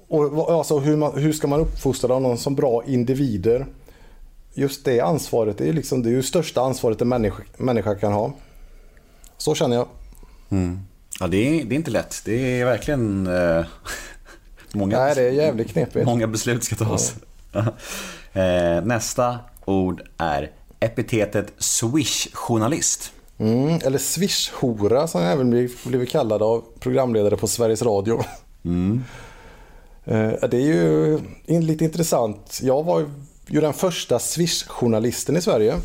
och, 0.08 0.52
alltså, 0.52 0.80
hur, 0.80 0.98
man, 0.98 1.22
hur 1.22 1.34
ska 1.34 1.48
man 1.48 1.60
uppfostra 1.60 2.20
dem 2.20 2.38
som 2.38 2.56
bra 2.56 2.84
individer? 2.88 3.66
Just 4.54 4.86
det 4.86 5.00
ansvaret 5.00 5.58
det 5.58 5.70
är, 5.70 5.74
liksom, 5.74 6.04
det 6.04 6.10
är 6.10 6.12
ju 6.12 6.24
största 6.24 6.62
ansvaret 6.62 7.02
en 7.02 7.08
människa, 7.10 7.44
människa 7.58 7.96
kan 7.96 8.14
ha. 8.14 8.34
Så 9.38 9.56
känner 9.56 9.76
jag. 9.76 9.88
Ja, 11.20 11.28
det 11.28 11.38
är, 11.38 11.66
det 11.66 11.76
är 11.76 11.78
inte 11.78 11.92
lätt. 11.92 12.22
Det 12.26 12.62
är 12.62 12.66
verkligen 12.66 13.28
eh, 13.28 13.66
många, 14.74 15.00
Nej, 15.00 15.16
det 15.16 15.22
är 15.22 15.32
jävligt 15.32 15.72
knepigt. 15.72 16.06
många 16.06 16.28
beslut 16.28 16.64
ska 16.64 16.76
tas. 16.76 17.16
eh, 18.34 18.84
nästa 18.84 19.40
ord 19.66 20.02
är 20.18 20.52
epitetet 20.80 21.54
swish-journalist. 21.58 23.12
Mm, 23.38 23.80
eller 23.84 23.98
swish-hora 23.98 25.08
som 25.08 25.22
jag 25.22 25.32
även 25.32 25.70
blivit 25.86 26.10
kallad 26.10 26.42
av 26.42 26.64
programledare 26.80 27.38
på 27.38 27.48
Sveriges 27.48 27.82
Radio. 27.82 28.24
Mm. 28.66 29.04
Det 30.06 30.54
är 30.54 30.56
ju 30.56 31.20
lite 31.48 31.84
intressant. 31.84 32.60
Jag 32.64 32.84
var 32.84 33.06
ju 33.48 33.62
den 33.62 33.74
första 33.74 34.20
swish-journalisten 34.20 35.38
i 35.38 35.42
Sverige. 35.42 35.76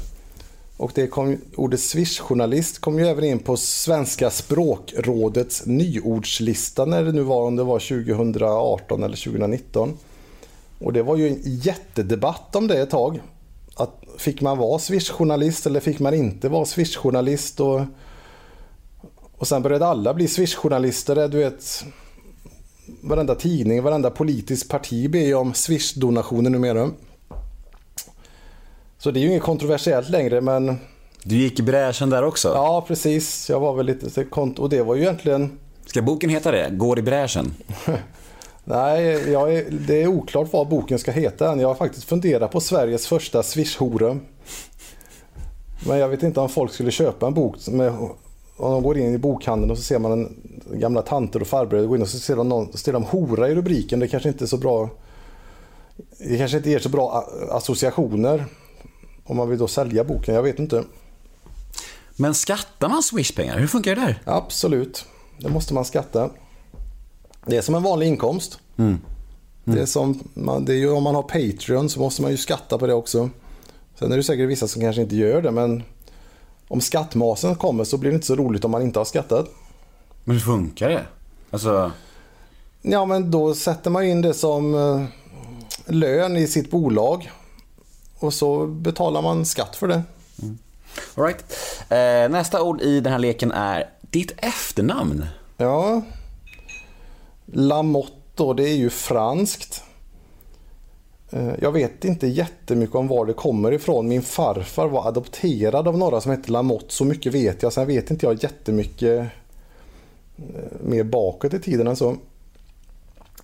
Och 0.76 0.93
det 0.95 1.07
kom, 1.07 1.39
ordet 1.57 1.81
swish-journalist 1.81 2.81
kom 2.81 2.99
ju 2.99 3.07
även 3.07 3.24
in 3.24 3.39
på 3.39 3.57
Svenska 3.57 4.31
språkrådets 4.31 5.66
nyordslista 5.66 6.85
när 6.85 7.05
det 7.05 7.12
nu 7.12 7.22
var, 7.22 7.47
om 7.47 7.57
det 7.57 7.62
var 7.62 7.79
2018 7.79 9.03
eller 9.03 9.16
2019. 9.16 9.97
Och 10.79 10.93
det 10.93 11.03
var 11.03 11.16
ju 11.16 11.29
en 11.29 11.41
jättedebatt 11.43 12.57
om 12.57 12.66
det 12.66 12.83
ett 12.83 12.91
tag. 12.91 13.20
Att 13.74 14.05
fick 14.18 14.41
man 14.41 14.59
vara 14.59 14.79
swish-journalist 14.79 15.66
eller 15.66 15.81
fick 15.81 15.99
man 15.99 16.14
inte 16.14 16.49
vara 16.49 16.64
swish-journalist? 16.64 17.61
Och, 17.61 17.81
och 19.39 19.49
sen 19.49 19.62
började 19.62 19.87
alla 19.87 20.14
bli 20.14 20.26
swish-journalister. 20.26 21.29
Du 21.29 21.39
vet, 21.39 21.85
varenda 23.01 23.34
tidning, 23.34 23.82
varenda 23.82 24.11
politiskt 24.11 24.68
parti 24.70 25.11
ber 25.11 25.18
ju 25.18 25.34
om 25.34 25.53
swish-donationer 25.55 26.51
numera. 26.51 26.91
Så 28.99 29.11
det 29.11 29.20
är 29.20 29.22
ju 29.22 29.28
inget 29.28 29.43
kontroversiellt 29.43 30.09
längre 30.09 30.41
men 30.41 30.76
Du 31.22 31.36
gick 31.36 31.61
i 31.61 31.62
bräschen 31.62 32.11
där 32.11 32.22
också. 32.24 32.49
ja 32.49 32.84
precis, 32.89 33.51
jag 33.51 33.61
var 33.61 33.74
väl 33.74 33.86
lite 33.86 34.24
kont- 34.24 34.59
och 34.59 34.68
det 34.68 34.82
var 34.82 34.95
ju 34.95 35.03
egentligen 35.03 35.59
Ska 35.86 36.03
boken 36.03 36.30
heta 36.30 36.51
det? 36.51 36.70
Går 36.72 36.99
i 36.99 37.03
bräschen? 37.03 37.55
Nej, 38.64 39.30
jag 39.30 39.55
är, 39.55 39.64
det 39.70 40.03
är 40.03 40.07
oklart 40.07 40.53
vad 40.53 40.68
boken 40.68 40.99
ska 40.99 41.11
heta 41.11 41.53
än. 41.53 41.61
Jag 41.61 41.68
har 41.68 41.74
faktiskt 41.74 42.09
funderat 42.09 42.51
på 42.51 42.61
Sveriges 42.61 43.07
första 43.07 43.43
swish-hora. 43.43 44.18
Men 45.86 45.99
jag 45.99 46.09
vet 46.09 46.22
inte 46.22 46.41
om 46.41 46.49
folk 46.49 46.72
skulle 46.72 46.91
köpa 46.91 47.26
en 47.26 47.34
bok 47.34 47.57
med, 47.66 47.93
om 48.59 48.73
de 48.73 48.83
går 48.83 48.99
in 48.99 49.15
i 49.15 49.19
bokhandeln 49.19 49.71
och 49.71 49.77
så 49.77 49.83
ser 49.83 49.99
man 49.99 50.13
en 50.13 50.37
gamla 50.81 51.03
tanter 51.03 51.41
och 51.41 51.47
farbröder 51.47 51.87
gå 51.87 51.97
in 51.97 52.03
och 52.03 52.09
så 52.09 52.19
ser 52.19 52.37
de, 52.37 52.49
någon, 52.49 52.73
ser 52.73 52.93
de 52.93 53.05
hora 53.05 53.49
i 53.49 53.55
rubriken. 53.55 54.01
Det 54.01 54.09
kanske 54.09 54.29
inte 54.29 54.45
är 54.45 54.47
så 54.47 54.57
bra. 54.57 54.91
Det 56.19 56.39
kanske 56.39 56.57
inte 56.57 56.71
ger 56.71 56.79
så 56.79 56.89
bra 56.89 57.25
associationer. 57.51 58.45
Om 59.25 59.37
man 59.37 59.49
vill 59.49 59.59
då 59.59 59.69
sälja 59.69 60.05
boken, 60.05 60.35
jag 60.35 60.43
vet 60.43 60.59
inte. 60.59 60.85
Men 62.17 62.35
skattar 62.35 62.89
man 62.89 63.03
swishpengar? 63.03 63.59
Hur 63.59 63.67
funkar 63.67 63.95
det 63.95 64.01
där? 64.01 64.23
Absolut, 64.25 65.07
det 65.39 65.49
måste 65.49 65.75
man 65.75 65.85
skatta. 65.85 66.31
Det 67.47 67.57
är 67.57 67.63
som 67.63 67.75
en 67.75 67.83
vanlig 67.83 68.07
inkomst. 68.07 68.61
Det 69.65 69.81
är 69.81 69.87
som 69.87 70.23
det 70.67 70.73
är 70.73 70.77
ju, 70.77 70.91
om 70.91 71.03
man 71.03 71.15
har 71.15 71.23
Patreon 71.23 71.89
så 71.89 72.01
måste 72.01 72.23
man 72.23 72.31
ju 72.31 72.37
skatta 72.37 72.79
på 72.79 72.87
det 72.87 72.95
också. 72.95 73.31
Sen 73.99 74.13
är 74.13 74.17
det 74.17 74.23
säkert 74.23 74.49
vissa 74.49 74.69
som 74.69 74.83
kanske 74.83 75.03
inte 75.03 75.17
gör 75.17 75.43
det 75.43 75.51
men 75.51 75.83
om 76.69 76.81
skattmasen 76.81 77.55
kommer 77.55 77.85
så 77.85 77.97
blir 77.99 78.11
det 78.11 78.14
inte 78.14 78.27
så 78.27 78.37
roligt 78.37 78.64
om 78.64 78.71
man 78.71 78.83
inte 78.83 78.99
har 79.01 79.05
skattat. 79.05 79.47
Men 80.25 80.35
hur 80.37 80.41
funkar 80.43 80.89
det? 80.89 81.07
Alltså, 81.51 81.93
Ja 82.83 83.05
men 83.05 83.31
då 83.31 83.55
sätter 83.55 83.91
man 83.91 84.05
in 84.05 84.23
det 84.23 84.35
som 84.35 84.75
eh, 84.75 85.05
lön 85.87 86.37
i 86.37 86.47
sitt 86.47 86.71
bolag 86.71 87.31
och 88.19 88.35
så 88.35 88.66
betalar 88.66 89.23
man 89.23 89.47
skatt 89.47 89.77
för 89.77 89.89
det. 89.89 90.03
all 91.14 91.25
right. 91.25 91.45
eh, 91.89 92.31
Nästa 92.33 92.62
ord 92.62 92.81
i 92.81 93.01
den 93.01 93.12
här 93.12 93.19
leken 93.19 93.53
är 93.53 93.91
ditt 94.01 94.33
efternamn. 94.37 95.27
Ja. 95.57 96.03
Lamotte 97.47 98.12
då, 98.35 98.53
det 98.53 98.69
är 98.69 98.77
ju 98.77 98.91
franskt. 98.91 99.83
Eh, 101.31 101.51
Jag 101.62 101.72
vet 101.72 102.05
inte 102.05 102.26
jättemycket 102.26 102.97
om 102.97 103.09
var 103.09 103.26
det 103.26 103.33
kommer 103.33 103.72
ifrån. 103.72 104.09
Min 104.09 104.22
farfar 104.22 104.89
var 104.89 105.09
adopterad 105.09 105.89
av 105.89 105.99
några 105.99 106.20
som 106.20 106.31
hette 106.31 106.53
Lamotte. 106.53 106.87
Så 106.95 107.05
mycket 107.05 107.35
vet 107.35 107.62
jag. 107.62 107.72
Sen 107.72 107.87
vet 107.87 108.11
inte 108.11 108.26
jag 108.26 108.43
jättemycket 108.43 109.18
eh, 110.39 110.55
mer 110.85 111.05
bakåt 111.05 111.55
i 111.55 111.59
tiden 111.61 111.87
än 111.87 111.97
så. 111.97 112.16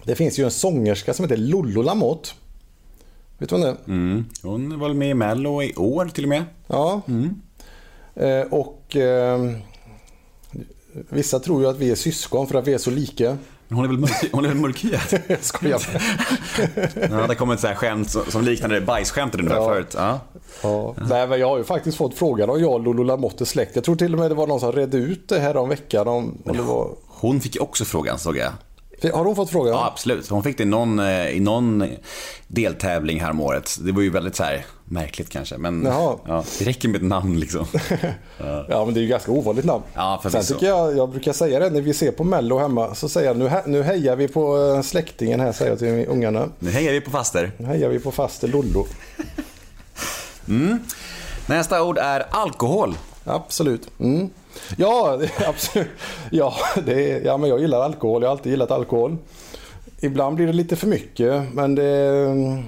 Det 0.05 0.15
finns 0.15 0.39
ju 0.39 0.45
en 0.45 0.51
sångerska 0.51 1.15
som 1.15 1.25
heter 1.25 1.37
Lollo 1.37 1.83
Lamotte. 1.83 2.29
Vet 3.39 3.49
du 3.49 3.55
vem 3.57 3.63
det 3.63 3.69
är? 3.69 3.77
Mm. 3.87 4.25
Hon 4.43 4.79
var 4.81 4.95
med 4.95 5.11
i 5.11 5.15
Mello 5.15 5.63
i 5.63 5.75
år 5.75 6.07
till 6.15 6.25
och 6.25 6.29
med. 6.29 6.45
Ja. 6.67 7.01
Eh, 8.15 8.41
och 8.41 8.97
eh, 8.97 9.51
vissa 10.93 11.39
tror 11.39 11.63
ju 11.63 11.69
att 11.69 11.79
vi 11.79 11.91
är 11.91 11.95
syskon 11.95 12.47
för 12.47 12.59
att 12.59 12.67
vi 12.69 12.75
är 12.75 12.79
så 12.79 12.91
lika. 12.91 13.39
Hon 13.75 13.85
är 13.85 13.89
väl, 13.89 13.99
mörk, 13.99 14.33
hon 14.33 14.45
är 14.45 14.49
väl 14.49 14.57
mörkhyad? 14.59 15.01
Skojar. 15.41 15.83
Ja, 17.11 17.27
det 17.27 17.35
kommer 17.35 17.55
ett 17.55 17.61
så 17.61 17.67
här 17.67 17.75
skämt 17.75 18.11
som, 18.11 18.23
som 18.29 18.45
liknade 18.45 18.81
bajsskämtet 18.81 19.41
ungefär 19.41 19.61
Ja. 19.61 19.69
förut. 19.69 19.95
Ja. 19.97 20.21
Ja. 20.63 20.95
Nej, 21.09 21.29
men 21.29 21.41
jag 21.41 21.49
har 21.49 21.59
ju 21.59 21.65
faktiskt 21.65 21.97
fått 21.97 22.15
frågan 22.15 22.51
om 22.51 22.61
jag 22.61 22.73
och 22.73 22.81
Lolo 22.81 23.03
Lamotte 23.03 23.45
är 23.45 23.47
släkt. 23.47 23.75
Jag 23.75 23.85
tror 23.85 23.97
till 23.97 24.13
och 24.13 24.19
med 24.21 24.31
det 24.31 24.35
var 24.35 24.47
någon 24.47 24.61
som 24.61 24.73
redde 24.73 24.97
ut 24.97 25.29
det 25.29 25.41
här 25.41 25.57
om 25.57 25.69
veckan. 25.69 26.09
Om, 26.09 26.39
om 26.45 26.57
det 26.57 26.63
var... 26.63 26.91
Hon 27.07 27.41
fick 27.41 27.55
ju 27.55 27.61
också 27.61 27.85
frågan 27.85 28.19
såg 28.19 28.37
jag. 28.37 28.51
Har 29.13 29.25
hon 29.25 29.37
fått 29.37 29.51
frågan? 29.51 29.73
Ja, 29.73 29.87
absolut. 29.93 30.29
Hon 30.29 30.43
fick 30.43 30.57
det 30.59 30.63
i 30.63 30.67
någon, 30.67 30.99
eh, 30.99 31.29
i 31.29 31.41
någon 31.41 31.85
deltävling 32.49 33.21
här 33.21 33.31
om 33.31 33.41
året. 33.41 33.77
Det 33.81 33.93
var 33.93 34.03
ju 34.03 34.11
väldigt 34.11 34.37
så 34.37 34.43
här 34.45 34.65
märkligt 34.95 35.29
kanske. 35.29 35.59
Men 35.59 35.85
Jaha. 35.85 36.17
ja, 36.27 36.45
det 36.59 36.65
räcker 36.65 36.89
med 36.89 36.97
ett 36.97 37.07
namn 37.09 37.41
liksom. 37.41 37.67
Ja, 38.69 38.85
men 38.85 38.95
det 38.95 39.01
är 39.01 39.03
ju 39.03 39.09
ganska 39.09 39.33
ovanligt 39.33 39.65
namn. 39.65 39.83
Ja, 39.95 40.21
Sen 40.31 40.43
tycker 40.45 40.67
jag, 40.67 40.97
jag 40.97 41.09
brukar 41.11 41.33
säga 41.33 41.59
det 41.59 41.71
när 41.71 41.81
vi 41.81 41.95
ser 41.95 42.11
på 42.13 42.25
Mello 42.25 42.59
hemma. 42.59 42.95
Så 42.95 43.09
säger 43.09 43.27
jag 43.29 43.37
nu, 43.37 43.49
he- 43.49 43.67
nu 43.67 43.83
hejar 43.83 44.17
vi 44.17 44.29
på 44.29 44.59
eh, 44.77 44.83
släktingen 44.83 45.41
här, 45.41 45.53
säger 45.53 45.71
jag 45.71 45.79
till 45.79 46.07
ungarna. 46.09 46.49
Nu 46.59 46.71
hejar 46.71 46.93
vi 46.93 47.01
på 47.01 47.11
faster. 47.11 47.53
Nu 47.57 47.67
hejar 47.67 47.89
vi 47.89 47.99
på 47.99 48.11
faster 48.13 48.49
Lollo. 48.49 48.87
Nästa 51.47 51.83
ord 51.83 51.99
är 51.99 52.27
alkohol. 52.31 52.95
Absolut. 53.25 53.89
Mm. 54.01 54.31
Ja, 54.77 55.21
absolut. 55.47 55.89
Ja, 56.31 56.55
det 56.87 57.11
är, 57.13 57.21
ja, 57.25 57.37
men 57.37 57.51
jag 57.51 57.61
gillar 57.61 57.81
alkohol. 57.81 58.23
Jag 58.23 58.29
har 58.29 58.37
alltid 58.37 58.51
gillat 58.53 58.71
alkohol. 58.71 59.17
Ibland 60.01 60.37
blir 60.37 60.47
det 60.47 60.53
lite 60.53 60.77
för 60.77 60.87
mycket, 60.87 61.43
men 61.55 61.75
det... 61.75 62.63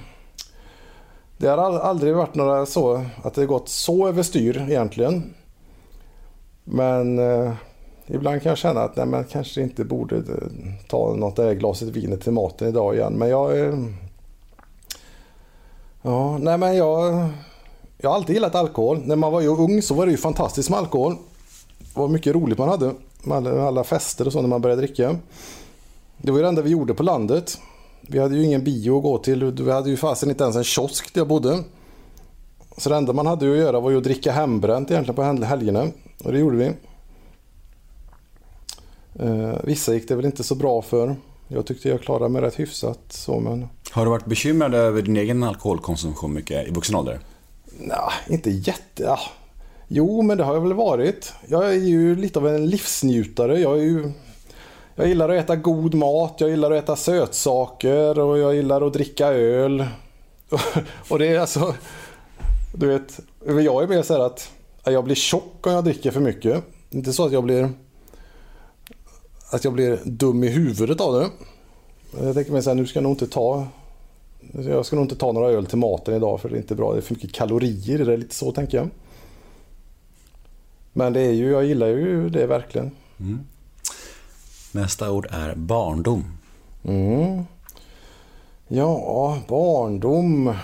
Det 1.38 1.48
har 1.48 1.78
aldrig 1.78 2.14
varit 2.14 2.34
några 2.34 2.66
så 2.66 3.04
att 3.22 3.34
det 3.34 3.46
gått 3.46 3.68
så 3.68 4.08
överstyr 4.08 4.66
egentligen. 4.68 5.34
Men 6.64 7.18
eh, 7.18 7.52
ibland 8.06 8.42
kan 8.42 8.50
jag 8.50 8.58
känna 8.58 8.80
att 8.80 8.96
nej, 8.96 9.06
man 9.06 9.24
kanske 9.24 9.62
inte 9.62 9.84
borde 9.84 10.16
eh, 10.16 10.22
ta 10.88 11.14
något 11.14 11.36
där 11.36 11.54
glaset 11.54 11.88
vinet 11.88 12.22
till 12.22 12.32
maten 12.32 12.68
idag 12.68 12.94
igen. 12.94 13.12
Men 13.12 13.28
jag... 13.28 13.60
Eh, 13.60 13.74
ja, 16.02 16.38
nej 16.38 16.58
men 16.58 16.76
jag... 16.76 17.28
Jag 17.98 18.10
har 18.10 18.16
alltid 18.16 18.34
gillat 18.34 18.54
alkohol. 18.54 19.02
När 19.04 19.16
man 19.16 19.32
var 19.32 19.40
ju 19.40 19.48
ung 19.48 19.82
så 19.82 19.94
var 19.94 20.06
det 20.06 20.12
ju 20.12 20.18
fantastiskt 20.18 20.70
med 20.70 20.78
alkohol. 20.78 21.16
Det 21.78 22.00
var 22.00 22.08
mycket 22.08 22.34
roligt 22.34 22.58
man 22.58 22.68
hade. 22.68 22.94
Med 23.22 23.46
alla 23.46 23.84
fester 23.84 24.26
och 24.26 24.32
så 24.32 24.40
när 24.40 24.48
man 24.48 24.60
började 24.60 24.82
dricka. 24.82 25.16
Det 26.16 26.30
var 26.30 26.38
ju 26.38 26.42
det 26.42 26.48
enda 26.48 26.62
vi 26.62 26.70
gjorde 26.70 26.94
på 26.94 27.02
landet. 27.02 27.58
Vi 28.08 28.18
hade 28.18 28.36
ju 28.36 28.44
ingen 28.44 28.64
bio 28.64 28.96
att 28.96 29.02
gå 29.02 29.18
till. 29.18 29.44
Vi 29.44 29.70
hade 29.70 29.90
ju 29.90 29.96
fasen 29.96 30.30
inte 30.30 30.44
ens 30.44 30.56
en 30.56 30.64
kiosk 30.64 31.14
där 31.14 31.20
jag 31.20 31.28
bodde. 31.28 31.62
Så 32.76 32.88
det 32.88 32.96
enda 32.96 33.12
man 33.12 33.26
hade 33.26 33.52
att 33.52 33.58
göra 33.58 33.80
var 33.80 33.90
ju 33.90 33.96
att 33.96 34.04
dricka 34.04 34.32
hembränt 34.32 34.90
egentligen 34.90 35.16
på 35.16 35.44
helgerna. 35.44 35.86
Och 36.24 36.32
det 36.32 36.38
gjorde 36.38 36.56
vi. 36.56 36.72
Eh, 39.18 39.54
vissa 39.64 39.94
gick 39.94 40.08
det 40.08 40.16
väl 40.16 40.26
inte 40.26 40.44
så 40.44 40.54
bra 40.54 40.82
för. 40.82 41.16
Jag 41.48 41.66
tyckte 41.66 41.88
jag 41.88 42.00
klarade 42.00 42.28
mig 42.28 42.42
rätt 42.42 42.58
hyfsat. 42.58 43.00
Så, 43.08 43.40
men... 43.40 43.68
Har 43.90 44.04
du 44.04 44.10
varit 44.10 44.26
bekymrad 44.26 44.74
över 44.74 45.02
din 45.02 45.16
egen 45.16 45.42
alkoholkonsumtion 45.42 46.32
mycket 46.32 46.68
i 46.68 46.70
vuxen 46.70 46.96
ålder? 46.96 47.20
Nej, 47.78 48.10
inte 48.28 48.50
jätte... 48.50 49.02
Ja. 49.02 49.18
Jo, 49.88 50.22
men 50.22 50.38
det 50.38 50.44
har 50.44 50.54
jag 50.54 50.60
väl 50.60 50.72
varit. 50.72 51.32
Jag 51.48 51.68
är 51.68 51.72
ju 51.72 52.16
lite 52.16 52.38
av 52.38 52.48
en 52.48 52.66
livsnjutare. 52.66 53.60
Jag 53.60 53.78
är 53.78 53.82
ju 53.82 54.12
jag 54.96 55.08
gillar 55.08 55.28
att 55.28 55.44
äta 55.44 55.56
god 55.56 55.94
mat, 55.94 56.34
jag 56.38 56.50
gillar 56.50 56.70
att 56.70 56.84
äta 56.84 56.96
sötsaker 56.96 58.18
och 58.18 58.38
jag 58.38 58.54
gillar 58.54 58.86
att 58.86 58.92
dricka 58.92 59.26
öl. 59.26 59.86
och 61.08 61.18
det 61.18 61.26
är 61.26 61.40
alltså... 61.40 61.74
Du 62.72 62.86
vet, 62.86 63.20
jag 63.44 63.82
är 63.82 63.86
mer 63.86 64.02
så 64.02 64.14
här 64.14 64.20
att 64.20 64.50
jag 64.84 65.04
blir 65.04 65.14
tjock 65.14 65.66
om 65.66 65.72
jag 65.72 65.84
dricker 65.84 66.10
för 66.10 66.20
mycket. 66.20 66.64
Inte 66.90 67.12
så 67.12 67.26
att 67.26 67.32
jag 67.32 67.44
blir... 67.44 67.70
Att 69.50 69.64
jag 69.64 69.72
blir 69.72 69.98
dum 70.04 70.44
i 70.44 70.48
huvudet 70.48 71.00
av 71.00 71.14
det. 71.14 71.28
Jag 72.24 72.34
tänker 72.34 72.52
mig 72.52 72.62
så 72.62 72.70
här, 72.70 72.74
nu 72.74 72.86
ska 72.86 72.96
jag 72.96 73.02
nog 73.02 73.12
inte 73.12 73.26
ta... 73.26 73.66
Jag 74.52 74.86
ska 74.86 74.96
nog 74.96 75.04
inte 75.04 75.16
ta 75.16 75.32
några 75.32 75.50
öl 75.50 75.66
till 75.66 75.78
maten 75.78 76.14
idag 76.14 76.40
för 76.40 76.48
det 76.48 76.56
är 76.56 76.58
inte 76.58 76.74
bra. 76.74 76.92
Det 76.92 76.98
är 76.98 77.02
för 77.02 77.14
mycket 77.14 77.32
kalorier 77.32 78.00
i 78.00 78.04
det. 78.04 78.16
Lite 78.16 78.34
så 78.34 78.52
tänker 78.52 78.78
jag. 78.78 78.88
Men 80.92 81.12
det 81.12 81.20
är 81.20 81.32
ju, 81.32 81.50
jag 81.50 81.64
gillar 81.64 81.86
ju 81.86 82.28
det 82.28 82.46
verkligen. 82.46 82.90
Mm. 83.20 83.40
Nästa 84.76 85.10
ord 85.10 85.26
är 85.30 85.54
barndom. 85.54 86.24
Mm. 86.84 87.42
Ja, 88.68 89.38
barndom. 89.48 90.54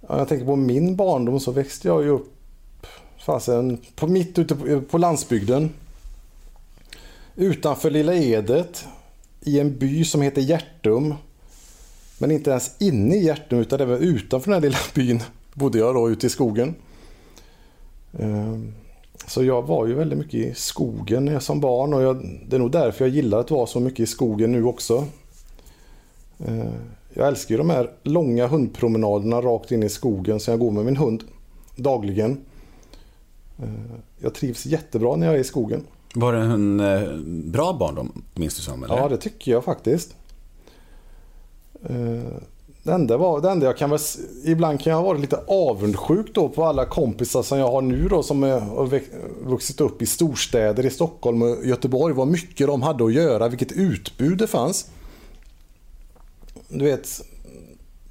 Ja, 0.00 0.18
jag 0.18 0.28
tänker 0.28 0.46
på 0.46 0.56
min 0.56 0.96
barndom 0.96 1.40
så 1.40 1.52
växte 1.52 1.88
jag 1.88 2.02
ju 2.02 2.08
upp 2.08 2.86
fasen, 3.18 3.78
på, 3.94 4.06
mitt 4.06 4.38
ute 4.38 4.56
på, 4.56 4.80
på 4.80 4.98
landsbygden. 4.98 5.70
Utanför 7.36 7.90
Lilla 7.90 8.14
Edet. 8.14 8.84
I 9.40 9.60
en 9.60 9.78
by 9.78 10.04
som 10.04 10.22
heter 10.22 10.42
Hjärtum. 10.42 11.14
Men 12.18 12.30
inte 12.30 12.50
ens 12.50 12.82
inne 12.82 13.16
i 13.16 13.24
Hjärtum 13.24 13.58
utan 13.58 13.80
även 13.80 13.98
utanför 13.98 14.50
den 14.50 14.62
här 14.62 14.68
lilla 14.68 14.78
byn 14.94 15.22
bodde 15.52 15.78
jag 15.78 15.94
då 15.94 16.10
ute 16.10 16.26
i 16.26 16.30
skogen. 16.30 16.74
Um. 18.12 18.74
Så 19.26 19.44
jag 19.44 19.62
var 19.62 19.86
ju 19.86 19.94
väldigt 19.94 20.18
mycket 20.18 20.34
i 20.34 20.54
skogen 20.54 21.40
som 21.40 21.60
barn 21.60 21.94
och 21.94 22.02
jag, 22.02 22.40
det 22.48 22.56
är 22.56 22.60
nog 22.60 22.70
därför 22.70 23.04
jag 23.04 23.14
gillar 23.14 23.38
att 23.38 23.50
vara 23.50 23.66
så 23.66 23.80
mycket 23.80 24.00
i 24.00 24.06
skogen 24.06 24.52
nu 24.52 24.64
också. 24.64 25.04
Eh, 26.38 26.72
jag 27.14 27.28
älskar 27.28 27.54
ju 27.54 27.58
de 27.58 27.70
här 27.70 27.90
långa 28.02 28.46
hundpromenaderna 28.46 29.40
rakt 29.40 29.72
in 29.72 29.82
i 29.82 29.88
skogen 29.88 30.40
som 30.40 30.52
jag 30.52 30.60
går 30.60 30.70
med 30.70 30.84
min 30.84 30.96
hund 30.96 31.24
dagligen. 31.76 32.40
Eh, 33.58 33.96
jag 34.18 34.34
trivs 34.34 34.66
jättebra 34.66 35.16
när 35.16 35.26
jag 35.26 35.36
är 35.36 35.40
i 35.40 35.44
skogen. 35.44 35.84
Var 36.14 36.32
det 36.32 36.40
en 36.40 36.80
eh, 36.80 37.14
bra 37.52 37.72
barndom, 37.72 38.22
minns 38.34 38.56
du 38.56 38.62
som? 38.62 38.84
Eller? 38.84 38.96
Ja, 38.96 39.08
det 39.08 39.16
tycker 39.16 39.52
jag 39.52 39.64
faktiskt. 39.64 40.16
Det 42.84 42.92
enda, 42.92 43.16
var, 43.16 43.40
det 43.40 43.50
enda 43.50 43.66
jag 43.66 43.76
kan 43.76 43.90
väl, 43.90 43.98
ibland 44.44 44.80
kan 44.80 44.90
jag 44.90 44.98
ha 44.98 45.06
varit 45.06 45.20
lite 45.20 45.40
avundsjuk 45.46 46.34
då 46.34 46.48
på 46.48 46.64
alla 46.64 46.84
kompisar 46.84 47.42
som 47.42 47.58
jag 47.58 47.70
har 47.70 47.82
nu 47.82 48.08
då 48.08 48.22
som 48.22 48.42
har 48.42 49.00
vuxit 49.48 49.80
upp 49.80 50.02
i 50.02 50.06
storstäder 50.06 50.86
i 50.86 50.90
Stockholm 50.90 51.42
och 51.42 51.66
Göteborg. 51.66 52.14
Vad 52.14 52.28
mycket 52.28 52.66
de 52.66 52.82
hade 52.82 53.04
att 53.04 53.12
göra, 53.12 53.48
vilket 53.48 53.72
utbud 53.72 54.38
det 54.38 54.46
fanns. 54.46 54.90
Du 56.68 56.84
vet, 56.84 57.08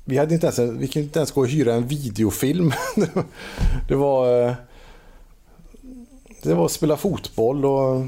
vi, 0.05 0.17
hade 0.17 0.34
inte 0.34 0.47
ens, 0.47 0.59
vi 0.59 0.88
kunde 0.88 1.05
inte 1.05 1.19
ens 1.19 1.32
gå 1.32 1.41
och 1.41 1.47
hyra 1.47 1.74
en 1.74 1.88
videofilm. 1.88 2.71
det 3.88 3.95
var 3.95 4.47
eh, 4.47 4.53
det 6.43 6.53
var 6.53 6.65
att 6.65 6.71
spela 6.71 6.97
fotboll 6.97 7.65
och, 7.65 8.05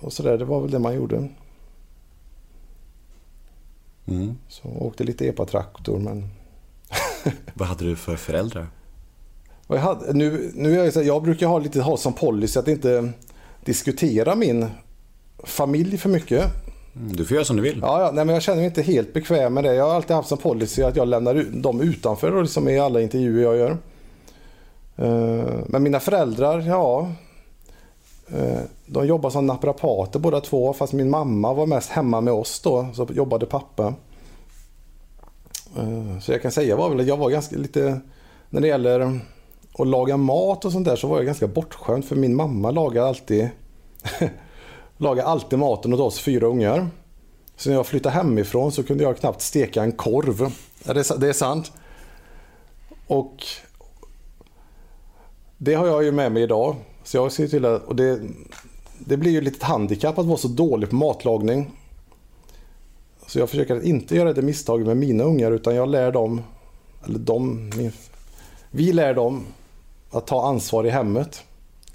och 0.00 0.12
sådär. 0.12 0.38
Det 0.38 0.44
var 0.44 0.60
väl 0.60 0.70
det 0.70 0.78
man 0.78 0.94
gjorde. 0.94 1.28
Mm. 4.06 4.38
Så 4.48 4.68
åkte 4.68 5.04
lite 5.04 5.26
epatraktor 5.28 5.98
men... 5.98 6.28
Vad 7.54 7.68
hade 7.68 7.84
du 7.84 7.96
för 7.96 8.16
föräldrar? 8.16 8.66
Jag, 9.68 9.78
hade, 9.78 10.12
nu, 10.12 10.50
nu 10.54 10.74
jag, 10.74 11.04
jag 11.04 11.22
brukar 11.22 11.46
ha 11.46 11.58
lite 11.58 11.82
ha 11.82 11.96
som 11.96 12.12
policy 12.12 12.58
att 12.58 12.68
inte 12.68 13.12
diskutera 13.64 14.34
min 14.34 14.66
familj 15.44 15.98
för 15.98 16.08
mycket. 16.08 16.44
Mm, 16.96 17.16
du 17.16 17.24
får 17.24 17.34
göra 17.34 17.44
som 17.44 17.56
du 17.56 17.62
vill. 17.62 17.78
Ja, 17.82 18.02
ja 18.02 18.10
nej, 18.14 18.24
men 18.24 18.34
jag 18.34 18.42
känner 18.42 18.56
mig 18.56 18.66
inte 18.66 18.82
helt 18.82 19.12
bekväm 19.12 19.54
med 19.54 19.64
det. 19.64 19.74
Jag 19.74 19.84
har 19.84 19.94
alltid 19.94 20.16
haft 20.16 20.28
som 20.28 20.38
policy 20.38 20.82
att 20.82 20.96
jag 20.96 21.08
lämnar 21.08 21.62
dem 21.62 21.80
utanför 21.80 22.34
och 22.34 22.42
liksom 22.42 22.68
i 22.68 22.78
alla 22.78 23.00
intervjuer 23.00 23.42
jag 23.42 23.56
gör. 23.56 23.76
Eh, 24.96 25.50
men 25.66 25.82
mina 25.82 26.00
föräldrar, 26.00 26.60
ja. 26.60 27.12
Eh, 28.34 28.60
de 28.86 29.06
jobbade 29.06 29.32
som 29.32 29.46
naprapater 29.46 30.18
båda 30.18 30.40
två 30.40 30.72
fast 30.72 30.92
min 30.92 31.10
mamma 31.10 31.54
var 31.54 31.66
mest 31.66 31.90
hemma 31.90 32.20
med 32.20 32.34
oss 32.34 32.60
då. 32.60 32.88
Så 32.94 33.08
jobbade 33.10 33.46
pappa. 33.46 33.94
Eh, 35.76 36.18
så 36.20 36.32
jag 36.32 36.42
kan 36.42 36.52
säga 36.52 36.76
var 36.76 36.88
väl 36.88 37.00
att 37.00 37.06
jag 37.06 37.16
var 37.16 37.30
ganska 37.30 37.56
lite 37.56 38.00
när 38.50 38.60
det 38.60 38.68
gäller 38.68 39.20
att 39.78 39.86
laga 39.86 40.16
mat 40.16 40.64
och 40.64 40.72
sånt 40.72 40.86
där 40.86 40.96
så 40.96 41.08
var 41.08 41.16
jag 41.16 41.26
ganska 41.26 41.46
bortskämd 41.46 42.04
för 42.04 42.16
min 42.16 42.36
mamma 42.36 42.70
lagade 42.70 43.08
alltid 43.08 43.48
Lagade 44.96 45.28
alltid 45.28 45.58
maten 45.58 45.94
åt 45.94 46.00
oss 46.00 46.20
fyra 46.20 46.46
ungar. 46.46 46.88
Så 47.56 47.68
när 47.68 47.76
jag 47.76 47.86
flyttade 47.86 48.14
hemifrån 48.14 48.72
så 48.72 48.82
kunde 48.82 49.04
jag 49.04 49.16
knappt 49.16 49.40
steka 49.40 49.82
en 49.82 49.92
korv. 49.92 50.52
Det 51.18 51.28
är 51.28 51.32
sant. 51.32 51.72
Och 53.06 53.44
det 55.58 55.74
har 55.74 55.86
jag 55.86 56.04
ju 56.04 56.12
med 56.12 56.32
mig 56.32 56.42
idag. 56.42 56.76
Så 57.04 57.16
jag 57.16 57.32
ser 57.32 57.48
till 57.48 57.64
att, 57.64 57.84
och 57.84 57.96
det, 57.96 58.20
det 58.98 59.16
blir 59.16 59.30
ju 59.30 59.40
lite 59.40 59.66
handikapp 59.66 60.18
att 60.18 60.26
vara 60.26 60.38
så 60.38 60.48
dålig 60.48 60.90
på 60.90 60.96
matlagning. 60.96 61.70
Så 63.26 63.38
jag 63.38 63.50
försöker 63.50 63.76
att 63.76 63.82
inte 63.82 64.16
göra 64.16 64.32
det 64.32 64.42
misstaget 64.42 64.86
med 64.86 64.96
mina 64.96 65.24
ungar 65.24 65.52
utan 65.52 65.74
jag 65.74 65.88
lär 65.88 66.12
dem, 66.12 66.42
eller 67.04 67.18
de, 67.18 67.70
min, 67.76 67.92
vi 68.70 68.92
lär 68.92 69.14
dem 69.14 69.46
att 70.10 70.26
ta 70.26 70.46
ansvar 70.46 70.86
i 70.86 70.90
hemmet. 70.90 71.44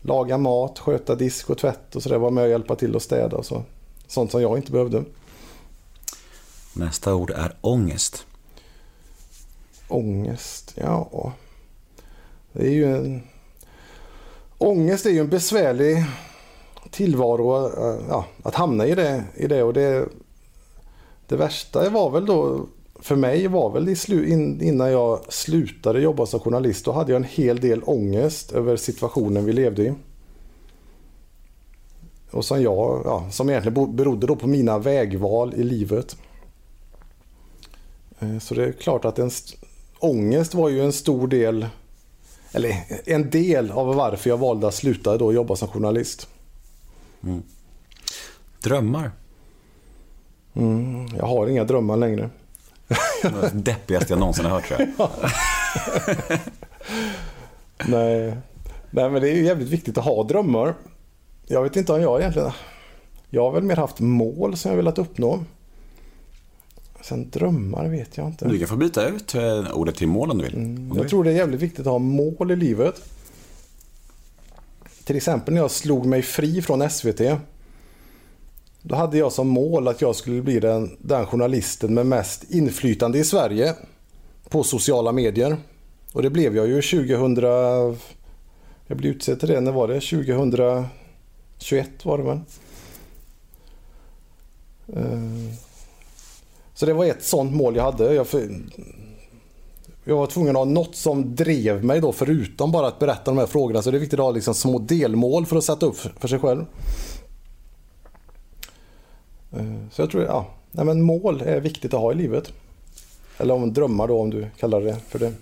Laga 0.02 0.38
mat, 0.38 0.80
sköta 0.80 1.16
disk 1.16 1.50
och 1.50 1.58
tvätt 1.58 1.96
och 1.96 2.04
sådär. 2.04 2.18
Vara 2.18 2.32
med 2.32 2.44
och 2.44 2.50
hjälpa 2.50 2.76
till 2.76 2.96
att 2.96 3.04
städa 3.04 3.38
och 3.38 3.46
så. 3.46 3.64
Sånt 4.08 4.32
som 4.32 4.42
jag 4.42 4.58
inte 4.58 4.72
behövde. 4.72 5.04
Nästa 6.74 7.16
ord 7.16 7.32
är 7.32 7.56
ångest. 7.62 8.26
Ångest, 9.88 10.74
ja. 10.76 11.34
Det 12.54 12.68
är 12.68 12.72
ju 12.72 12.96
en 12.98 13.24
Ångest 14.58 15.06
är 15.06 15.10
ju 15.10 15.20
en 15.20 15.30
besvärlig 15.30 16.06
tillvaro 16.92 17.68
eh, 17.68 18.06
ja, 18.10 18.26
att 18.44 18.56
hamna 18.56 18.88
i 18.88 18.96
det. 18.96 19.24
I 19.36 19.48
det, 19.48 19.64
och 19.64 19.74
det, 19.74 20.10
det 21.28 21.36
värsta 21.36 21.90
var 21.90 22.10
väl 22.10 22.26
då 22.26 22.66
för 23.00 23.16
mig 23.16 23.48
var 23.48 23.70
väl 23.70 23.90
i 23.90 23.96
slu, 23.96 24.28
in, 24.28 24.62
innan 24.62 24.92
jag 24.92 25.34
slutade 25.34 26.02
jobba 26.02 26.26
som 26.26 26.40
journalist. 26.40 26.86
Då 26.86 26.92
hade 26.92 27.12
jag 27.12 27.18
en 27.18 27.28
hel 27.30 27.60
del 27.60 27.84
ångest 27.84 28.52
över 28.52 28.76
situationen 28.76 29.46
vi 29.46 29.54
levde 29.54 29.84
i. 29.84 29.94
Och 32.32 32.46
som 32.46 32.62
jag, 32.62 33.02
ja, 33.06 33.28
som 33.32 33.50
egentligen 33.50 33.96
berodde 33.96 34.28
då 34.28 34.36
på 34.36 34.48
mina 34.48 34.78
vägval 34.78 35.54
i 35.54 35.64
livet. 35.64 36.18
Eh, 38.20 38.40
så 38.40 38.54
det 38.54 38.66
är 38.66 38.72
klart 38.72 39.06
att 39.06 39.20
en 39.20 39.32
ångest 40.00 40.54
var 40.54 40.70
ju 40.70 40.82
en 40.82 40.94
stor 40.94 41.28
del 41.28 41.66
eller 42.56 42.76
en 43.06 43.30
del 43.30 43.72
av 43.72 43.96
varför 43.96 44.30
jag 44.30 44.38
valde 44.38 44.68
att 44.68 44.76
sluta 44.76 45.18
då 45.18 45.34
jobba 45.34 45.56
som 45.56 45.68
journalist. 45.68 46.28
Mm. 47.24 47.44
Drömmar? 48.64 49.12
Mm, 50.54 51.08
jag 51.18 51.26
har 51.26 51.48
inga 51.48 51.64
drömmar 51.64 51.98
längre. 51.98 52.30
Det 53.22 53.52
deppigaste 53.54 54.14
jag 54.14 54.20
någonsin 54.20 54.46
har 54.46 54.52
hört 54.52 54.68
tror 54.68 54.88
jag. 54.98 55.10
Nej. 57.90 58.38
Nej, 58.90 59.10
men 59.10 59.22
det 59.22 59.30
är 59.30 59.36
ju 59.36 59.46
jävligt 59.46 59.70
viktigt 59.70 59.98
att 59.98 60.06
ha 60.06 60.24
drömmar. 60.24 60.74
Jag 61.46 61.64
vet 61.64 61.76
inte 61.76 61.94
om 61.94 62.02
jag 62.02 62.20
egentligen... 62.20 62.52
Jag 63.30 63.44
har 63.44 63.52
väl 63.52 63.64
mer 63.64 63.76
haft 63.76 64.00
mål 64.00 64.58
som 64.58 64.72
jag 64.72 64.78
velat 64.78 64.98
uppnå. 64.98 65.40
Sen 67.08 67.30
drömmar 67.30 67.88
vet 67.88 68.18
jag 68.18 68.28
inte. 68.28 68.48
Du 68.48 68.60
kan 68.60 68.68
få 68.68 68.76
byta 68.76 69.08
ut 69.08 69.36
eh, 69.36 69.72
ordet 69.74 69.96
till 69.96 70.08
mål 70.08 70.32
om 70.32 70.38
du 70.38 70.44
vill. 70.44 70.90
Du 70.90 70.98
Jag 70.98 71.10
tror 71.10 71.24
det 71.24 71.32
är 71.32 71.36
jävligt 71.36 71.62
viktigt 71.62 71.80
att 71.80 71.92
ha 71.92 72.00
mål 72.00 72.52
i 72.52 72.56
livet. 72.56 73.02
Till 75.04 75.16
exempel 75.16 75.54
när 75.54 75.62
jag 75.62 75.72
slog 75.72 76.06
mig 76.06 76.22
fri 76.22 76.62
från 76.62 76.90
SVT. 76.90 77.22
Då 78.82 78.96
hade 78.96 79.18
jag 79.18 79.32
som 79.32 79.48
mål 79.48 79.88
att 79.88 80.02
jag 80.02 80.16
skulle 80.16 80.42
bli 80.42 80.60
den, 80.60 80.98
den 81.00 81.26
journalisten 81.26 81.94
med 81.94 82.06
mest 82.06 82.52
inflytande 82.52 83.20
i 83.20 83.24
Sverige 83.24 83.76
på 84.50 84.64
sociala 84.64 85.12
medier. 85.12 85.58
Och 86.14 86.22
det 86.22 86.30
blev 86.30 86.56
jag 86.56 86.68
ju 86.68 86.82
2000... 86.82 87.36
Jag 88.88 88.98
blev 88.98 89.12
utsedd 89.12 89.40
till 89.40 89.50
det, 89.50 89.62
när 89.62 89.72
var 89.72 89.88
det? 89.88 89.94
2021 89.94 92.06
var 92.06 92.18
det 92.18 92.24
väl? 92.24 92.40
Så 96.76 96.86
det 96.86 96.94
var 96.94 97.06
ett 97.06 97.24
sånt 97.24 97.54
mål 97.54 97.76
jag 97.76 97.84
hade. 97.84 98.14
Jag, 98.14 98.28
för- 98.28 98.62
jag 100.04 100.16
var 100.18 100.28
tvungen 100.28 100.50
att 100.50 100.56
ha 100.60 100.66
något 100.66 100.96
som 100.96 101.36
drev 101.36 101.84
mig 101.84 102.02
då 102.02 102.12
förutom 102.12 102.72
bara 102.72 102.88
att 102.88 103.00
berätta 103.00 103.24
de 103.32 103.38
här 103.38 103.46
frågorna. 103.46 103.82
Så 103.82 103.92
det 103.92 103.98
är 103.98 104.00
viktigt 104.00 104.20
att 104.20 104.24
ha 104.26 104.32
liksom 104.32 104.54
små 104.54 104.80
delmål 104.80 105.46
för 105.46 105.56
att 105.58 105.64
sätta 105.64 105.86
upp 105.86 105.98
för 106.20 106.28
sig 106.28 106.40
själv. 106.40 106.66
Eh, 109.52 109.66
Så 109.92 110.02
jag 110.02 110.10
tror, 110.12 110.24
ja, 110.24 110.48
nej 110.72 110.86
men 110.86 111.02
mål 111.02 111.42
är 111.46 111.60
viktigt 111.62 111.94
att 111.94 112.00
ha 112.00 112.12
i 112.12 112.16
livet. 112.16 112.52
Eller 113.38 113.54
om 113.54 113.74
drömmar 113.74 114.08
då 114.08 114.20
om 114.22 114.30
du 114.30 114.48
kallar 114.60 114.82
det 114.82 114.96
för 115.10 115.20
det. 115.20 115.34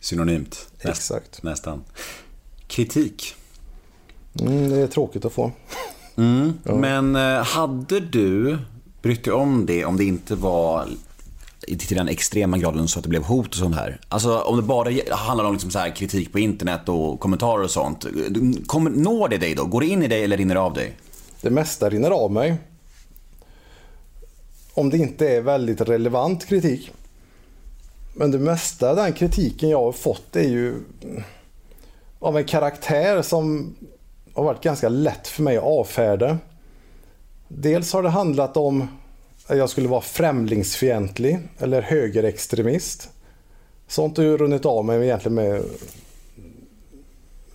Synonymt. 0.00 0.68
Exakt. 0.80 1.42
Nästan. 1.42 1.84
Kritik. 2.66 3.34
Mm, 4.40 4.70
det 4.70 4.76
är 4.76 4.86
tråkigt 4.86 5.24
att 5.24 5.32
få. 5.32 5.50
Mm. 6.16 6.52
Men 6.62 7.16
eh, 7.16 7.42
hade 7.44 8.00
du 8.00 8.58
brytt 9.02 9.24
dig 9.24 9.32
om 9.32 9.66
det 9.66 9.84
om 9.84 9.96
det 9.96 10.04
inte 10.04 10.34
var 10.34 10.86
i- 11.66 11.76
till 11.76 11.96
den 11.96 12.08
extrema 12.08 12.58
graden 12.58 12.88
så 12.88 12.98
att 12.98 13.02
det 13.02 13.08
blev 13.08 13.22
hot 13.22 13.48
och 13.48 13.54
sånt 13.54 13.74
här? 13.76 14.00
Alltså 14.08 14.38
om 14.40 14.56
det 14.56 14.62
bara 14.62 14.90
handlar 15.10 15.44
om 15.44 15.52
liksom 15.52 15.70
så 15.70 15.78
här 15.78 15.90
kritik 15.96 16.32
på 16.32 16.38
internet 16.38 16.88
och 16.88 17.20
kommentarer 17.20 17.62
och 17.64 17.70
sånt. 17.70 18.06
Kommer, 18.66 18.90
når 18.90 19.28
det 19.28 19.38
dig 19.38 19.54
då? 19.54 19.64
Går 19.64 19.80
det 19.80 19.86
in 19.86 20.02
i 20.02 20.08
dig 20.08 20.24
eller 20.24 20.36
rinner 20.36 20.54
det 20.54 20.60
av 20.60 20.74
dig? 20.74 20.96
Det 21.40 21.50
mesta 21.50 21.90
rinner 21.90 22.10
av 22.10 22.32
mig. 22.32 22.56
Om 24.74 24.90
det 24.90 24.98
inte 24.98 25.28
är 25.28 25.40
väldigt 25.40 25.80
relevant 25.80 26.46
kritik. 26.46 26.90
Men 28.14 28.30
det 28.30 28.38
mesta 28.38 28.90
av 28.90 28.96
den 28.96 29.12
kritiken 29.12 29.68
jag 29.68 29.80
har 29.82 29.92
fått 29.92 30.36
är 30.36 30.48
ju 30.48 30.74
av 32.18 32.36
en 32.38 32.44
karaktär 32.44 33.22
som 33.22 33.74
har 34.34 34.44
varit 34.44 34.62
ganska 34.62 34.88
lätt 34.88 35.28
för 35.28 35.42
mig 35.42 35.56
att 35.56 35.64
avfärda. 35.64 36.38
Dels 37.48 37.92
har 37.92 38.02
det 38.02 38.08
handlat 38.08 38.56
om 38.56 38.88
att 39.46 39.56
jag 39.56 39.70
skulle 39.70 39.88
vara 39.88 40.00
främlingsfientlig 40.00 41.38
eller 41.58 41.82
högerextremist. 41.82 43.08
Sånt 43.86 44.16
har 44.16 44.24
ju 44.24 44.36
runnit 44.36 44.66
av 44.66 44.84
mig 44.84 45.02
egentligen 45.02 45.34
med, 45.34 45.62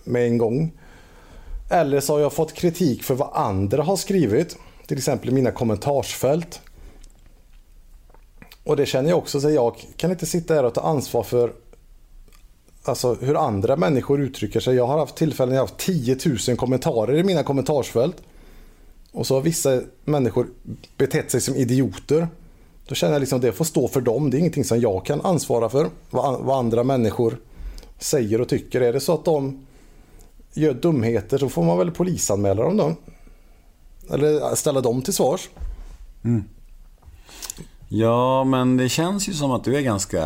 med 0.04 0.26
en 0.26 0.38
gång. 0.38 0.72
Eller 1.70 2.00
så 2.00 2.12
har 2.12 2.20
jag 2.20 2.32
fått 2.32 2.52
kritik 2.52 3.02
för 3.02 3.14
vad 3.14 3.30
andra 3.32 3.82
har 3.82 3.96
skrivit. 3.96 4.56
Till 4.86 4.96
exempel 4.96 5.28
i 5.28 5.32
mina 5.32 5.50
kommentarsfält. 5.50 6.60
Och 8.64 8.76
det 8.76 8.86
känner 8.86 9.08
jag 9.08 9.18
också, 9.18 9.40
så 9.40 9.50
jag 9.50 9.86
kan 9.96 10.10
inte 10.10 10.26
sitta 10.26 10.54
här 10.54 10.64
och 10.64 10.74
ta 10.74 10.80
ansvar 10.80 11.22
för 11.22 11.52
alltså, 12.84 13.14
hur 13.14 13.46
andra 13.46 13.76
människor 13.76 14.20
uttrycker 14.20 14.60
sig. 14.60 14.76
Jag 14.76 14.86
har 14.86 14.98
haft 14.98 15.16
tillfällen 15.16 15.48
när 15.48 15.56
jag 15.56 15.62
har 15.62 15.68
haft 15.68 15.78
10 15.78 16.18
000 16.48 16.56
kommentarer 16.56 17.16
i 17.16 17.24
mina 17.24 17.42
kommentarsfält. 17.42 18.16
Och 19.14 19.26
så 19.26 19.34
har 19.34 19.40
vissa 19.40 19.80
människor 20.04 20.46
betett 20.96 21.30
sig 21.30 21.40
som 21.40 21.54
idioter. 21.54 22.28
Då 22.86 22.94
känner 22.94 23.12
jag 23.12 23.20
liksom 23.20 23.36
att 23.36 23.42
det 23.42 23.52
får 23.52 23.64
stå 23.64 23.88
för 23.88 24.00
dem. 24.00 24.30
Det 24.30 24.36
är 24.36 24.38
ingenting 24.38 24.64
som 24.64 24.80
jag 24.80 25.06
kan 25.06 25.20
ansvara 25.20 25.68
för. 25.68 25.90
Vad, 26.10 26.58
andra 26.58 26.84
människor 26.84 27.40
säger 27.98 28.40
och 28.40 28.48
tycker. 28.48 28.80
Är 28.80 28.92
det 28.92 29.00
så 29.00 29.14
att 29.14 29.24
de 29.24 29.66
gör 30.54 30.74
dumheter 30.74 31.38
så 31.38 31.48
får 31.48 31.64
man 31.64 31.78
väl 31.78 31.90
polisanmäla 31.90 32.62
dem 32.62 32.76
då. 32.76 32.94
Eller 34.14 34.54
ställa 34.54 34.80
dem 34.80 35.02
till 35.02 35.14
svars. 35.14 35.48
Mm. 36.24 36.44
Ja, 37.88 38.44
men 38.44 38.76
det 38.76 38.88
känns 38.88 39.28
ju 39.28 39.32
som 39.32 39.50
att 39.50 39.64
du 39.64 39.76
är 39.76 39.80
ganska, 39.80 40.22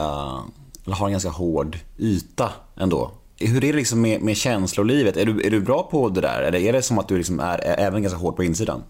eller 0.84 0.96
har 0.96 1.06
en 1.06 1.12
ganska 1.12 1.30
hård 1.30 1.78
yta 1.98 2.52
ändå. 2.76 3.10
Hur 3.40 3.56
är 3.56 3.60
det 3.60 3.72
liksom 3.72 4.00
med, 4.00 4.22
med 4.22 4.36
känslolivet? 4.36 5.16
Är 5.16 5.26
du, 5.26 5.46
är 5.46 5.50
du 5.50 5.60
bra 5.60 5.82
på 5.90 6.08
det 6.08 6.20
där? 6.20 6.42
Eller 6.42 6.58
är 6.58 6.72
det 6.72 6.82
som 6.82 6.98
att 6.98 7.08
du 7.08 7.18
liksom 7.18 7.40
är, 7.40 7.58
är 7.58 7.86
även 7.86 8.02
ganska 8.02 8.18
hård 8.18 8.36
på 8.36 8.44
insidan? 8.44 8.82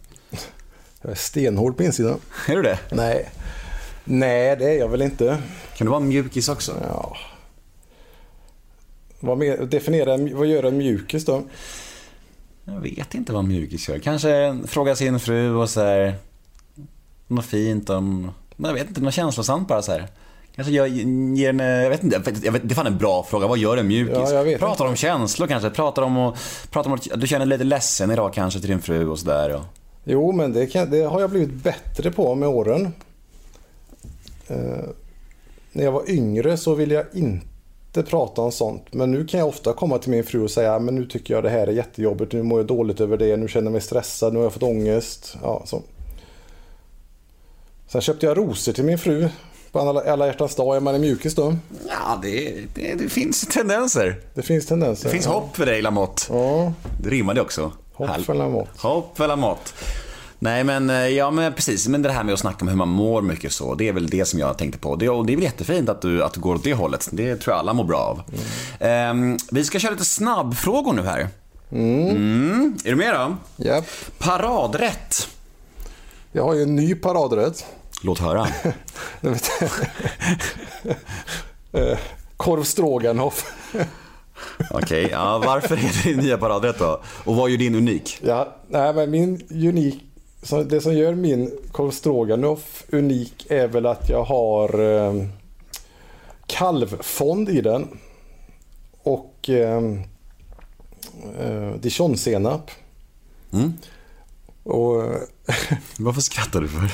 Jag 1.03 1.11
är 1.11 1.15
stenhård 1.15 1.77
på 1.77 1.83
insidan. 1.83 2.21
Är 2.49 2.57
du 2.57 2.63
det? 2.63 2.79
Nej. 2.93 3.31
Nej, 4.05 4.57
det 4.57 4.65
är 4.71 4.79
jag 4.79 4.89
väl 4.89 5.03
inte. 5.03 5.43
Kan 5.77 5.85
du 5.85 5.91
vara 5.91 6.01
mjukis 6.01 6.49
också? 6.49 6.73
Ja. 6.89 7.17
Vad, 9.21 9.39
mer, 9.39 9.57
definiera, 9.57 10.17
vad 10.37 10.47
gör 10.47 10.63
en 10.63 10.77
mjukis 10.77 11.25
då? 11.25 11.43
Jag 12.65 12.81
vet 12.81 13.15
inte 13.15 13.33
vad 13.33 13.45
mjukis 13.45 13.89
gör. 13.89 13.99
Kanske 13.99 14.59
fråga 14.67 14.97
sin 14.97 15.21
fru 15.21 15.55
och 15.55 15.71
så 15.71 15.81
här, 15.81 16.15
något 17.27 17.47
fint 17.47 17.91
om, 17.91 18.31
men 18.57 18.69
jag 18.69 18.75
vet 18.75 18.89
inte, 18.89 19.01
något 19.01 19.15
känslosamt 19.15 19.69
bara 19.69 19.83
så 19.83 19.93
här. 19.93 20.09
Kanske 20.59 20.75
jag 20.75 20.89
ger 20.89 21.49
en, 21.49 21.59
jag 21.59 21.91
vet 21.91 22.05
inte, 22.05 22.23
jag 22.43 22.53
vet, 22.53 22.69
det 22.69 22.73
är 22.73 22.75
fan 22.75 22.87
en 22.87 22.99
bra 22.99 23.23
fråga. 23.23 23.47
Vad 23.47 23.59
gör 23.59 23.77
en 23.77 23.87
mjukis? 23.87 24.31
Ja, 24.33 24.45
pratar 24.59 24.87
om 24.87 24.97
känslor 24.97 25.47
kanske, 25.47 25.71
pratar 25.71 26.03
om, 26.03 26.19
och, 26.19 26.37
pratar 26.71 26.91
om 26.91 26.95
att 26.95 27.21
du 27.21 27.27
känner 27.27 27.47
dig 27.47 27.59
lite 27.59 27.65
ledsen 27.65 28.11
idag 28.11 28.35
kanske 28.35 28.61
till 28.61 28.69
din 28.69 28.81
fru 28.81 29.09
och 29.09 29.19
sådär. 29.19 29.55
Och... 29.55 29.63
Jo, 30.05 30.33
men 30.33 30.53
det, 30.53 30.67
kan, 30.67 30.91
det 30.91 31.01
har 31.01 31.21
jag 31.21 31.31
blivit 31.31 31.55
bättre 31.55 32.11
på 32.11 32.35
med 32.35 32.49
åren. 32.49 32.93
Eh, 34.49 34.57
när 35.73 35.85
jag 35.85 35.93
var 35.93 36.11
yngre 36.11 36.57
så 36.57 36.75
ville 36.75 36.95
jag 36.95 37.05
inte 37.13 38.03
prata 38.03 38.43
om 38.43 38.53
sånt. 38.53 38.83
Men 38.91 39.11
nu 39.11 39.27
kan 39.27 39.41
jag 39.41 39.49
ofta 39.49 39.73
komma 39.73 39.99
till 39.99 40.11
min 40.11 40.25
fru 40.25 40.43
och 40.43 40.51
säga 40.51 40.79
men 40.79 40.95
nu 40.95 41.07
tycker 41.07 41.35
jag 41.35 41.43
det 41.43 41.51
här 41.51 41.67
är 41.67 41.73
jättejobbigt. 41.73 42.33
Nu 42.33 42.43
mår 42.43 42.59
jag 42.59 42.67
dåligt 42.67 43.01
över 43.01 43.17
det. 43.17 43.37
Nu 43.37 43.49
känner 43.49 43.67
jag 43.67 43.73
mig 43.73 43.81
stressad. 43.81 44.33
Nu 44.33 44.39
har 44.39 44.45
jag 44.45 44.53
fått 44.53 44.63
ångest. 44.63 45.37
Ja, 45.43 45.63
så. 45.67 45.83
Sen 47.87 48.01
köpte 48.01 48.27
jag 48.27 48.39
rosor 48.39 48.73
till 48.73 48.85
min 48.85 48.99
fru 48.99 49.29
på 49.73 49.79
alla, 49.81 50.13
alla 50.13 50.27
hjärtans 50.27 50.55
dag. 50.55 50.77
Är 50.77 50.81
man 50.81 50.95
en 50.95 51.01
mjukis 51.01 51.35
då? 51.35 51.57
Ja, 51.89 52.19
det, 52.23 52.55
det, 52.75 52.95
det 52.95 53.09
finns 53.09 53.41
tendenser. 53.41 54.21
Det 54.35 54.43
finns 54.43 54.67
tendenser. 54.67 55.05
Det 55.05 55.11
finns 55.11 55.27
hopp 55.27 55.57
för 55.57 55.67
dig 55.67 55.83
Lamotte. 55.83 56.23
Ja, 56.31 56.73
Det 57.03 57.09
rimmade 57.09 57.41
också. 57.41 57.73
hopp 57.95 58.11
för 58.25 58.35
Lamotte. 58.35 58.71
Hopp 58.79 59.17
för 59.17 59.29
Lamotte. 59.29 59.71
Nej 60.41 60.65
men, 60.65 60.91
eh, 60.91 60.97
ja 61.09 61.31
men 61.31 61.53
precis, 61.53 61.89
men 61.89 62.03
det 62.03 62.11
här 62.13 62.25
med 62.25 62.33
att 62.35 62.41
snacka 62.41 62.59
om 62.61 62.69
hur 62.69 62.77
man 62.77 62.89
mår 62.89 63.23
mycket 63.23 63.53
så, 63.53 63.75
det 63.75 63.89
är 63.89 63.93
väl 63.93 64.07
det 64.07 64.25
som 64.25 64.39
jag 64.41 64.59
tänkte 64.59 64.79
på. 64.79 64.97
Det, 64.97 65.09
och 65.09 65.27
det 65.27 65.33
är 65.33 65.37
väl 65.37 65.45
jättefint 65.45 65.89
att 65.89 66.03
du, 66.03 66.23
att 66.25 66.33
du 66.33 66.41
går 66.41 66.55
åt 66.55 66.65
det 66.65 66.75
hållet. 66.75 67.09
Det 67.13 67.37
tror 67.37 67.53
jag 67.55 67.61
alla 67.61 67.73
mår 67.73 67.85
bra 67.85 67.99
av. 67.99 68.23
Ehm, 68.81 69.37
vi 69.51 69.65
ska 69.65 69.79
köra 69.79 69.93
lite 69.93 70.05
snabbfrågor 70.05 70.93
nu 70.93 71.03
här. 71.03 71.29
Mm. 71.73 72.77
Är 72.85 72.91
du 72.91 72.97
med 72.97 73.15
då? 73.15 73.37
Japp. 73.65 73.85
Paradrätt. 74.19 75.29
Jag 76.33 76.45
har 76.45 76.55
ju 76.55 76.63
en 76.63 76.77
ny 76.77 76.95
paradrätt. 76.95 77.67
Låt 78.03 78.19
höra. 78.19 78.47
Eh, 81.73 81.99
Korv 82.37 82.63
stroganoff. 82.63 83.53
Okej, 84.71 85.09
ja, 85.11 85.39
varför 85.39 85.77
är 85.77 85.81
det 85.81 86.11
din 86.11 86.19
nya 86.19 86.39
paradrätt 86.39 86.79
då? 86.79 87.01
Och 87.25 87.37
vad 87.37 87.51
gör 87.51 87.59
din 87.59 87.75
unik? 87.75 88.21
Ja, 88.23 88.57
nej, 88.69 88.95
men 88.95 89.11
min 89.11 89.43
unik, 89.51 90.03
det 90.67 90.81
som 90.81 90.95
gör 90.95 91.15
min 91.15 91.53
korv 91.73 91.91
stroganoff 91.91 92.85
unik 92.89 93.47
är 93.51 93.69
väl 93.69 93.87
att 93.87 94.09
jag 94.09 94.25
har 94.25 94.81
eh, 94.81 95.25
kalvfond 96.47 97.49
i 97.49 97.61
den. 97.61 97.99
Och 99.03 99.49
eh, 99.49 99.83
eh, 101.39 101.75
dijonsenap. 101.81 102.71
Mm. 103.53 103.73
Och, 104.63 105.05
eh, 105.05 105.21
Varför 105.99 106.21
skrattar 106.21 106.61
du 106.61 106.69
för? 106.69 106.91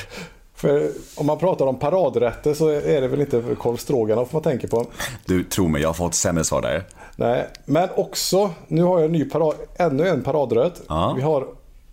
För 0.65 0.91
om 1.15 1.27
man 1.27 1.39
pratar 1.39 1.67
om 1.67 1.79
paradrätter 1.79 2.55
så 2.55 2.69
är 2.69 3.01
det 3.01 3.09
väl 3.09 3.21
inte 3.21 3.43
korv 3.59 3.77
stroganoff 3.77 4.33
man 4.33 4.43
tänker 4.43 4.69
på. 4.69 4.87
Du, 5.25 5.45
tro 5.45 5.69
mig, 5.69 5.83
jag 5.83 5.89
har 5.89 5.95
fått 5.95 6.15
sämre 6.15 6.45
svar 6.45 6.63
där. 6.63 6.85
Nej, 7.17 7.49
men 7.65 7.89
också, 7.97 8.51
nu 8.69 8.83
har 8.83 8.99
jag 8.99 9.05
en 9.05 9.13
ny 9.13 9.25
parad, 9.25 9.55
ännu 9.77 10.09
en 10.09 10.23
paradrätt. 10.23 10.83
Ja. 10.89 11.13
Vi 11.17 11.23
har 11.23 11.47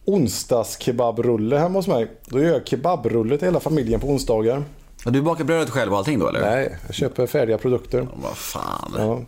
onsdagskebabrulle 0.06 1.58
hemma 1.58 1.80
hos 1.80 1.88
mig. 1.88 2.12
Då 2.26 2.40
gör 2.40 2.54
jag 2.54 2.68
kebabrulle 2.68 3.38
till 3.38 3.48
hela 3.48 3.60
familjen 3.60 4.00
på 4.00 4.08
onsdagar. 4.08 4.64
Ja, 5.06 5.12
Du 5.12 5.22
bakar 5.22 5.44
brödet 5.44 5.70
själv 5.70 5.92
och 5.92 5.98
allting 5.98 6.20
då 6.20 6.28
eller? 6.28 6.42
Nej, 6.42 6.78
jag 6.86 6.96
köper 6.96 7.28
färdiga 7.28 7.58
produkter. 7.58 8.08
Vad 8.24 8.38
fan. 8.38 8.96
Ja. 8.98 9.20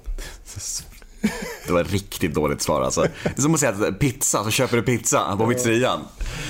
Det 1.67 1.73
var 1.73 1.81
ett 1.81 1.91
riktigt 1.91 2.33
dåligt 2.33 2.61
svar 2.61 2.81
alltså. 2.81 3.01
Det 3.23 3.37
är 3.37 3.41
som 3.41 3.53
att 3.53 3.59
säga 3.59 3.71
att 3.71 3.99
pizza, 3.99 4.43
så 4.43 4.49
köper 4.49 4.77
du 4.77 4.83
pizza 4.83 5.37
på 5.37 5.47
pizzerian. 5.47 5.99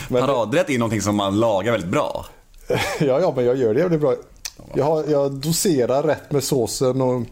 Paradrätt 0.10 0.70
är 0.70 0.78
någonting 0.80 1.02
som 1.02 1.16
man 1.16 1.40
lagar 1.40 1.72
väldigt 1.72 1.90
bra. 1.92 2.26
ja, 3.00 3.20
ja, 3.20 3.34
men 3.36 3.46
jag 3.46 3.56
gör 3.56 3.74
det 3.74 3.80
jävligt 3.80 4.02
bra. 4.02 4.16
Jag, 4.74 5.10
jag 5.10 5.32
doserar 5.32 6.04
rätt 6.04 6.32
med 6.32 6.44
såsen 6.44 7.02
och, 7.02 7.24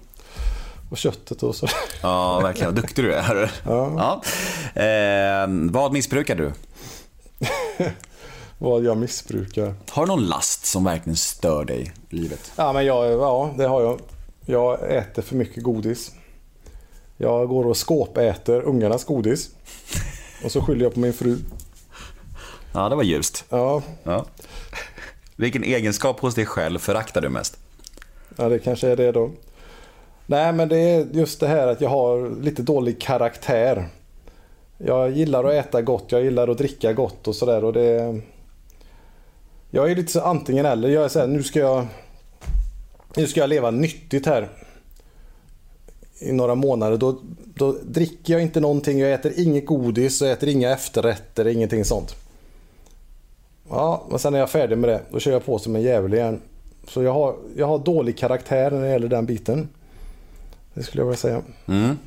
och 0.92 0.98
köttet 0.98 1.44
och 1.44 1.56
så. 1.56 1.68
Ja, 2.02 2.39
verkligen. 2.39 2.74
Vad 2.74 2.84
duktig 2.84 3.06
du 3.06 3.14
är. 3.14 3.52
Ja. 3.66 4.22
Eh, 4.82 5.48
vad 5.72 5.94
missbrukar 5.94 6.36
du? 6.36 6.54
vad 8.58 8.84
jag 8.84 8.98
missbrukar. 8.98 9.74
Har 9.89 10.06
du 10.06 10.08
någon 10.12 10.26
last 10.26 10.66
som 10.66 10.84
verkligen 10.84 11.18
stör 11.18 11.66
dig 11.66 11.94
i 12.10 12.16
livet? 12.16 12.52
Ja, 12.56 12.74
men 12.74 12.86
jag, 12.86 13.12
ja, 13.12 13.54
det 13.58 13.66
har 13.68 13.82
jag. 13.82 14.00
Jag 14.46 14.92
äter 14.96 15.22
för 15.22 15.36
mycket 15.36 15.64
godis. 15.64 16.12
Jag 17.18 17.48
går 17.48 17.66
och 17.68 17.88
skåpäter 17.88 18.62
ungarnas 18.62 19.04
godis. 19.06 19.50
Och 20.46 20.52
så 20.52 20.62
skyller 20.62 20.84
jag 20.84 20.94
på 20.94 21.00
min 21.00 21.14
fru. 21.14 21.38
Ja, 22.74 22.89
det 22.89 22.96
var 22.96 23.04
ljust. 23.04 23.46
Ja, 23.50 23.82
Ja. 24.04 24.26
Vilken 25.42 25.64
egenskap 25.64 26.20
hos 26.20 26.36
dig 26.36 26.46
själv 26.46 26.80
föraktar 26.80 27.22
du 27.22 27.30
mest? 27.30 27.58
ja, 28.38 28.50
det 28.50 28.60
kanske 28.60 28.88
är 28.88 28.96
det 28.96 29.12
då. 29.12 29.32
Nej, 30.26 30.54
men 30.54 30.70
det 30.70 30.78
är 30.78 31.08
just 31.12 31.39
det 31.39 31.48
här 31.48 31.68
att 31.68 31.82
jag 31.82 31.89
har 31.89 32.42
lite 32.42 32.62
dålig 32.62 33.02
karaktär. 33.02 33.88
Jag 34.78 35.12
gillar 35.12 35.44
att 35.44 35.54
äta 35.54 35.82
gott, 35.82 36.06
jag 36.08 36.24
gillar 36.24 36.48
att 36.48 36.58
dricka 36.58 36.94
gott 36.94 37.28
och 37.28 37.36
sådär. 37.36 37.64
Och 37.64 37.74
det... 37.74 38.22
Jag 39.70 39.92
är 39.92 39.96
lite 39.96 40.12
så 40.12 40.22
antingen 40.22 40.66
eller. 40.66 40.89
Jag 40.89 41.04
är 41.04 41.10
så 41.10 41.20
här, 41.20 41.28
nu 41.28 41.44
ska 41.44 41.60
jag... 41.60 41.88
Nu 43.16 43.28
ska 43.28 43.39
jag 43.39 43.50
leva 43.50 43.72
nyttigt 43.72 44.26
här. 44.26 44.50
I 46.20 46.32
några 46.32 46.56
månader. 46.56 46.98
Då, 46.98 47.20
då 47.56 47.72
dricker 47.72 48.34
jag 48.34 48.42
inte 48.42 48.60
någonting, 48.60 49.00
jag 49.00 49.14
äter 49.14 49.34
inget 49.36 49.66
godis, 49.66 50.22
jag 50.22 50.32
äter 50.32 50.50
inga 50.50 50.72
efterrätter, 50.72 51.48
ingenting 51.48 51.86
sånt. 51.86 52.21
Ja, 53.72 54.04
men 54.10 54.20
sen 54.20 54.34
är 54.34 54.40
jag 54.40 54.50
färdig 54.50 54.78
med 54.78 54.90
det. 54.90 55.02
Då 55.10 55.20
kör 55.20 55.32
jag 55.32 55.46
på 55.46 55.60
som 55.60 55.76
en 55.76 55.82
djävul 55.82 56.14
igen. 56.14 56.42
Så 56.88 57.04
jag 57.04 57.14
har, 57.14 57.36
jag 57.56 57.68
har 57.68 57.80
dålig 57.80 58.18
karaktär 58.18 58.72
när 58.72 58.82
det 58.82 58.90
gäller 58.90 59.08
den 59.08 59.26
biten. 59.26 59.70
Det 60.74 60.84
skulle 60.84 61.02
jag 61.02 61.06
vilja 61.06 61.18
säga. 61.18 61.42
Mm. 61.68 61.98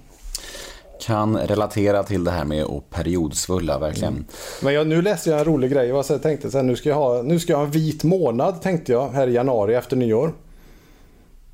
Kan 1.00 1.36
relatera 1.38 2.02
till 2.02 2.24
det 2.24 2.30
här 2.30 2.44
med 2.44 2.64
att 2.64 2.90
periodsvulla, 2.90 3.78
verkligen. 3.78 4.24
Men 4.62 4.74
jag, 4.74 4.86
nu 4.86 5.02
läste 5.02 5.30
jag 5.30 5.38
en 5.38 5.44
rolig 5.44 5.72
grej. 5.72 5.88
Jag 5.88 6.22
tänkte 6.22 6.50
så 6.50 6.58
här, 6.58 6.64
nu, 6.64 6.76
ska 6.76 6.88
jag 6.88 6.96
ha, 6.96 7.22
nu 7.22 7.40
ska 7.40 7.52
jag 7.52 7.58
ha 7.58 7.64
en 7.64 7.70
vit 7.70 8.04
månad 8.04 8.62
tänkte 8.62 8.92
jag 8.92 9.08
här 9.08 9.26
i 9.26 9.32
januari 9.32 9.74
efter 9.74 9.96
nyår. 9.96 10.32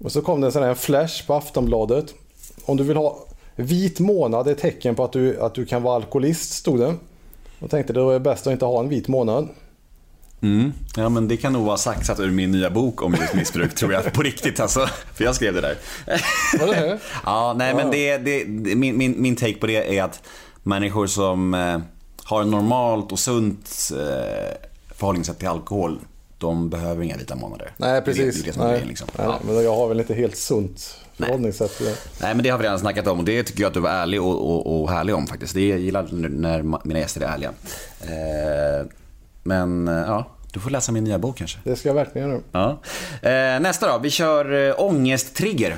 Och 0.05 0.13
så 0.13 0.23
kom 0.23 0.41
det 0.41 0.47
en 0.47 0.53
sån 0.53 0.63
här 0.63 0.75
flash 0.75 1.27
på 1.27 1.35
Aftonbladet. 1.35 2.15
Om 2.65 2.77
du 2.77 2.85
vill 2.85 2.97
ha 2.97 3.19
vit 3.57 4.01
månad 4.01 4.49
är 4.49 4.55
tecken 4.55 4.95
på 4.95 5.05
att 5.05 5.13
du, 5.13 5.41
att 5.41 5.55
du 5.55 5.67
kan 5.67 5.83
vara 5.83 5.97
alkoholist 5.97 6.53
stod 6.53 6.79
det. 6.79 6.95
Och 7.61 7.71
tänkte 7.71 7.93
det 7.93 8.03
var 8.03 8.19
bäst 8.19 8.47
att 8.47 8.53
inte 8.53 8.65
ha 8.65 8.81
en 8.81 8.89
vit 8.89 9.09
månad. 9.09 9.49
Mm. 10.43 10.72
Ja, 10.97 11.09
men 11.09 11.28
det 11.28 11.36
kan 11.36 11.53
nog 11.53 11.66
vara 11.66 11.76
saxat 11.76 12.20
ur 12.20 12.30
min 12.30 12.51
nya 12.53 12.70
bok 12.70 13.03
om 13.03 13.14
just 13.20 13.34
missbruk, 13.34 13.74
tror 13.74 13.93
jag. 13.93 14.12
På 14.12 14.22
riktigt 14.22 14.61
alltså. 14.61 14.86
För 15.14 15.24
jag 15.24 15.34
skrev 15.34 15.55
det 15.55 15.61
där. 15.61 15.76
Var 16.59 16.66
det 16.66 16.80
det? 16.80 16.99
ja, 17.24 17.55
nej 17.59 17.74
men 17.74 17.91
det, 17.91 18.18
det, 18.18 18.45
det, 18.45 18.74
min, 18.74 18.99
min, 18.99 19.14
min 19.22 19.36
take 19.36 19.55
på 19.55 19.66
det 19.66 19.99
är 19.99 20.03
att 20.03 20.22
människor 20.62 21.07
som 21.07 21.55
eh, 21.55 21.78
har 22.24 22.45
normalt 22.45 23.12
och 23.12 23.18
sunt 23.18 23.91
eh, 23.93 24.57
förhållningssätt 24.95 25.38
till 25.38 25.49
alkohol, 25.49 25.99
de 26.38 26.70
behöver 26.70 27.03
inga 27.05 27.16
vita 27.16 27.36
månader. 27.36 27.72
Nej 27.76 28.03
precis. 28.03 28.34
Det 28.34 28.43
är 28.43 28.47
det 28.47 28.53
som 28.53 28.62
är 28.62 28.66
Nej. 28.66 28.74
grejen 28.74 28.88
liksom. 28.88 29.09
Nej, 29.18 29.26
Ja. 29.26 29.38
Men 29.47 29.64
jag 29.64 29.76
har 29.76 29.88
väl 29.88 30.01
inte 30.01 30.14
helt 30.14 30.36
sunt 30.36 30.97
förhållningssätt 31.16 31.76
till 31.76 31.86
det. 31.86 31.97
Nej 32.20 32.34
men 32.34 32.43
det 32.45 32.49
har 32.51 32.59
vi 32.59 32.64
redan 32.64 32.78
snackat 32.78 33.07
om 33.07 33.18
och 33.18 33.24
det 33.24 33.43
tycker 33.43 33.62
jag 33.62 33.68
att 33.68 33.74
du 33.74 33.80
var 33.80 33.91
ärlig 33.91 34.22
och, 34.22 34.51
och, 34.51 34.80
och 34.82 34.91
härlig 34.91 35.14
om 35.14 35.26
faktiskt. 35.26 35.55
Det 35.55 35.61
gillar 35.61 36.09
när 36.12 36.62
mina 36.86 36.99
gäster 36.99 37.20
är 37.20 37.26
ärliga. 37.26 37.51
Eh, 38.01 38.86
men 39.51 39.88
eh, 39.88 39.94
ja, 39.94 40.26
du 40.53 40.61
får 40.61 40.70
läsa 40.70 40.92
min 40.92 41.05
nya 41.05 41.18
bok 41.18 41.36
kanske. 41.36 41.59
Det 41.64 41.76
ska 41.76 41.88
jag 41.88 41.94
verkligen 41.94 42.28
göra. 42.30 42.40
Ja. 42.53 42.70
Eh, 43.28 43.61
nästa 43.61 43.92
då, 43.92 43.98
vi 43.98 44.11
kör 44.11 44.68
eh, 44.68 44.74
ångesttrigger. 44.78 45.76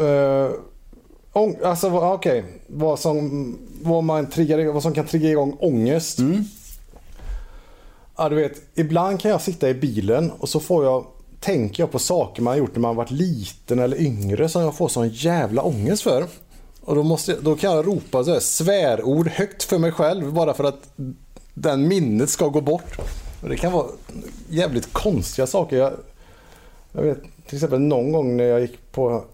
Uh, 0.00 0.50
ång, 1.32 1.56
alltså 1.64 1.88
vad- 1.88 2.14
okej, 2.14 2.44
vad, 2.66 2.98
som, 2.98 3.58
vad, 3.82 4.04
man 4.04 4.26
triggar, 4.30 4.72
vad 4.72 4.82
som 4.82 4.92
kan 4.94 5.06
trigga 5.06 5.30
igång 5.30 5.56
ångest. 5.60 6.18
Ja, 8.16 8.28
du 8.28 8.36
vet, 8.36 8.52
ibland 8.74 9.20
kan 9.20 9.30
jag 9.30 9.40
sitta 9.40 9.68
i 9.68 9.74
bilen 9.74 10.30
och 10.30 10.48
så 10.48 10.60
får 10.60 10.84
jag, 10.84 11.06
tänker 11.40 11.82
jag 11.82 11.90
på 11.92 11.98
saker 11.98 12.42
man 12.42 12.50
har 12.52 12.58
gjort 12.58 12.74
när 12.74 12.80
man 12.80 12.96
varit 12.96 13.10
liten 13.10 13.78
eller 13.78 14.00
yngre 14.00 14.48
som 14.48 14.62
jag 14.62 14.74
får 14.76 14.88
sån 14.88 15.08
jävla 15.08 15.62
ångest 15.62 16.02
för. 16.02 16.24
Och 16.84 16.94
då, 16.94 17.02
måste, 17.02 17.36
då 17.40 17.56
kan 17.56 17.72
jag 17.72 17.86
ropa 17.86 18.24
så 18.24 18.32
här, 18.32 18.40
svärord 18.40 19.28
högt 19.28 19.62
för 19.62 19.78
mig 19.78 19.92
själv 19.92 20.32
bara 20.32 20.54
för 20.54 20.64
att 20.64 20.92
den 21.54 21.88
minnet 21.88 22.30
ska 22.30 22.48
gå 22.48 22.60
bort. 22.60 22.98
Och 23.42 23.48
det 23.48 23.56
kan 23.56 23.72
vara 23.72 23.86
jävligt 24.48 24.92
konstiga 24.92 25.46
saker. 25.46 25.76
Jag, 25.76 25.92
jag 26.92 27.02
vet 27.02 27.22
till 27.46 27.56
exempel 27.56 27.80
någon 27.80 28.12
gång 28.12 28.36
när 28.36 28.44
jag 28.44 28.60
gick 28.60 28.92
på 28.92 29.24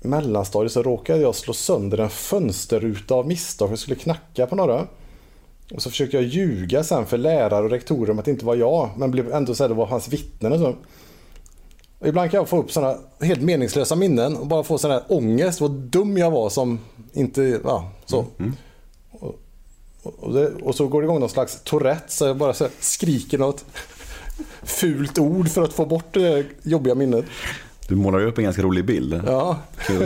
mellanstadiet 0.00 0.72
så 0.72 0.82
råkade 0.82 1.20
jag 1.20 1.34
slå 1.34 1.54
sönder 1.54 1.98
en 1.98 2.10
fönsterruta 2.10 3.14
av 3.14 3.26
misstag. 3.26 3.70
Jag 3.70 3.78
skulle 3.78 3.96
knacka 3.96 4.46
på 4.46 4.56
några. 4.56 4.86
Och 5.74 5.82
så 5.82 5.90
försökte 5.90 6.16
jag 6.16 6.26
ljuga 6.26 6.84
sen 6.84 7.06
för 7.06 7.18
lärare 7.18 7.64
och 7.64 7.70
rektorer 7.70 8.10
om 8.10 8.18
att 8.18 8.24
det 8.24 8.30
inte 8.30 8.44
var 8.44 8.54
jag. 8.54 8.90
Men 8.96 9.10
blev 9.10 9.32
ändå 9.32 9.54
så 9.54 9.64
här, 9.64 9.68
det 9.68 9.74
var 9.74 9.86
hans 9.86 10.08
vittnen 10.08 10.52
och 10.52 10.58
så. 10.58 10.74
Och 12.04 12.08
ibland 12.08 12.30
kan 12.30 12.38
jag 12.38 12.48
få 12.48 12.58
upp 12.58 12.72
sådana 12.72 12.96
helt 13.20 13.42
meningslösa 13.42 13.96
minnen 13.96 14.36
och 14.36 14.46
bara 14.46 14.62
få 14.62 14.78
sån 14.78 14.90
här 14.90 15.02
ångest. 15.08 15.60
Vad 15.60 15.70
dum 15.70 16.18
jag 16.18 16.30
var 16.30 16.50
som 16.50 16.78
inte... 17.12 17.60
Ja, 17.64 17.90
så. 18.06 18.26
Och, 19.10 19.34
och, 20.02 20.32
det, 20.34 20.48
och 20.48 20.74
så 20.74 20.88
går 20.88 21.02
det 21.02 21.04
igång 21.04 21.20
någon 21.20 21.28
slags 21.28 21.60
Tourette 21.64 22.12
så 22.12 22.26
jag 22.26 22.36
bara 22.36 22.54
så 22.54 22.68
skriker 22.80 23.38
något 23.38 23.64
fult 24.62 25.18
ord 25.18 25.48
för 25.48 25.62
att 25.62 25.72
få 25.72 25.86
bort 25.86 26.14
det 26.14 26.46
jobbiga 26.62 26.94
minnet. 26.94 27.24
Du 27.88 27.94
målar 27.94 28.26
upp 28.26 28.38
en 28.38 28.44
ganska 28.44 28.62
rolig 28.62 28.84
bild. 28.84 29.22
Ja. 29.26 29.58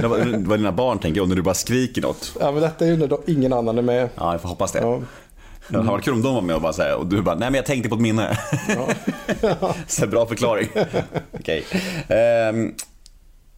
Vad, 0.03 0.59
dina 0.59 0.73
barn 0.73 0.99
tänker 0.99 1.21
och 1.21 1.29
när 1.29 1.37
du 1.37 1.43
bara 1.43 1.55
skriker 1.55 2.03
något. 2.03 2.37
ja, 2.41 2.53
men 2.53 2.63
detta 2.63 2.87
är 2.87 2.91
ju 2.91 2.97
när 2.97 3.31
ingen 3.31 3.53
annan 3.53 3.79
är 3.79 3.83
med. 3.83 4.09
Ja, 4.15 4.33
jag 4.33 4.41
får 4.41 4.49
hoppas 4.49 4.73
det. 4.73 4.81
Ja. 4.81 5.01
Det 5.69 5.77
hade 5.77 5.89
varit 5.91 6.05
kul 6.05 6.15
om 6.15 6.23
de 6.23 6.35
var 6.35 6.43
med 6.43 6.57
och 6.57 6.63
bara 6.63 6.73
säga 6.73 6.97
och 6.97 7.07
du 7.07 7.23
bara, 7.23 7.35
nej 7.35 7.51
men 7.51 7.55
jag 7.55 7.67
tänkte 7.67 7.89
på 7.89 7.95
ett 7.95 8.01
minne. 8.01 8.39
så 9.87 10.07
bra 10.07 10.27
förklaring. 10.27 10.69
Okej. 11.33 11.65
Ehm, 12.09 12.75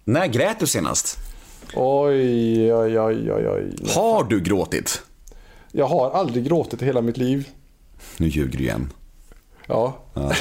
när 0.05 0.27
grät 0.27 0.61
du 0.61 0.67
senast? 0.67 1.19
Oj, 1.75 2.75
oj, 2.75 3.01
oj, 3.01 3.33
oj, 3.33 3.49
oj. 3.49 3.77
Har 3.95 4.25
du 4.25 4.41
gråtit? 4.41 5.03
Jag 5.73 5.87
har 5.87 6.11
aldrig 6.11 6.45
gråtit 6.45 6.83
i 6.83 6.85
hela 6.85 7.01
mitt 7.01 7.17
liv. 7.17 7.49
Nu 8.17 8.29
ljuger 8.29 8.59
du 8.59 8.65
igen. 8.65 8.93
Ja. 9.67 9.97
Ja. 10.15 10.33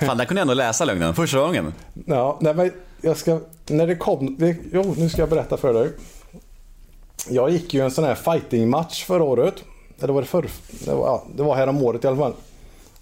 Fan, 0.00 0.18
där 0.18 0.24
kunde 0.24 0.40
jag 0.40 0.42
ändå 0.42 0.54
läsa 0.54 0.84
lögnen 0.84 1.14
första 1.14 1.38
gången. 1.38 1.74
ja 2.06 2.38
nej, 2.40 2.54
men 2.54 2.72
jag 3.00 3.16
ska... 3.16 3.40
När 3.66 3.86
det 3.86 3.96
kom... 3.96 4.36
Det, 4.38 4.56
jo, 4.72 4.94
nu 4.98 5.08
ska 5.08 5.22
jag 5.22 5.28
berätta 5.28 5.56
för 5.56 5.74
dig. 5.74 5.90
Jag 7.28 7.50
gick 7.50 7.74
ju 7.74 7.80
en 7.80 7.90
sån 7.90 8.04
här 8.04 8.14
fightingmatch 8.14 9.04
förra 9.04 9.22
året. 9.22 9.54
Eller 10.02 10.12
var 10.12 10.20
det 10.20 10.28
förr? 10.28 10.50
Det 10.84 10.94
var, 10.94 11.06
ja, 11.06 11.24
det 11.36 11.42
var 11.42 11.54
här 11.54 11.66
om 11.66 11.82
året 11.82 12.04
i 12.04 12.06
alla 12.06 12.16
fall. 12.16 12.32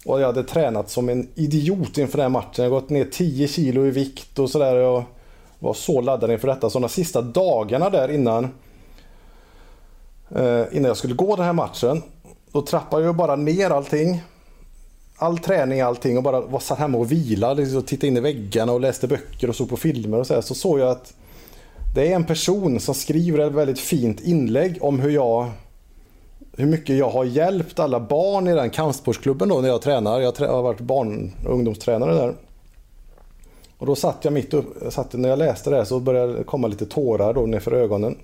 Och 0.05 0.21
jag 0.21 0.25
hade 0.25 0.43
tränat 0.43 0.89
som 0.89 1.09
en 1.09 1.29
idiot 1.35 1.97
inför 1.97 2.17
den 2.17 2.23
här 2.23 2.29
matchen. 2.29 2.51
Jag 2.55 2.63
hade 2.63 2.81
gått 2.81 2.89
ner 2.89 3.05
10 3.05 3.47
kilo 3.47 3.85
i 3.85 3.91
vikt 3.91 4.39
och 4.39 4.49
sådär. 4.49 4.75
Jag 4.75 5.03
var 5.59 5.73
så 5.73 6.01
laddad 6.01 6.31
inför 6.31 6.47
detta. 6.47 6.69
Så 6.69 6.79
de 6.79 6.89
sista 6.89 7.21
dagarna 7.21 7.89
där 7.89 8.11
innan 8.11 8.43
eh, 10.35 10.63
innan 10.71 10.83
jag 10.83 10.97
skulle 10.97 11.13
gå 11.13 11.35
den 11.35 11.45
här 11.45 11.53
matchen. 11.53 12.03
Då 12.51 12.61
trappade 12.61 13.05
jag 13.05 13.15
bara 13.15 13.35
ner 13.35 13.69
allting. 13.69 14.23
All 15.17 15.37
träning, 15.37 15.81
allting 15.81 16.17
och 16.17 16.23
bara 16.23 16.41
var 16.41 16.59
satt 16.59 16.79
hemma 16.79 16.97
och 16.97 17.11
vilade. 17.11 17.61
Liksom, 17.61 17.77
och 17.77 17.87
tittade 17.87 18.07
in 18.07 18.17
i 18.17 18.19
väggarna 18.19 18.71
och 18.71 18.81
läste 18.81 19.07
böcker 19.07 19.49
och 19.49 19.55
såg 19.55 19.69
på 19.69 19.77
filmer 19.77 20.19
och 20.19 20.27
sådär. 20.27 20.41
Så 20.41 20.55
såg 20.55 20.79
jag 20.79 20.89
att 20.89 21.13
det 21.95 22.11
är 22.11 22.15
en 22.15 22.25
person 22.25 22.79
som 22.79 22.95
skriver 22.95 23.39
ett 23.39 23.53
väldigt 23.53 23.79
fint 23.79 24.21
inlägg 24.21 24.77
om 24.81 24.99
hur 24.99 25.09
jag 25.09 25.51
hur 26.57 26.65
mycket 26.65 26.97
jag 26.97 27.09
har 27.09 27.23
hjälpt 27.25 27.79
alla 27.79 27.99
barn 27.99 28.47
i 28.47 28.53
den 28.53 28.69
kampsportsklubben 28.69 29.49
då 29.49 29.61
när 29.61 29.69
jag 29.69 29.81
tränar. 29.81 30.19
Jag 30.19 30.33
har 30.39 30.61
varit 30.61 30.79
barn 30.79 31.31
och 31.45 31.53
ungdomstränare 31.53 32.13
där. 32.13 32.33
Och 33.77 33.85
då 33.85 33.95
satt 33.95 34.17
jag 34.21 34.33
mitt 34.33 34.53
upp, 34.53 34.65
satt, 34.93 35.13
när 35.13 35.29
jag 35.29 35.39
läste 35.39 35.69
det 35.69 35.75
här 35.75 35.83
så 35.83 35.99
började 35.99 36.33
det 36.37 36.43
komma 36.43 36.67
lite 36.67 36.85
tårar 36.85 37.33
då 37.33 37.41
nerför 37.45 37.71
ögonen. 37.71 38.17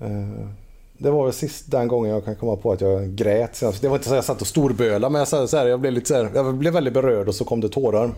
Eh, 0.00 0.46
Det 0.98 1.10
var 1.10 1.24
väl 1.24 1.32
sist 1.32 1.70
den 1.70 1.88
gången 1.88 2.10
jag 2.10 2.24
kan 2.24 2.36
komma 2.36 2.56
på 2.56 2.72
att 2.72 2.80
jag 2.80 3.08
grät. 3.08 3.60
Det 3.80 3.88
var 3.88 3.96
inte 3.96 4.08
så 4.08 4.12
att 4.14 4.16
jag 4.16 4.24
satt 4.24 4.40
och 4.40 4.46
storbölade 4.46 5.12
men 5.12 5.18
jag, 5.30 5.48
så 5.48 5.56
här, 5.56 5.66
jag, 5.66 5.80
blev 5.80 5.92
lite 5.92 6.08
så 6.08 6.14
här, 6.14 6.30
jag 6.34 6.54
blev 6.54 6.72
väldigt 6.72 6.94
berörd 6.94 7.28
och 7.28 7.34
så 7.34 7.44
kom 7.44 7.60
det 7.60 7.68
tårar. 7.68 8.10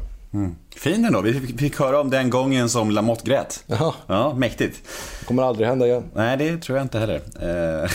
Fin 0.76 1.04
ändå. 1.04 1.20
Vi 1.20 1.32
fick- 1.40 1.58
fick 1.60 1.78
höra 1.80 2.00
om 2.00 2.10
den 2.10 2.30
gången 2.30 2.68
som 2.68 2.90
Lamotte 2.90 3.24
grät. 3.24 3.64
Jaha, 3.66 3.92
Ja, 4.06 4.34
mäktigt. 4.34 4.80
det 5.20 5.26
kommer 5.26 5.42
aldrig 5.42 5.68
hända 5.68 5.86
igen. 5.86 6.04
Nej, 6.14 6.36
det 6.36 6.56
tror 6.58 6.78
jag 6.78 6.84
inte 6.84 6.98
heller. 6.98 7.20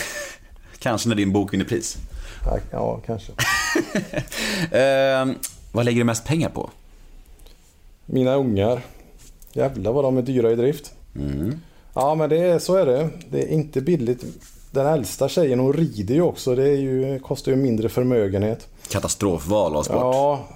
Kanske 0.85 1.09
när 1.09 1.15
din 1.15 1.31
bok 1.31 1.53
vinner 1.53 1.65
pris. 1.65 1.97
Ja, 2.71 3.01
kanske. 3.05 3.31
Eh, 4.71 5.27
vad 5.71 5.85
lägger 5.85 5.99
du 5.99 6.03
mest 6.03 6.25
pengar 6.25 6.49
på? 6.49 6.69
Mina 8.05 8.35
ungar. 8.35 8.81
Jävlar 9.53 9.91
vad 9.91 10.03
de 10.03 10.17
är 10.17 10.21
dyra 10.21 10.51
i 10.51 10.55
drift. 10.55 10.91
Ja 11.93 12.15
men 12.15 12.29
det 12.29 12.37
är, 12.37 12.59
så 12.59 12.75
är 12.75 12.85
det. 12.85 13.09
Det 13.29 13.41
är 13.43 13.47
inte 13.47 13.81
billigt. 13.81 14.23
Den 14.71 14.85
äldsta 14.85 15.29
tjejen 15.29 15.59
hon 15.59 15.73
rider 15.73 16.15
ju 16.15 16.21
också. 16.21 16.55
Det 16.55 16.67
ju, 16.69 17.19
kostar 17.19 17.51
ju 17.51 17.57
mindre 17.57 17.89
förmögenhet. 17.89 18.67
Katastrofval 18.89 19.75
av 19.75 19.83
sport. 19.83 19.95
Ja. 19.95 20.47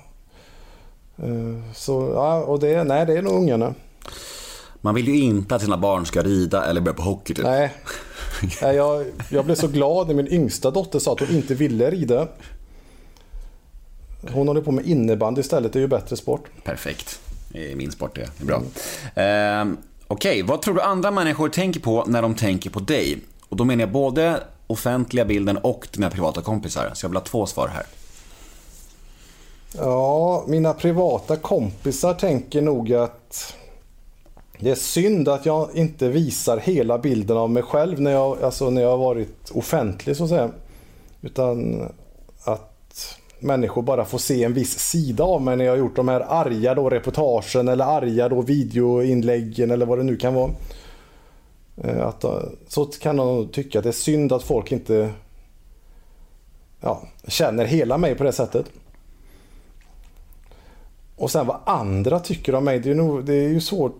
Eh, 1.18 1.74
Så, 1.76 2.12
ja, 2.16 2.44
och 2.44 2.60
det, 2.60 2.84
nej 2.84 3.06
det 3.06 3.18
är 3.18 3.22
nog 3.22 3.34
ungarna. 3.34 3.74
Man 4.82 4.96
vill 4.96 5.08
ju 5.08 5.20
inte 5.20 5.56
att 5.56 5.62
sina 5.62 5.78
barn 5.78 6.06
ska 6.06 6.22
rida 6.24 6.66
eller 6.66 6.82
börja 6.82 6.96
på 6.96 7.02
hockey 7.04 7.34
typ. 7.34 7.46
Nej. 7.46 7.74
jag, 8.62 9.06
jag 9.30 9.46
blev 9.46 9.56
så 9.56 9.68
glad 9.68 10.08
när 10.08 10.14
min 10.14 10.28
yngsta 10.28 10.72
dotter 10.72 11.00
sa 11.00 11.14
att 11.14 11.20
hon 11.20 11.30
inte 11.30 11.54
ville 11.54 11.92
rida. 11.92 12.28
Hon 14.32 14.48
håller 14.48 14.62
på 14.62 14.72
med 14.72 14.86
innebandy 14.86 15.42
istället, 15.42 15.74
det 15.74 15.80
är 15.80 15.82
ju 15.82 15.88
bättre 15.88 16.18
sport. 16.18 16.46
Perfekt. 16.64 17.20
Det 17.50 17.72
är 17.72 17.76
min 17.76 17.92
sport 17.92 18.16
det. 18.16 18.30
Det 18.38 18.44
är 18.44 18.46
bra. 18.46 18.62
Eh, 19.24 19.90
Okej, 20.08 20.44
okay. 20.44 20.44
vad 20.44 20.62
tror 20.62 20.74
du 20.74 20.82
andra 20.82 21.12
människor 21.12 21.50
tänker 21.50 21.80
på 21.80 22.06
när 22.08 22.22
de 22.22 22.36
tänker 22.36 22.70
på 22.70 22.80
dig? 22.80 23.20
Och 23.50 23.58
då 23.58 23.66
menar 23.66 23.82
jag 23.82 23.92
både 23.92 24.44
offentliga 24.68 25.26
bilden 25.26 25.58
och 25.58 25.88
dina 25.92 26.10
privata 26.10 26.42
kompisar. 26.42 26.92
Så 26.94 27.06
jag 27.06 27.10
vill 27.10 27.18
ha 27.18 27.24
två 27.24 27.46
svar 27.46 27.68
här. 27.68 27.86
Ja, 29.78 30.46
mina 30.48 30.74
privata 30.74 31.36
kompisar 31.36 32.14
tänker 32.14 32.62
nog 32.62 32.94
att 32.94 33.56
det 34.60 34.72
är 34.72 34.76
synd 34.76 35.30
att 35.30 35.46
jag 35.46 35.76
inte 35.76 36.10
visar 36.10 36.58
hela 36.58 36.98
bilden 36.98 37.38
av 37.38 37.50
mig 37.50 37.64
själv 37.64 38.02
när 38.02 38.12
jag, 38.12 38.44
alltså 38.44 38.70
när 38.70 38.82
jag 38.82 38.90
har 38.90 38.98
varit 38.98 39.52
offentlig 39.52 40.16
så 40.16 40.24
att 40.24 40.30
säga. 40.30 40.50
Utan 41.22 41.82
att 42.44 43.20
människor 43.40 43.82
bara 43.82 44.06
får 44.06 44.18
se 44.18 44.44
en 44.44 44.54
viss 44.54 44.80
sida 44.80 45.24
av 45.24 45.42
mig 45.42 45.58
när 45.58 45.66
jag 45.66 45.72
har 45.72 45.78
gjort 45.78 45.96
de 45.96 46.08
här 46.08 46.26
arga 46.28 46.76
då 46.76 46.90
reportagen 46.90 47.68
eller 47.68 47.86
arga 47.86 48.30
då 48.30 48.42
videoinläggen 48.42 49.72
eller 49.72 49.86
vad 49.86 49.98
det 49.98 50.04
nu 50.04 50.16
kan 50.18 50.34
vara. 50.34 50.52
Eh, 51.78 52.08
att, 52.08 52.24
eh, 52.24 52.42
så 52.68 52.86
kan 52.86 53.18
de 53.18 53.48
tycka 53.48 53.80
att 53.80 53.84
det 53.84 53.90
är 53.90 53.92
synd 53.92 54.34
att 54.34 54.44
folk 54.44 54.72
inte 54.72 55.10
ja, 56.82 57.02
känner 57.28 57.66
hela 57.66 57.98
mig 57.98 58.16
på 58.16 58.24
det 58.24 58.32
sättet. 58.32 58.66
Och 61.16 61.32
sen 61.32 61.48
vad 61.48 61.60
andra 61.66 62.20
tycker 62.20 62.56
om 62.56 62.64
mig, 62.64 62.80
det 62.80 62.92
är, 62.92 62.96
nog, 62.96 63.26
det 63.26 63.34
är 63.34 63.50
ju 63.50 63.62
svårt 63.62 63.96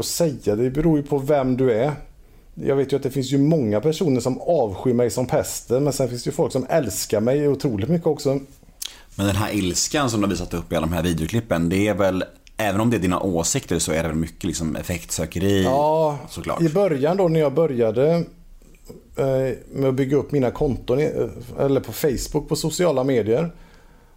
att 0.00 0.06
säga. 0.06 0.56
Det 0.56 0.70
beror 0.70 0.98
ju 0.98 1.02
på 1.02 1.18
vem 1.18 1.56
du 1.56 1.72
är. 1.72 1.92
Jag 2.54 2.76
vet 2.76 2.92
ju 2.92 2.96
att 2.96 3.02
det 3.02 3.10
finns 3.10 3.32
ju 3.32 3.38
många 3.38 3.80
personer 3.80 4.20
som 4.20 4.40
avskyr 4.40 4.94
mig 4.94 5.10
som 5.10 5.26
pesten. 5.26 5.84
Men 5.84 5.92
sen 5.92 6.08
finns 6.08 6.24
det 6.24 6.28
ju 6.28 6.32
folk 6.34 6.52
som 6.52 6.66
älskar 6.68 7.20
mig 7.20 7.48
otroligt 7.48 7.88
mycket 7.88 8.06
också. 8.06 8.40
Men 9.14 9.26
den 9.26 9.36
här 9.36 9.54
ilskan 9.54 10.10
som 10.10 10.20
du 10.20 10.26
har 10.26 10.30
visat 10.30 10.54
upp 10.54 10.72
i 10.72 10.76
alla 10.76 10.86
de 10.86 10.92
här 10.92 11.02
videoklippen. 11.02 11.68
Det 11.68 11.88
är 11.88 11.94
väl, 11.94 12.24
även 12.56 12.80
om 12.80 12.90
det 12.90 12.96
är 12.96 13.00
dina 13.00 13.20
åsikter 13.20 13.78
så 13.78 13.92
är 13.92 14.02
det 14.02 14.08
väl 14.08 14.16
mycket 14.16 14.44
liksom 14.44 14.76
effektsökeri? 14.76 15.62
Ja, 15.62 16.18
såklart. 16.28 16.62
i 16.62 16.68
början 16.68 17.16
då 17.16 17.28
när 17.28 17.40
jag 17.40 17.54
började 17.54 18.24
eh, 19.16 19.56
med 19.72 19.88
att 19.88 19.94
bygga 19.94 20.16
upp 20.16 20.32
mina 20.32 20.50
konton, 20.50 20.98
eh, 20.98 21.08
eller 21.58 21.80
på 21.80 21.92
Facebook, 21.92 22.48
på 22.48 22.56
sociala 22.56 23.04
medier. 23.04 23.52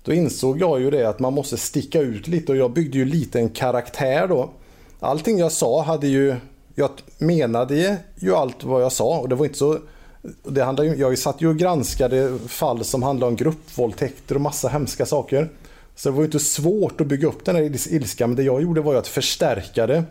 Då 0.04 0.14
insåg 0.14 0.62
jag 0.62 0.82
ju 0.82 0.92
det 0.92 1.10
att 1.10 1.20
man 1.20 1.34
måste 1.34 1.58
sticka 1.58 2.02
ut 2.02 2.28
lite 2.28 2.52
och 2.52 2.58
jag 2.58 2.72
byggde 2.72 2.98
ju 2.98 3.06
lite 3.06 3.40
en 3.40 3.50
karaktär 3.50 4.28
då. 4.28 4.50
Allting 5.00 5.40
jag 5.40 5.52
sa 5.52 5.84
hade 5.84 6.08
ju, 6.08 6.36
jag 6.76 6.90
menade 7.18 8.00
ju 8.16 8.36
allt 8.36 8.64
vad 8.64 8.82
jag 8.82 8.92
sa 8.92 9.20
och 9.20 9.30
det 9.30 9.36
var 9.36 9.46
inte 9.46 9.58
så 9.58 9.80
det 10.44 10.64
handlar 10.64 10.86
jag 10.86 11.18
satt 11.18 11.42
ju 11.42 11.48
och 11.48 11.58
granskade 11.58 12.40
fall 12.48 12.84
som 12.84 13.04
handlade 13.04 13.30
om 13.30 13.36
gruppvåldtäkter 13.36 14.36
och 14.36 14.42
massa 14.42 14.68
hemska 14.68 15.06
saker. 15.06 15.50
Så 15.96 16.10
det 16.10 16.16
var 16.16 16.22
ju 16.22 16.26
inte 16.26 16.40
svårt 16.40 17.02
att 17.02 17.08
bygga 17.08 17.28
upp 17.28 17.46
den 17.46 17.56
här 17.56 17.94
ilskan, 17.94 18.30
men 18.30 18.36
det 18.36 18.44
jag 18.44 18.62
gjorde 18.62 18.82
var 18.82 18.94
ju 18.94 19.00
att 19.00 19.08
förstärka 19.08 19.88
det. 19.88 20.04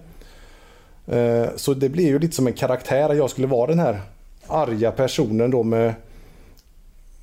Eh, 1.06 1.48
så 1.56 1.74
det 1.74 1.88
blev 1.88 2.06
ju 2.06 2.18
lite 2.18 2.36
som 2.36 2.46
en 2.46 2.52
karaktär, 2.52 3.08
att 3.08 3.16
jag 3.16 3.30
skulle 3.30 3.46
vara 3.46 3.66
den 3.66 3.78
här 3.78 4.00
arga 4.46 4.90
personen 4.92 5.50
då 5.50 5.62
med 5.62 5.94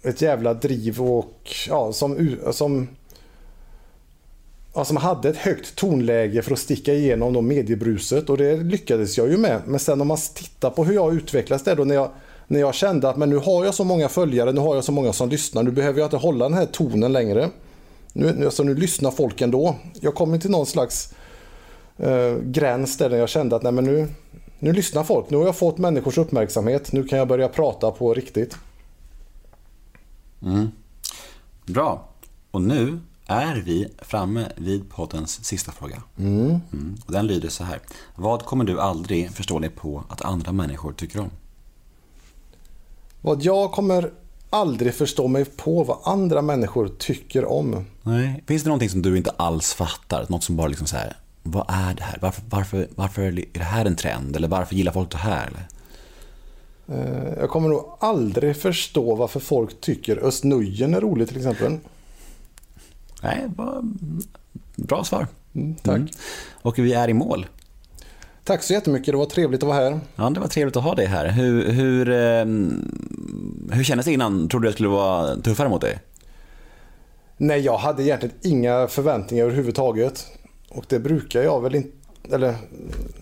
ett 0.01 0.21
jävla 0.21 0.53
driv 0.53 1.01
och 1.01 1.55
ja, 1.67 1.93
som, 1.93 2.37
som, 2.51 2.87
ja, 4.75 4.85
som 4.85 4.97
hade 4.97 5.29
ett 5.29 5.37
högt 5.37 5.75
tonläge 5.75 6.41
för 6.41 6.51
att 6.51 6.59
sticka 6.59 6.93
igenom 6.93 7.33
då 7.33 7.41
mediebruset 7.41 8.29
och 8.29 8.37
det 8.37 8.57
lyckades 8.57 9.17
jag 9.17 9.29
ju 9.29 9.37
med. 9.37 9.61
Men 9.65 9.79
sen 9.79 10.01
om 10.01 10.07
man 10.07 10.17
tittar 10.35 10.69
på 10.69 10.83
hur 10.83 10.93
jag 10.93 11.15
utvecklades 11.15 11.63
där 11.63 11.75
då 11.75 11.83
när 11.83 11.95
jag, 11.95 12.09
när 12.47 12.59
jag 12.59 12.75
kände 12.75 13.09
att 13.09 13.17
men 13.17 13.29
nu 13.29 13.37
har 13.37 13.65
jag 13.65 13.73
så 13.73 13.83
många 13.83 14.09
följare, 14.09 14.51
nu 14.51 14.61
har 14.61 14.75
jag 14.75 14.83
så 14.83 14.91
många 14.91 15.13
som 15.13 15.29
lyssnar, 15.29 15.63
nu 15.63 15.71
behöver 15.71 15.99
jag 15.99 16.05
inte 16.05 16.17
hålla 16.17 16.45
den 16.45 16.57
här 16.57 16.65
tonen 16.65 17.13
längre. 17.13 17.49
Nu, 18.13 18.45
alltså, 18.45 18.63
nu 18.63 18.75
lyssnar 18.75 19.11
folk 19.11 19.41
ändå. 19.41 19.75
Jag 20.01 20.15
kom 20.15 20.39
till 20.39 20.51
någon 20.51 20.65
slags 20.65 21.13
eh, 21.97 22.35
gräns 22.43 22.97
där 22.97 23.09
jag 23.09 23.29
kände 23.29 23.55
att 23.55 23.63
nej, 23.63 23.71
men 23.71 23.83
nu, 23.83 24.07
nu 24.59 24.73
lyssnar 24.73 25.03
folk. 25.03 25.29
Nu 25.29 25.37
har 25.37 25.45
jag 25.45 25.55
fått 25.55 25.77
människors 25.77 26.17
uppmärksamhet. 26.17 26.91
Nu 26.91 27.03
kan 27.03 27.19
jag 27.19 27.27
börja 27.27 27.47
prata 27.47 27.91
på 27.91 28.13
riktigt. 28.13 28.57
Mm. 30.41 30.67
Bra. 31.65 32.09
Och 32.51 32.61
nu 32.61 32.99
är 33.27 33.55
vi 33.55 33.87
framme 34.01 34.51
vid 34.55 34.89
poddens 34.89 35.45
sista 35.45 35.71
fråga. 35.71 36.03
Mm. 36.17 36.59
Mm. 36.73 36.97
Och 37.05 37.11
den 37.11 37.27
lyder 37.27 37.49
så 37.49 37.63
här. 37.63 37.79
Vad 38.15 38.45
kommer 38.45 38.63
du 38.63 38.81
aldrig 38.81 39.31
förstå 39.31 39.59
dig 39.59 39.69
på 39.69 40.03
att 40.09 40.21
andra 40.21 40.51
människor 40.51 40.93
tycker 40.93 41.19
om? 41.19 41.29
Vad 43.21 43.43
jag 43.43 43.71
kommer 43.71 44.11
aldrig 44.49 44.93
förstå 44.93 45.27
mig 45.27 45.45
på 45.45 45.83
vad 45.83 45.97
andra 46.03 46.41
människor 46.41 46.87
tycker 46.87 47.45
om. 47.45 47.85
Nej. 48.01 48.43
Finns 48.47 48.63
det 48.63 48.69
någonting 48.69 48.89
som 48.89 49.01
du 49.01 49.17
inte 49.17 49.31
alls 49.37 49.73
fattar? 49.73 50.25
Något 50.29 50.43
som 50.43 50.55
bara 50.55 50.67
liksom 50.67 50.87
så 50.87 50.97
här, 50.97 51.17
vad 51.43 51.65
är 51.67 51.93
det 51.93 52.03
här? 52.03 52.17
Varför, 52.21 52.43
varför, 52.49 52.87
varför 52.95 53.21
är 53.21 53.45
det 53.51 53.59
här 53.59 53.85
en 53.85 53.95
trend? 53.95 54.35
Eller 54.35 54.47
varför 54.47 54.75
gillar 54.75 54.91
folk 54.91 55.11
det 55.11 55.17
här? 55.17 55.47
Eller? 55.47 55.67
Eh, 56.87 57.33
jag 57.39 57.49
kommer 57.49 57.69
nog 57.69 57.97
aldrig 57.99 58.57
förstå 58.57 59.15
varför 59.15 59.39
folk 59.39 59.81
tycker 59.81 60.25
Östnujen 60.25 60.93
är 60.93 61.01
roligt 61.01 61.27
till 61.29 61.37
exempel. 61.37 61.77
Nej, 63.25 63.47
bra 64.75 65.03
svar. 65.03 65.27
Mm, 65.55 65.75
tack. 65.75 65.95
Mm. 65.95 66.07
Och 66.61 66.79
vi 66.79 66.93
är 66.93 67.09
i 67.09 67.13
mål. 67.13 67.45
Tack 68.43 68.63
så 68.63 68.73
jättemycket, 68.73 69.13
det 69.13 69.17
var 69.17 69.25
trevligt 69.25 69.63
att 69.63 69.67
vara 69.67 69.77
här. 69.77 69.99
Ja, 70.15 70.29
det 70.29 70.39
var 70.39 70.47
trevligt 70.47 70.77
att 70.77 70.83
ha 70.83 70.95
dig 70.95 71.05
här. 71.05 71.27
Hur, 71.27 71.71
hur, 71.71 72.09
ehm, 72.09 72.91
hur 73.71 73.83
kändes 73.83 74.05
det 74.05 74.13
innan? 74.13 74.47
Trodde 74.47 74.67
du 74.67 74.69
det 74.69 74.73
skulle 74.73 74.89
vara 74.89 75.35
tuffare 75.35 75.69
mot 75.69 75.81
dig? 75.81 75.99
Nej, 77.37 77.59
jag 77.59 77.77
hade 77.77 78.03
egentligen 78.03 78.35
inga 78.41 78.87
förväntningar 78.87 79.45
överhuvudtaget. 79.45 80.27
Och 80.69 80.85
det 80.89 80.99
brukar 80.99 81.41
jag 81.41 81.61
väl 81.61 81.75
inte 81.75 81.95
eller 82.31 82.55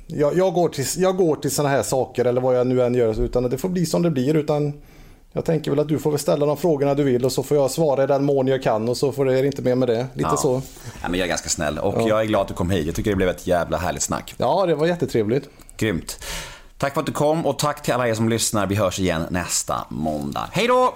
jag, 0.07 0.37
jag, 0.37 0.53
går 0.53 0.69
till, 0.69 0.85
jag 0.97 1.17
går 1.17 1.35
till 1.35 1.51
sådana 1.51 1.75
här 1.75 1.83
saker 1.83 2.25
eller 2.25 2.41
vad 2.41 2.59
jag 2.59 2.67
nu 2.67 2.83
än 2.83 2.95
gör. 2.95 3.21
Utan 3.21 3.43
det 3.43 3.57
får 3.57 3.69
bli 3.69 3.85
som 3.85 4.01
det 4.01 4.11
blir. 4.11 4.35
Utan 4.35 4.73
jag 5.33 5.45
tänker 5.45 5.71
väl 5.71 5.79
att 5.79 5.87
du 5.87 5.99
får 5.99 6.11
väl 6.11 6.19
ställa 6.19 6.45
de 6.45 6.57
frågorna 6.57 6.93
du 6.93 7.03
vill 7.03 7.25
och 7.25 7.31
så 7.31 7.43
får 7.43 7.57
jag 7.57 7.71
svara 7.71 8.03
i 8.03 8.07
den 8.07 8.23
mån 8.23 8.47
jag 8.47 8.63
kan 8.63 8.89
och 8.89 8.97
så 8.97 9.11
får 9.11 9.25
det 9.25 9.45
inte 9.45 9.61
mer 9.61 9.75
med 9.75 9.87
det. 9.87 10.07
Lite 10.13 10.29
ja. 10.29 10.37
så. 10.37 10.61
Ja, 11.01 11.09
men 11.09 11.19
jag 11.19 11.25
är 11.25 11.29
ganska 11.29 11.49
snäll 11.49 11.79
och 11.79 11.93
ja. 11.97 12.07
jag 12.07 12.21
är 12.21 12.25
glad 12.25 12.41
att 12.41 12.47
du 12.47 12.53
kom 12.53 12.69
hit. 12.69 12.85
Jag 12.85 12.95
tycker 12.95 13.09
det 13.09 13.15
blev 13.15 13.29
ett 13.29 13.47
jävla 13.47 13.77
härligt 13.77 14.01
snack. 14.01 14.35
Ja, 14.37 14.65
det 14.65 14.75
var 14.75 14.87
jättetrevligt. 14.87 15.49
Grymt. 15.77 16.23
Tack 16.77 16.93
för 16.93 16.99
att 16.99 17.05
du 17.05 17.11
kom 17.11 17.45
och 17.45 17.59
tack 17.59 17.81
till 17.81 17.93
alla 17.93 18.07
er 18.07 18.13
som 18.13 18.29
lyssnar. 18.29 18.67
Vi 18.67 18.75
hörs 18.75 18.99
igen 18.99 19.25
nästa 19.29 19.85
måndag. 19.89 20.49
Hej 20.51 20.67
då! 20.67 20.93